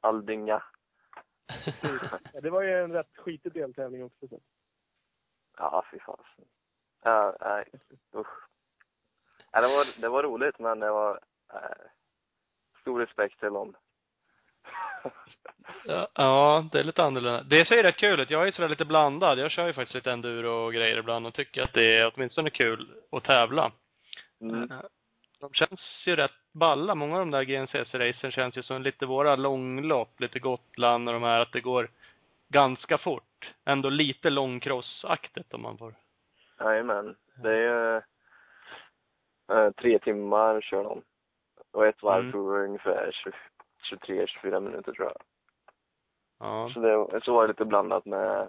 [0.00, 0.62] all dynga.
[2.42, 4.28] Det var ju en rätt skitig deltävling också.
[4.28, 4.40] Så.
[5.56, 6.44] Ja, fy fasen.
[7.02, 7.64] Ja, nej,
[8.14, 8.48] usch.
[9.52, 11.20] Ja, det, var, det var roligt, men det var
[11.54, 11.86] eh,
[12.80, 13.76] stor respekt till dem.
[15.84, 17.42] Ja, ja, det är lite annorlunda.
[17.42, 18.30] Det ser rätt kul ut.
[18.30, 19.38] Jag är ju sådär lite blandad.
[19.38, 22.50] Jag kör ju faktiskt lite enduro och grejer ibland och tycker att det är åtminstone
[22.50, 23.72] kul att tävla.
[24.40, 24.70] Mm.
[24.70, 24.80] Eh,
[25.40, 26.94] De känns ju rätt balla.
[26.94, 31.22] Många av de där GNCC-racen känns ju som lite våra långlopp, lite Gotland och de
[31.22, 31.88] här, att det går
[32.48, 33.54] ganska fort.
[33.64, 35.94] Ändå lite långcrossaktigt om man får.
[36.60, 37.16] Jajamän.
[37.42, 38.02] Det är
[39.52, 41.02] eh, tre timmar kör de.
[41.72, 42.32] Och ett varv Mm.
[42.32, 43.10] tog ungefär
[43.92, 45.22] 23-24 minuter tror jag.
[46.40, 46.70] Ja.
[46.74, 48.48] Så, det, så var det lite blandat med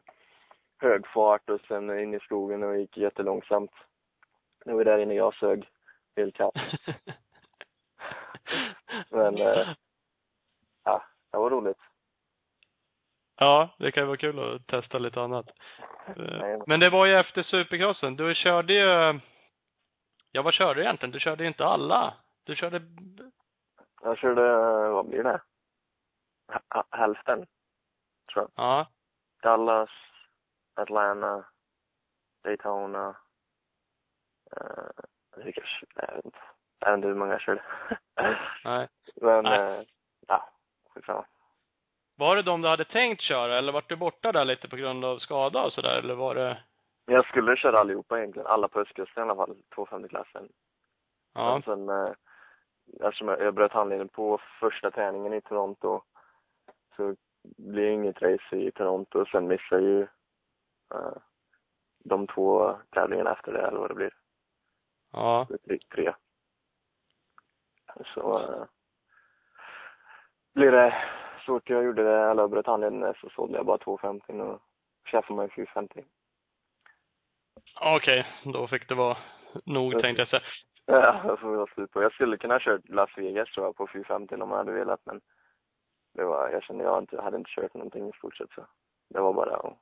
[0.82, 3.72] hög fart och sen in i skogen och gick jättelångsamt.
[4.66, 5.70] Nu var där inne jag sög
[6.16, 6.40] helt.
[9.20, 9.74] Men, eh,
[10.84, 11.78] ja, det var roligt.
[13.36, 15.46] Ja, det kan ju vara kul att testa lite annat.
[16.08, 16.58] Eh.
[16.68, 18.16] Men det var ju efter supercrossen.
[18.16, 19.20] Du körde ju,
[20.32, 21.12] ja vad körde du egentligen?
[21.12, 22.14] Du körde ju inte alla.
[22.44, 22.82] Du körde,
[24.02, 25.42] Jag körde, eh, vad blir det?
[26.74, 27.48] H- hälften,
[28.34, 28.52] tror jag.
[28.56, 28.88] ja.
[29.42, 29.90] Dallas,
[30.76, 31.46] Atlanta,
[32.44, 33.16] Daytona.
[34.58, 34.90] Uh,
[35.36, 36.40] jag, tycker, jag vet inte.
[36.80, 37.64] Jag vet inte hur många jag körde.
[38.64, 38.88] Nej.
[39.16, 39.78] Men, Nej.
[39.78, 39.84] eh,
[40.28, 40.50] ja,
[40.90, 41.26] skitsamma.
[42.16, 45.06] Var det de du hade tänkt köra eller vart du borta där lite på grund
[45.06, 46.64] av skada och sådär eller var det?
[47.06, 48.48] Jag skulle köra allihopa egentligen.
[48.48, 49.58] Alla på östkusten i alla fall.
[49.76, 50.50] 250-klassen.
[51.34, 51.54] Ja.
[51.54, 52.12] Men sen, eh,
[53.02, 56.02] eftersom jag, jag bröt handleden på första träningen i Toronto
[56.96, 57.16] så
[57.58, 59.26] blir det inget race i Toronto.
[59.26, 60.02] Sen missar jag ju
[60.94, 61.18] eh,
[62.04, 64.14] de två tävlingarna efter det, eller vad det blir.
[65.12, 65.48] Ja.
[65.68, 65.80] Tre.
[65.96, 66.14] tre.
[68.06, 68.66] Så eh,
[70.56, 70.96] blir det
[71.46, 74.62] så fort jag gjorde det, eller bröt handleden så sålde jag bara 250 och
[75.12, 76.06] skaffade mig 450.
[77.82, 79.18] Okej, då fick det vara
[79.66, 80.42] nog tänkte jag säga.
[80.86, 82.02] Ja, det får vi ha slut på.
[82.02, 85.06] Jag skulle kunna ha kört Las Vegas tror jag på 450 om jag hade velat
[85.06, 85.22] men
[86.14, 88.66] det var, jag kände jag inte, hade inte kört någonting i stort sett så.
[89.10, 89.78] Det var bara att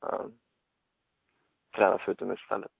[0.00, 0.38] um,
[1.76, 2.70] träna för utomhus istället.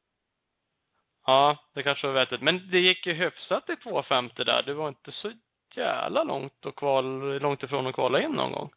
[1.26, 2.42] Ja, det kanske var vettigt.
[2.42, 4.62] Men det gick ju hyfsat i 250 där.
[4.62, 5.32] Det var inte så
[5.74, 8.70] jävla långt och kval, långt ifrån att kvala in någon gång.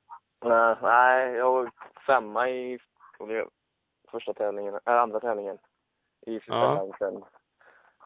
[0.45, 1.71] Nej, nej, jag var
[2.05, 2.79] femma i
[4.11, 5.57] första tävlingen, äh, andra tävlingen
[6.25, 6.91] i sista Ja.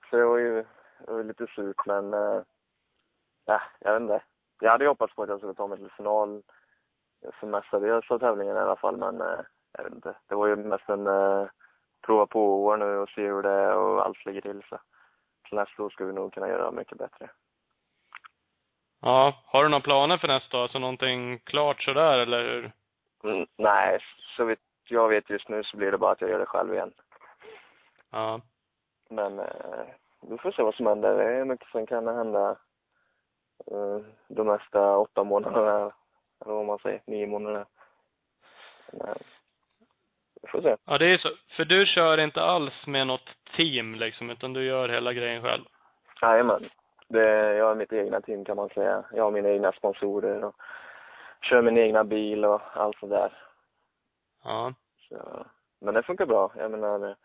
[0.09, 0.65] Så det var ju
[1.05, 2.41] det var lite surt men, äh,
[3.45, 4.23] ja, jag vet inte.
[4.59, 6.41] Jag hade ju hoppats på att jag skulle ta mig till final
[7.33, 9.39] för mestadels av tävlingen i alla fall men, äh,
[9.77, 10.15] jag vet inte.
[10.27, 11.47] Det var ju mest en äh,
[12.03, 14.79] prova på år nu och se hur det är och allt ligger till så.
[15.49, 17.29] Så nästa år ska vi nog kunna göra mycket bättre.
[19.01, 19.43] Ja.
[19.45, 20.61] Har du några planer för nästa år?
[20.61, 22.71] Alltså någonting klart sådär eller hur?
[23.23, 23.99] Mm, nej,
[24.37, 26.73] så vitt jag vet just nu så blir det bara att jag gör det själv
[26.73, 26.93] igen.
[28.11, 28.41] Ja.
[29.09, 29.85] Men eh,
[30.21, 31.17] vi får se vad som händer.
[31.17, 32.49] Det är mycket som kan hända
[33.71, 35.91] eh, de nästa åtta månaderna,
[36.41, 37.65] eller vad man säger, nio månader.
[38.91, 39.17] Men,
[40.43, 40.75] vi får se.
[40.85, 41.29] Ja, det är så.
[41.55, 45.63] För du kör inte alls med något team liksom, utan du gör hela grejen själv?
[46.21, 46.69] Jajamän.
[47.07, 49.03] Jag har mitt egna team kan man säga.
[49.13, 50.55] Jag har mina egna sponsorer och
[51.41, 53.33] kör min egna bil och allt sånt där.
[54.43, 54.73] Ja.
[55.09, 55.45] Så,
[55.81, 56.51] men det funkar bra.
[56.57, 57.15] Jag menar,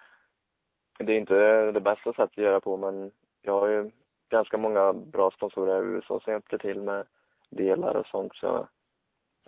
[0.98, 3.10] det är inte det bästa sättet att göra på men
[3.42, 3.90] jag har ju
[4.28, 7.06] ganska många bra sponsorer i USA som hjälper till med
[7.50, 8.68] delar och sånt så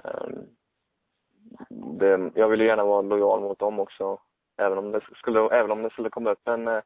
[0.04, 0.46] ehm,
[1.68, 4.18] det, jag vill ju gärna vara lojal mot dem också.
[4.58, 6.82] Även om det skulle, även om det skulle komma upp en, eh,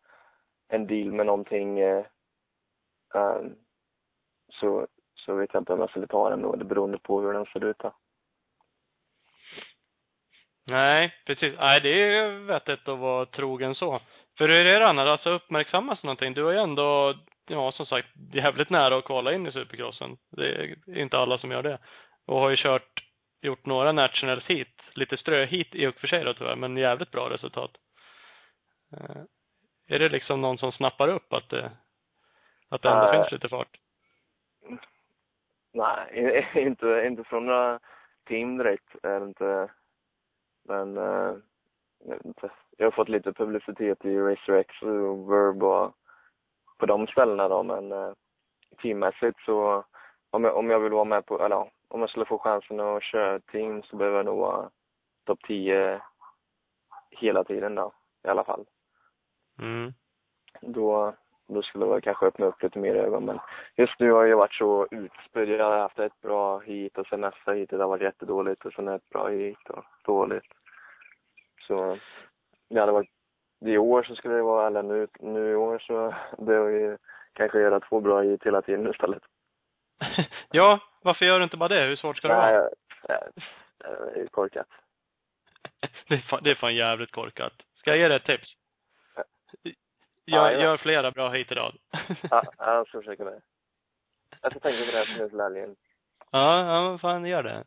[0.69, 2.05] en deal med någonting eh,
[3.15, 3.55] ehm,
[4.49, 7.33] så, så vet jag inte om jag skulle ta den då, det beroende på hur
[7.33, 7.93] den ser ut då.
[10.67, 11.55] Nej, precis.
[11.59, 14.01] Nej, det är vettigt att vara trogen så.
[14.39, 15.09] För hur är det annars?
[15.09, 16.35] Alltså uppmärksammas någonting?
[16.35, 17.15] Du är ju ändå,
[17.49, 20.17] ja som sagt, jävligt nära att kvala in i supercrossen.
[20.31, 21.79] Det är inte alla som gör det.
[22.27, 22.94] Och har ju kört,
[23.45, 24.83] gjort några nationals hit.
[24.95, 27.71] Lite ströhit i och för sig då tyvärr, men jävligt bra resultat.
[28.93, 29.23] Eh,
[29.89, 31.73] Är det liksom någon som snappar upp att det,
[32.69, 33.13] att det ändå Nej.
[33.13, 33.81] finns lite fart?
[35.73, 37.81] Nej, inte, inte från några
[38.29, 39.71] team direkt är det inte.
[40.65, 41.35] Men, eh,
[42.05, 42.51] jag inte.
[42.77, 45.97] Jag har fått lite publicitet i Racer X och Verb och
[46.79, 48.13] på de ställena då, men eh,
[48.83, 49.85] teammässigt så
[50.31, 53.03] om jag, om jag vill vara med på, eller om jag skulle få chansen att
[53.03, 54.71] köra team så behöver jag nog vara
[55.27, 56.01] topp 10
[57.11, 57.93] hela tiden då,
[58.25, 58.65] i alla fall.
[59.59, 59.93] Mm.
[60.61, 61.15] då,
[61.47, 63.25] då skulle väl kanske öppna upp lite mer ögon.
[63.25, 63.39] Men
[63.77, 65.49] just nu har jag varit så utspridd.
[65.49, 68.73] Jag har haft ett bra hit och sen nästa hit det har varit jättedåligt och
[68.73, 70.53] sen ett bra hit och dåligt.
[71.67, 71.99] Så
[72.71, 73.11] det hade varit,
[73.61, 76.97] i år så skulle det vara, eller nu, nu i år så behöver vi
[77.33, 79.23] kanske göra två bra hit hela tiden istället.
[80.51, 81.85] ja, varför gör du inte bara det?
[81.85, 82.69] Hur svårt ska det vara?
[83.09, 83.21] Nej,
[84.15, 84.67] det är korkat.
[86.09, 87.53] Det är, fan, det är fan jävligt korkat.
[87.75, 88.55] Ska jag ge dig ett tips?
[90.27, 90.63] Gör, ja.
[90.63, 91.77] gör flera bra hit i rad.
[92.31, 93.41] Ja, ja, jag ska försöka det.
[94.43, 95.77] Jag ska tänka på det här till helgen.
[96.31, 97.65] ja, ja, men fan gör det.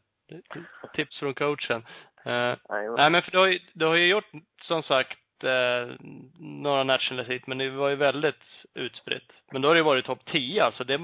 [0.93, 1.85] Tips från coachen.
[2.25, 4.31] Eh, Nej, men för du har ju, du har ju gjort,
[4.61, 5.95] som sagt, eh,
[6.39, 8.43] några national hit, men det var ju väldigt
[8.73, 9.31] utspritt.
[9.51, 10.97] Men då har det ju varit topp 10, alltså det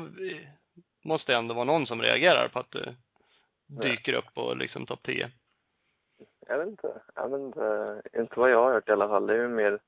[1.04, 2.96] måste ändå vara någon som reagerar på att du
[3.68, 5.32] dyker upp på liksom topp 10.
[6.48, 7.02] Jag vet inte.
[7.16, 8.02] Jag vet inte.
[8.14, 9.28] Inte vad jag har hört i alla fall.
[9.28, 9.80] Det är ju mer,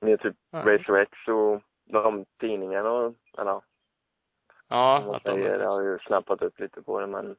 [0.00, 0.58] mer typ Ja.
[0.58, 3.62] Racer X och de tidningarna och, eller
[4.68, 7.36] Ja, att de, säger, det har ju snappat upp lite på det men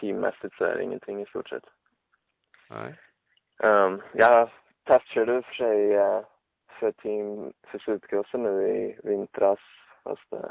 [0.00, 1.64] teammässigt så är det ingenting i stort sett.
[2.70, 2.94] nej.
[3.58, 4.50] Um, jag
[4.84, 6.20] testkörde för sig eh,
[6.80, 9.58] för team för supercrossen nu i vintras
[10.04, 10.50] fast uh,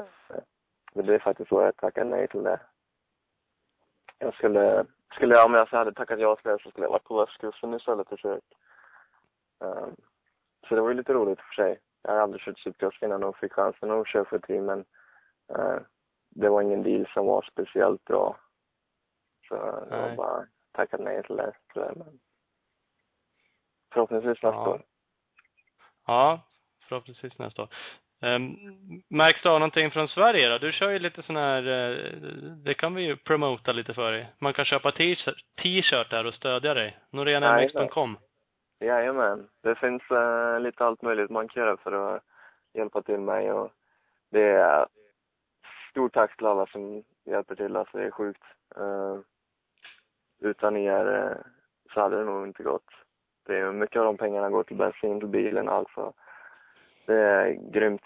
[0.96, 2.60] det blev faktiskt så jag tackade nej till det.
[4.18, 7.04] Jag skulle, skulle jag, om jag hade tackat ja till det så skulle jag varit
[7.04, 8.44] på västkusten istället och kört.
[9.58, 9.96] Um,
[10.68, 11.80] så det var ju lite roligt för sig.
[12.02, 14.84] Jag har aldrig kört supercross innan och fick chansen att köra för team men
[15.48, 15.78] eh,
[16.30, 18.36] det var ingen deal som var speciellt bra.
[19.48, 20.16] Så jag Nej.
[20.16, 21.94] bara tackat nej till det tyvärr.
[21.96, 22.20] Men
[23.92, 24.68] förhoppningsvis nästa Ja.
[24.68, 24.82] år.
[26.06, 26.40] Ja,
[26.88, 27.74] förhoppningsvis nästa år.
[28.22, 28.56] Um,
[29.08, 30.58] märks det av någonting från Sverige då?
[30.58, 32.12] Du kör ju lite sån här, eh,
[32.64, 34.32] det kan vi ju promota lite för dig.
[34.38, 36.96] Man kan köpa t-shirt, där och stödja dig.
[37.10, 38.18] norenmx.com.
[38.80, 39.48] Jajamän.
[39.62, 42.22] Det finns eh, lite allt möjligt man kan göra för att
[42.74, 43.72] hjälpa till mig och
[44.30, 44.86] det är
[45.90, 47.76] stort tack till alla som hjälper till.
[47.76, 48.42] Alltså det är sjukt.
[48.76, 49.18] Eh,
[50.40, 51.36] utan er eh,
[51.94, 52.90] så hade det nog inte gått.
[53.46, 56.12] Det är mycket av de pengarna går till bensin till bilen alltså.
[57.06, 58.02] Det är grymt.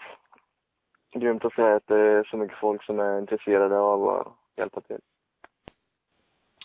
[1.13, 4.81] Grymt att se att det är så mycket folk som är intresserade av att hjälpa
[4.81, 4.99] till.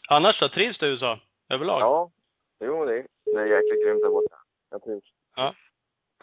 [0.08, 1.20] Annars då, trivs du i USA?
[1.48, 1.80] Överlag?
[1.80, 2.10] Ja,
[2.60, 4.36] jo det, är- det är jäkligt grymt där borta.
[4.70, 5.04] Jag trivs.
[5.36, 5.54] Ja.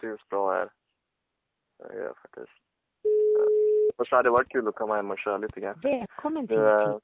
[0.00, 0.70] Trivs bra här.
[1.78, 2.52] Jag gör faktiskt.
[3.04, 5.80] Eh, Och så hade det varit kul att komma hem och köra lite grann.
[5.82, 6.96] Välkommen till Nu, eh,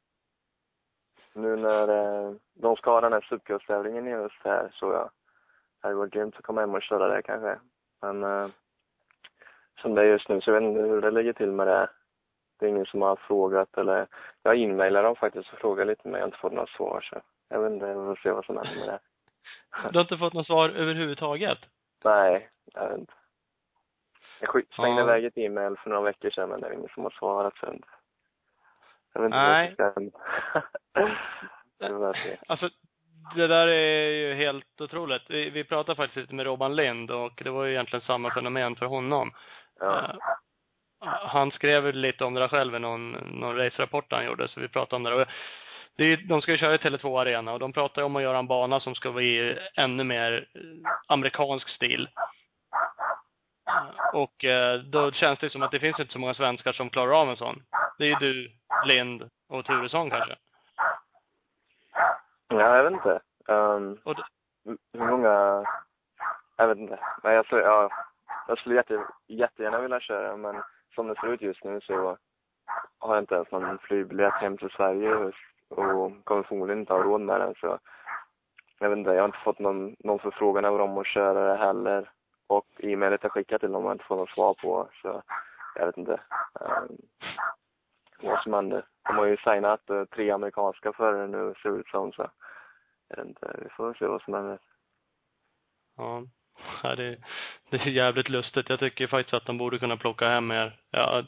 [1.32, 1.88] nu när
[2.28, 5.10] eh, de ska ha den här supercross-tävlingen i höst här så ja,
[5.80, 7.58] det hade varit grymt att komma hem och köra det kanske.
[8.02, 8.48] Men eh,
[9.82, 11.88] som det är just nu så jag vet inte hur det ligger till med det.
[12.58, 14.06] Det är ingen som har frågat eller
[14.42, 17.20] jag inmailar dem faktiskt och frågar lite men jag har inte fått några svar så
[17.48, 18.98] jag vet inte, vi får se vad som händer med det.
[19.92, 21.58] Du har inte fått något svar överhuvudtaget?
[22.04, 23.12] Nej, jag vet inte.
[24.40, 25.04] Jag slängde Ja.
[25.04, 27.82] iväg ett e-mail för några veckor sedan men det är ingen som har svarat sen.
[29.12, 29.74] Jag vet inte Nej.
[31.92, 32.36] vad se.
[32.46, 32.70] Alltså,
[33.34, 35.22] det där är ju helt otroligt.
[35.28, 38.76] Vi, vi pratade faktiskt lite med Robban Lind och det var ju egentligen samma fenomen
[38.76, 39.32] för honom.
[39.80, 40.04] Ja.
[40.04, 40.18] Eh,
[41.26, 44.68] han skrev lite om det där själv i någon, någon race-rapport han gjorde, så vi
[44.68, 45.14] pratade om det.
[45.14, 45.28] Och
[45.96, 48.38] det är, de ska ju köra i Tele2 Arena och de pratar om att göra
[48.38, 50.60] en bana som ska vara i ännu mer eh,
[51.08, 52.08] amerikansk stil.
[53.68, 54.44] Eh, Och
[54.84, 57.36] då känns det som att det finns inte så många svenskar som klarar av en
[57.36, 57.62] sån.
[57.98, 58.52] Det är ju du,
[58.86, 60.36] Lind och Turesson kanske.
[62.48, 63.20] Ja, jag vet inte.
[63.48, 63.98] Um,
[64.92, 65.64] hur många...
[66.56, 66.98] Jag vet inte.
[67.22, 67.90] Men jag skulle, ja,
[68.48, 70.62] jag skulle jätte, jättegärna vilja köra men
[70.94, 72.16] som det ser ut just nu så
[72.98, 75.14] har jag inte ens någon flygbiljett hem till Sverige
[75.68, 77.78] och kommer förmodligen inte ha råd med den så
[78.82, 81.56] jag vet inte, jag har inte fått någon, någon förfrågan över om att köra det
[81.56, 82.10] heller.
[82.46, 85.22] Och e-mailet jag skickat till dem har jag inte fått något svar på så
[85.74, 86.20] jag vet inte
[86.60, 86.96] um,
[88.22, 88.86] vad som händer.
[89.02, 92.30] De har ju signat uh, tre amerikanska förare nu ser det ut som så
[93.08, 94.58] jag vet inte, vi får se vad som händer.
[95.96, 96.22] Ja.
[96.82, 97.16] Ja, det,
[97.70, 98.68] det är jävligt lustigt.
[98.68, 100.76] Jag tycker faktiskt att de borde kunna plocka hem er.
[100.90, 101.26] Jag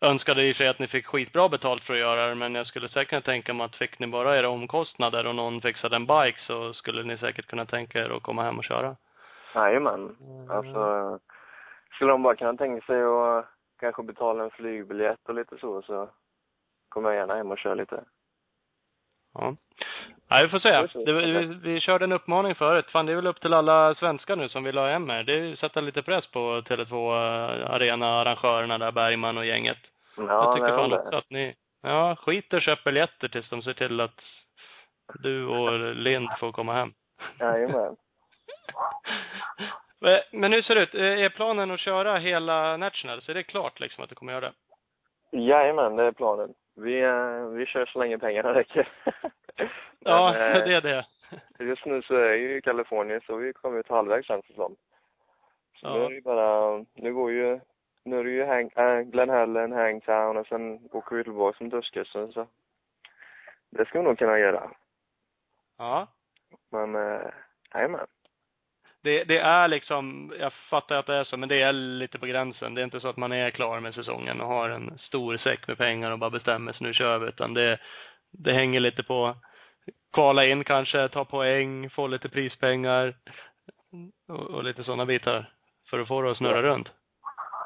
[0.00, 2.54] önskade i och för sig att ni fick skitbra betalt för att göra det, men
[2.54, 5.96] jag skulle säkert kunna tänka mig att fick ni bara era omkostnader och någon fixade
[5.96, 8.96] en bike så skulle ni säkert kunna tänka er att komma hem och köra.
[9.54, 10.16] Jajamän.
[10.50, 11.18] Alltså,
[11.94, 13.46] skulle de bara kunna tänka sig att
[13.80, 16.08] kanske betala en flygbiljett och lite så, så
[16.88, 18.04] kommer jag gärna hem och köra lite.
[19.38, 19.56] Ja.
[20.30, 21.02] Nej, vi får se.
[21.04, 22.86] Det, vi, vi körde en uppmaning förut.
[22.90, 25.22] Fan, det är väl upp till alla svenskar nu som vill ha hem er.
[25.22, 27.12] Det är ju sätta lite press på Tele2
[27.70, 29.78] Arena, arrangörerna där, Bergman och gänget.
[30.16, 30.98] Ja, jag tycker fan det.
[30.98, 34.20] också att ni, ja, skit och köp biljetter tills de ser till att
[35.22, 36.92] du och Lind får komma hem.
[37.40, 37.96] Jajamän.
[40.06, 40.94] Eh, Men hur ser det ut?
[40.94, 43.28] Eh, Är planen att köra hela Nationals?
[43.28, 44.52] Är det klart liksom att du kommer göra
[45.30, 45.38] det?
[45.38, 46.54] Jajamän, det är planen.
[46.76, 48.88] Vi, eh, vi kör så länge pengarna räcker.
[49.98, 51.06] Ja, Men, eh, det är det.
[51.64, 54.54] Just nu så är jag ju i Kalifornien så vi kommer ut halvvägs känns det
[54.54, 54.76] som.
[55.80, 55.94] Så Ja.
[55.94, 57.60] nu är det bara, nu går ju,
[58.04, 61.68] nu är det ju Hang, äh, Glen Helen, Hangtown och sen åker vi tillbaka som
[61.68, 62.46] dödskusten så.
[63.70, 64.70] Det ska vi nog kunna göra.
[65.78, 66.06] Ja.
[66.70, 67.30] Men, eh,
[67.74, 68.06] jajamän.
[69.06, 72.26] Det, det är liksom, jag fattar att det är så, men det är lite på
[72.26, 72.74] gränsen.
[72.74, 75.68] Det är inte så att man är klar med säsongen och har en stor säck
[75.68, 77.28] med pengar och bara bestämmer sig, nu kör vi.
[77.28, 77.78] Utan det,
[78.30, 79.34] det hänger lite på,
[80.12, 83.14] kvala in kanske, ta poäng, få lite prispengar
[84.28, 85.50] och, och lite sådana bitar
[85.90, 86.62] för att få det att snurra Ja.
[86.62, 86.88] runt.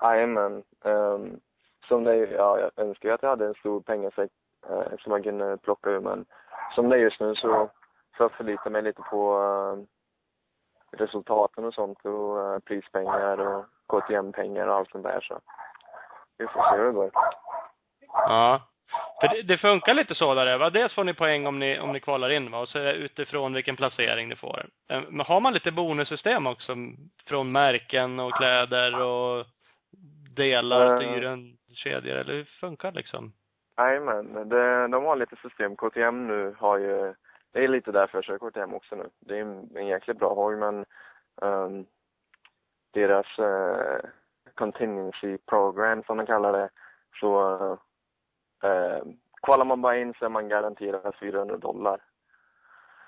[0.02, 0.62] Jajamän.
[0.84, 1.40] Um,
[1.88, 4.30] som det är, ja, jag önskar att jag hade en stor pengasäck
[4.68, 6.24] eh, som man kunde plocka ur men
[6.74, 7.70] som det är just nu så
[8.16, 9.99] får jag förlita mig lite på eh,
[10.92, 15.40] resultaten och sånt och eh, prispengar och KTM-pengar och allt sånt där så
[16.38, 17.10] vi får se hur det går.
[18.12, 18.60] Ja.
[19.20, 20.70] För det, det funkar lite så där, va?
[20.70, 22.58] Dels får ni poäng om ni, om ni kvalar in, va?
[22.58, 24.66] Och så är det utifrån vilken placering ni får.
[24.90, 26.72] Eh, Men har man lite bonussystem också?
[27.26, 29.46] Från märken och kläder och
[30.36, 30.98] delar, Eh.
[30.98, 33.32] dyren, kedjor, eller hur funkar liksom?
[33.78, 35.76] Jajamän, det- de har lite system.
[35.76, 37.14] KTM nu har ju,
[37.52, 39.08] det är lite därför jag kör KTM också nu.
[39.18, 40.84] Det är en, en jäkligt bra hoj men
[41.42, 41.86] ehm,
[42.90, 44.10] deras uh,
[44.54, 46.70] contingency program som de kallar det,
[47.20, 47.56] så
[48.64, 49.02] uh,
[49.42, 52.00] kvalar man bara in så är man garanterad 400 dollar.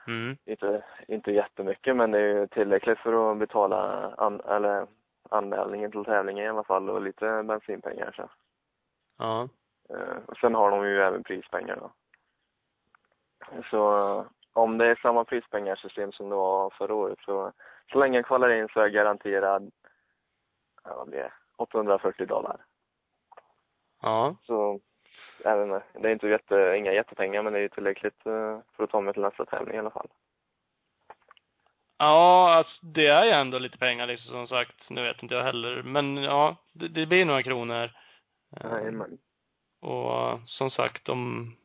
[0.06, 0.36] Mm.
[0.44, 4.86] Inte, inte jättemycket men det är ju tillräckligt för att betala an, eller
[5.30, 8.30] anmälningen till tävlingen i alla fall och lite bensinpengar så.
[9.18, 9.48] Ja.
[9.90, 11.90] Eh, och sen har de ju även prispengar då.
[13.70, 17.52] Så eh, om det är samma prispengarsystem som det var förra året så,
[17.92, 19.70] så länge jag kvalar in så är jag garanterad,
[20.84, 22.56] ja vad blir det, 840 dollar.
[24.02, 24.36] Ja.
[24.42, 24.80] Så,
[25.44, 28.84] även med, det är inte jätte, inga jättepengar men det är ju tillräckligt eh, för
[28.84, 30.08] att ta mig till nästa tävling i alla fall.
[31.98, 34.90] Ja, alltså det är ju ändå lite pengar liksom som sagt.
[34.90, 35.82] Nu vet inte jag heller.
[35.82, 37.90] Men ja, det, det blir några kronor.
[38.56, 39.18] Eh, Jajamän.
[39.80, 41.56] Och som sagt, om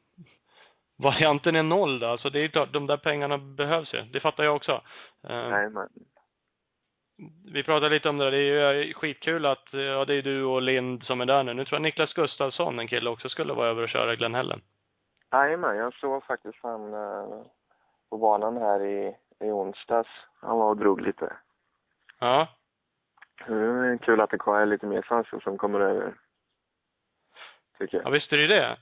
[0.97, 4.01] varianten är noll då, alltså det är klart, de där pengarna behövs ju.
[4.01, 4.81] Det fattar jag också.
[5.23, 5.89] Eh, Jajamän.
[7.53, 10.61] Vi pratade lite om det, det är ju skitkul att, ja det är du och
[10.61, 11.53] Lind som är där nu.
[11.53, 14.61] Nu tror jag Niklas Gustafsson, en kille, också skulle vara över och köra Glen Helen.
[15.31, 17.41] Jajamän, jag såg faktiskt han eh,
[18.09, 20.09] på banan här i, i onsdags.
[20.41, 21.33] Han var och drog lite.
[22.19, 22.47] Ja.
[23.45, 26.13] Är kul att det är lite mer svenskar som kommer över.
[27.77, 28.11] Tycker Ja, jag.
[28.11, 28.77] visst är det det.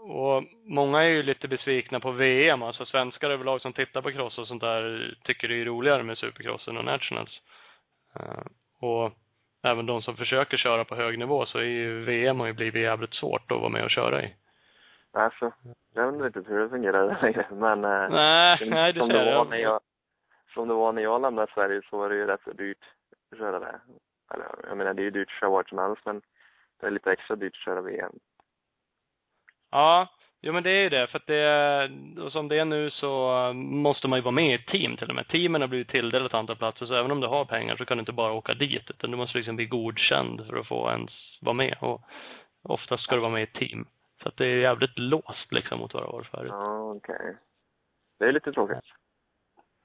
[0.00, 4.38] Och många är ju lite besvikna på VM, alltså svenskar överlag som tittar på cross
[4.38, 7.40] och sånt där tycker det är roligare med supercrossen och nationals.
[8.16, 8.44] Eh,
[8.80, 9.12] Och
[9.62, 12.82] även de som försöker köra på hög nivå så är ju VM har ju blivit
[12.82, 14.34] jävligt svårt att vara med och köra i.
[15.12, 15.52] Alltså,
[15.94, 19.24] jag vet inte hur det fungerar längre, men eh, Nej, som- nej det som det
[19.34, 19.80] var när jag
[20.54, 22.78] Som det var när jag lämnade Sverige så var det ju rätt så dyrt
[23.32, 23.80] att köra det.
[24.34, 26.22] Eller, jag menar, det är ju dyrt att köra vart som helst, men
[26.80, 28.12] det är lite extra dyrt att köra VM.
[29.72, 30.08] Ja,
[30.40, 31.06] jo men det är ju det.
[31.06, 31.90] För att det,
[32.22, 35.08] och som det är nu så måste man ju vara med i ett team till
[35.08, 35.28] och med.
[35.28, 37.96] Teamen har blivit tilldelade ett antal platser, så även om du har pengar så kan
[37.96, 41.10] du inte bara åka dit, utan du måste liksom bli godkänd för att få ens
[41.40, 41.76] vara med.
[41.80, 42.00] Och
[42.62, 43.86] oftast ska du vara med i ett team.
[44.22, 46.50] Så att det är jävligt låst liksom mot vad det var förut.
[46.50, 47.36] Ja, okej.
[48.18, 48.84] Det är lite tråkigt.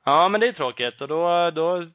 [0.06, 1.02] Ja, men det är tråkigt.
[1.02, 1.88] Och då, då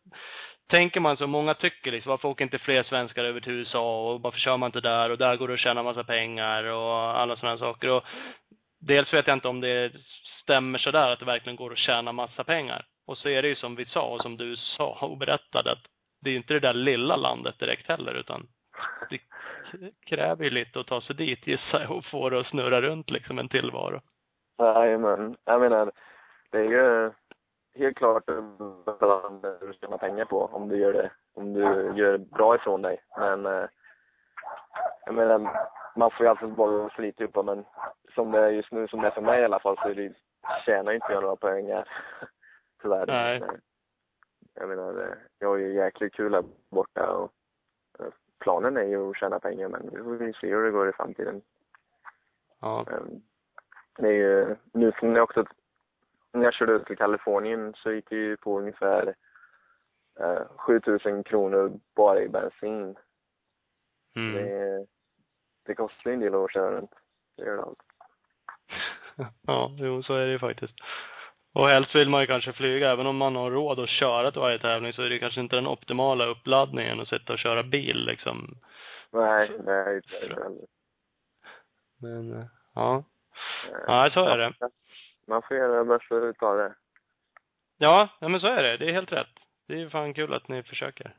[0.72, 4.22] tänker man så, många tycker liksom, varför åker inte fler svenskar över till USA och
[4.22, 7.36] varför kör man inte där och där går det att tjäna massa pengar och alla
[7.36, 7.90] sådana saker.
[7.90, 8.04] Och
[8.80, 9.92] dels vet jag inte om det
[10.42, 12.84] stämmer sådär att det verkligen går att tjäna massa pengar.
[13.06, 15.82] Och så är det ju som vi sa och som du sa och berättade att
[16.20, 18.46] det är ju inte det där lilla landet direkt heller utan
[19.10, 19.18] det
[20.06, 23.10] kräver ju lite att ta sig dit gissar jag och få det att snurra runt
[23.10, 24.00] liksom en tillvaro.
[24.58, 25.36] Jajamän.
[25.44, 25.92] Jag menar,
[26.50, 27.12] det är ju
[27.74, 28.24] helt klart
[28.84, 33.02] vad du tjänar pengar på om du gör det, om du gör bra ifrån dig.
[33.18, 33.64] Men eh,
[35.06, 37.64] jag menar, man får ju alltid bara slita upp men
[38.14, 39.94] som det är just nu, som det är för mig i alla fall, så är
[39.94, 40.14] det,
[40.66, 41.88] tjänar inte jag några pengar.
[42.82, 43.06] Tyvärr.
[43.06, 43.42] Nej.
[44.54, 47.32] Jag menar, eh, jag har ju jäkligt kul här borta och
[47.98, 50.88] eh, planen är ju att tjäna pengar men vi får väl se hur det går
[50.88, 51.42] i framtiden.
[52.60, 52.86] Ja.
[52.90, 53.22] Ehm,
[53.98, 55.44] Det är ju, nu när jag också,
[56.32, 59.14] när jag körde ut till Kalifornien så gick det ju på ungefär
[60.20, 62.96] eh, 7000 kronor bara i bensin.
[64.16, 64.34] Mm.
[64.34, 64.86] Det,
[65.66, 66.94] det kostar ju en del att köra runt.
[67.36, 67.82] Det gör det allt.
[69.46, 70.74] ja, jo, så är det ju faktiskt.
[71.54, 74.40] Och helst vill man ju kanske flyga, även om man har råd att köra till
[74.40, 78.06] varje tävling så är det kanske inte den optimala uppladdningen att sitta och köra bil
[78.06, 78.58] liksom.
[79.12, 80.50] Nej, nej, inte heller.
[82.00, 83.04] Men, eh, ja.
[83.86, 84.52] Ja, så är det.
[85.26, 86.74] Man får göra det bästa utav det.
[87.78, 88.76] Ja, ja men så är det.
[88.76, 89.38] Det är helt rätt.
[89.68, 91.14] Det är ju fan kul att ni försöker.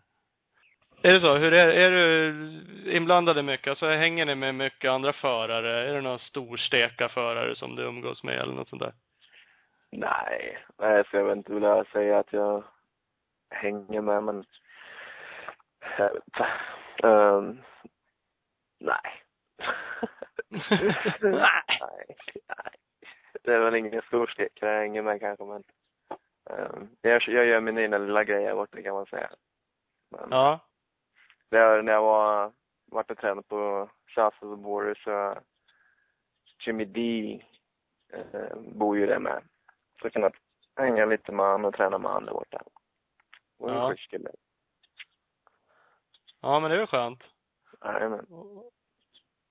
[1.01, 1.35] Är det så?
[1.35, 2.33] Hur är, är du
[2.91, 3.67] inblandade mycket?
[3.67, 5.89] Alltså hänger ni med mycket andra förare?
[5.89, 8.93] Är det några storsteka förare som du umgås med eller något sånt där?
[9.91, 12.63] Nej, nej, så jag vet inte vilja säga att jag
[13.49, 14.45] hänger med, men
[15.97, 16.47] jag vet inte.
[18.79, 19.23] Nej.
[21.21, 21.31] nej.
[21.31, 21.72] Nej.
[23.73, 25.63] Väl ingen stor stek jag hänger med kanske, men
[26.49, 29.29] um, jag, jag gör min egna lilla grej här borta kan man säga.
[30.09, 30.59] Men, Ja.
[31.49, 32.51] Det är, när jag var,
[32.85, 35.37] varit och tränat på Shasta och Border så
[36.65, 37.39] Jimmy D
[38.13, 39.43] eh, bor ju där med.
[39.99, 40.33] Så jag kunnat
[40.75, 42.63] hänga lite med honom och träna med honom där borta.
[43.57, 43.89] Och en Ja.
[43.89, 44.31] schysst kille.
[46.41, 47.23] Ja, men det är väl skönt.
[47.85, 48.25] Jajamän.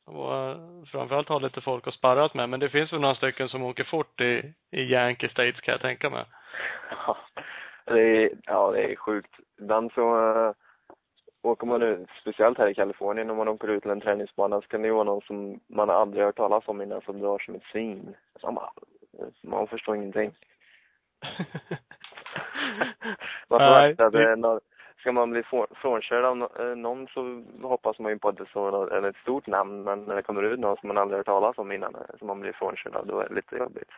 [0.07, 0.57] Och eh,
[0.87, 2.49] framförallt ha lite folk att sparras med.
[2.49, 5.81] Men det finns väl några stycken som åker fort i, i Yankee States kan jag
[5.81, 6.25] tänka mig.
[7.07, 7.17] Ja,
[7.85, 9.35] det är, ja, det är sjukt.
[9.61, 10.53] Ibland så uh,
[11.43, 14.69] åker man ut, speciellt här i Kalifornien, om man åker ut till en träningsbana så
[14.69, 17.55] kan det ju vara någon som man aldrig hört talas om innan som drar som
[17.55, 18.15] ett svin.
[18.43, 18.71] Man, bara,
[19.43, 20.35] man förstår ingenting.
[23.49, 24.37] Man får akta det- det.
[24.37, 24.61] Någon,
[25.03, 25.43] ska man bli
[25.75, 29.47] frånkörd av eh, någon så hoppas man ju på att det står eller ett stort
[29.47, 32.19] namn, men när det kommer ut någon som man aldrig hört talas om innan, eh,
[32.19, 33.91] som man blir frånkörd av, då är det lite jobbigt.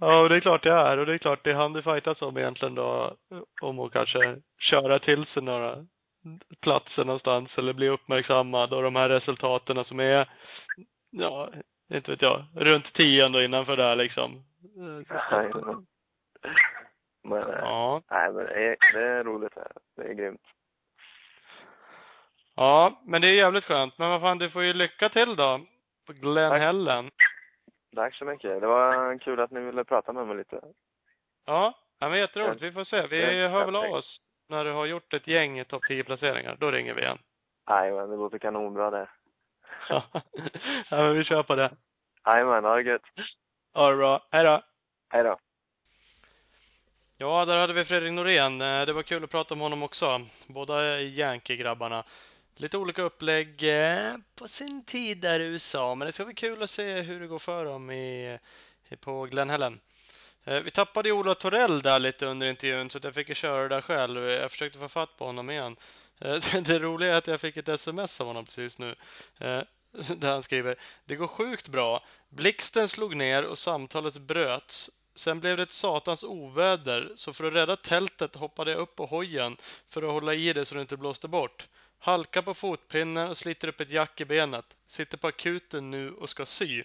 [0.00, 0.98] Ja, och det är klart det är.
[0.98, 3.16] Och det är klart det är han det fightas om egentligen då.
[3.62, 5.86] Om att kanske köra till sig några
[6.60, 10.28] platser någonstans eller bli uppmärksammad och de här resultaten som är,
[11.10, 11.50] ja,
[11.92, 14.44] inte vet jag, runt tionde innanför där liksom.
[17.24, 18.02] Men, eh, Ja.
[18.10, 19.72] nej men det är, det är roligt det.
[19.96, 20.40] Det är grymt.
[22.56, 23.98] Ja, men det är jävligt skönt.
[23.98, 25.60] Men vad fan, du får ju lycka till då.
[26.06, 26.60] På Glen Tack.
[26.60, 27.10] Helen.
[27.96, 28.60] Tack så mycket.
[28.60, 30.60] Det var kul att ni ville prata med mig lite.
[31.46, 32.62] Ja, ja men jätteroligt.
[32.62, 33.06] Vi får se.
[33.06, 36.56] Vi Ja, hör väl av oss när du har gjort ett gäng topp 10 placeringar.
[36.60, 37.18] Då ringer vi igen.
[37.70, 39.08] Jajamän, det låter kanonbra det.
[39.88, 40.02] Ja
[40.90, 41.70] men vi kör på det.
[42.26, 43.02] Jajamän, ha det gött.
[43.74, 44.26] Ha det bra.
[44.30, 44.62] Hej då.
[45.10, 45.36] Hej då.
[47.24, 48.60] Ja, där hade vi Fredrik Norén.
[48.60, 50.26] Eh, det var kul att prata om honom också.
[50.46, 52.04] Båda Yankee-grabbarna.
[52.56, 56.62] Lite olika upplägg eh, på sin tid där i USA, men det ska bli kul
[56.62, 58.38] att se hur det går för dem i,
[59.00, 59.80] på Glen Helen.
[60.44, 63.34] Eh, vi tappade ju Ola Torell där lite under intervjun, så att jag fick ju
[63.34, 64.28] köra det där själv.
[64.28, 65.76] Jag försökte få fatt på honom igen.
[66.64, 68.94] Det roliga är att jag fick ett sms av honom precis nu.
[70.16, 72.04] Där han skriver Det går sjukt bra.
[72.28, 74.90] Blixten slog ner och samtalet bröts.
[75.14, 79.06] Sen blev det ett satans oväder, så för att rädda tältet hoppade jag upp på
[79.06, 79.56] hojen
[79.90, 81.68] för att hålla i det så det inte blåste bort.
[81.98, 84.64] Halka på fotpinnen och sliter upp ett jack i benet.
[84.86, 86.84] Sitter på akuten nu och ska sy.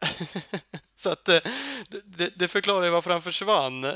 [0.94, 1.40] så att eh,
[1.88, 3.84] det, det, det förklarar ju varför han försvann.
[3.84, 3.92] Eh,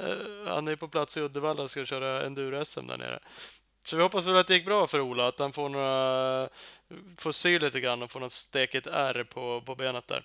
[0.46, 3.20] han är på plats i Uddevalla och ska köra enduro-SM där nere.
[3.82, 6.48] Så vi hoppas väl att det gick bra för Ola, att han får några,
[7.18, 10.24] får sy lite grann och får något stekigt ärr på, på benet där.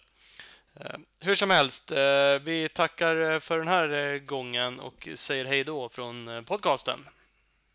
[0.80, 5.64] Eh, hur som helst, eh, vi tackar eh, för den här gången och säger hej
[5.64, 6.99] då från podcasten.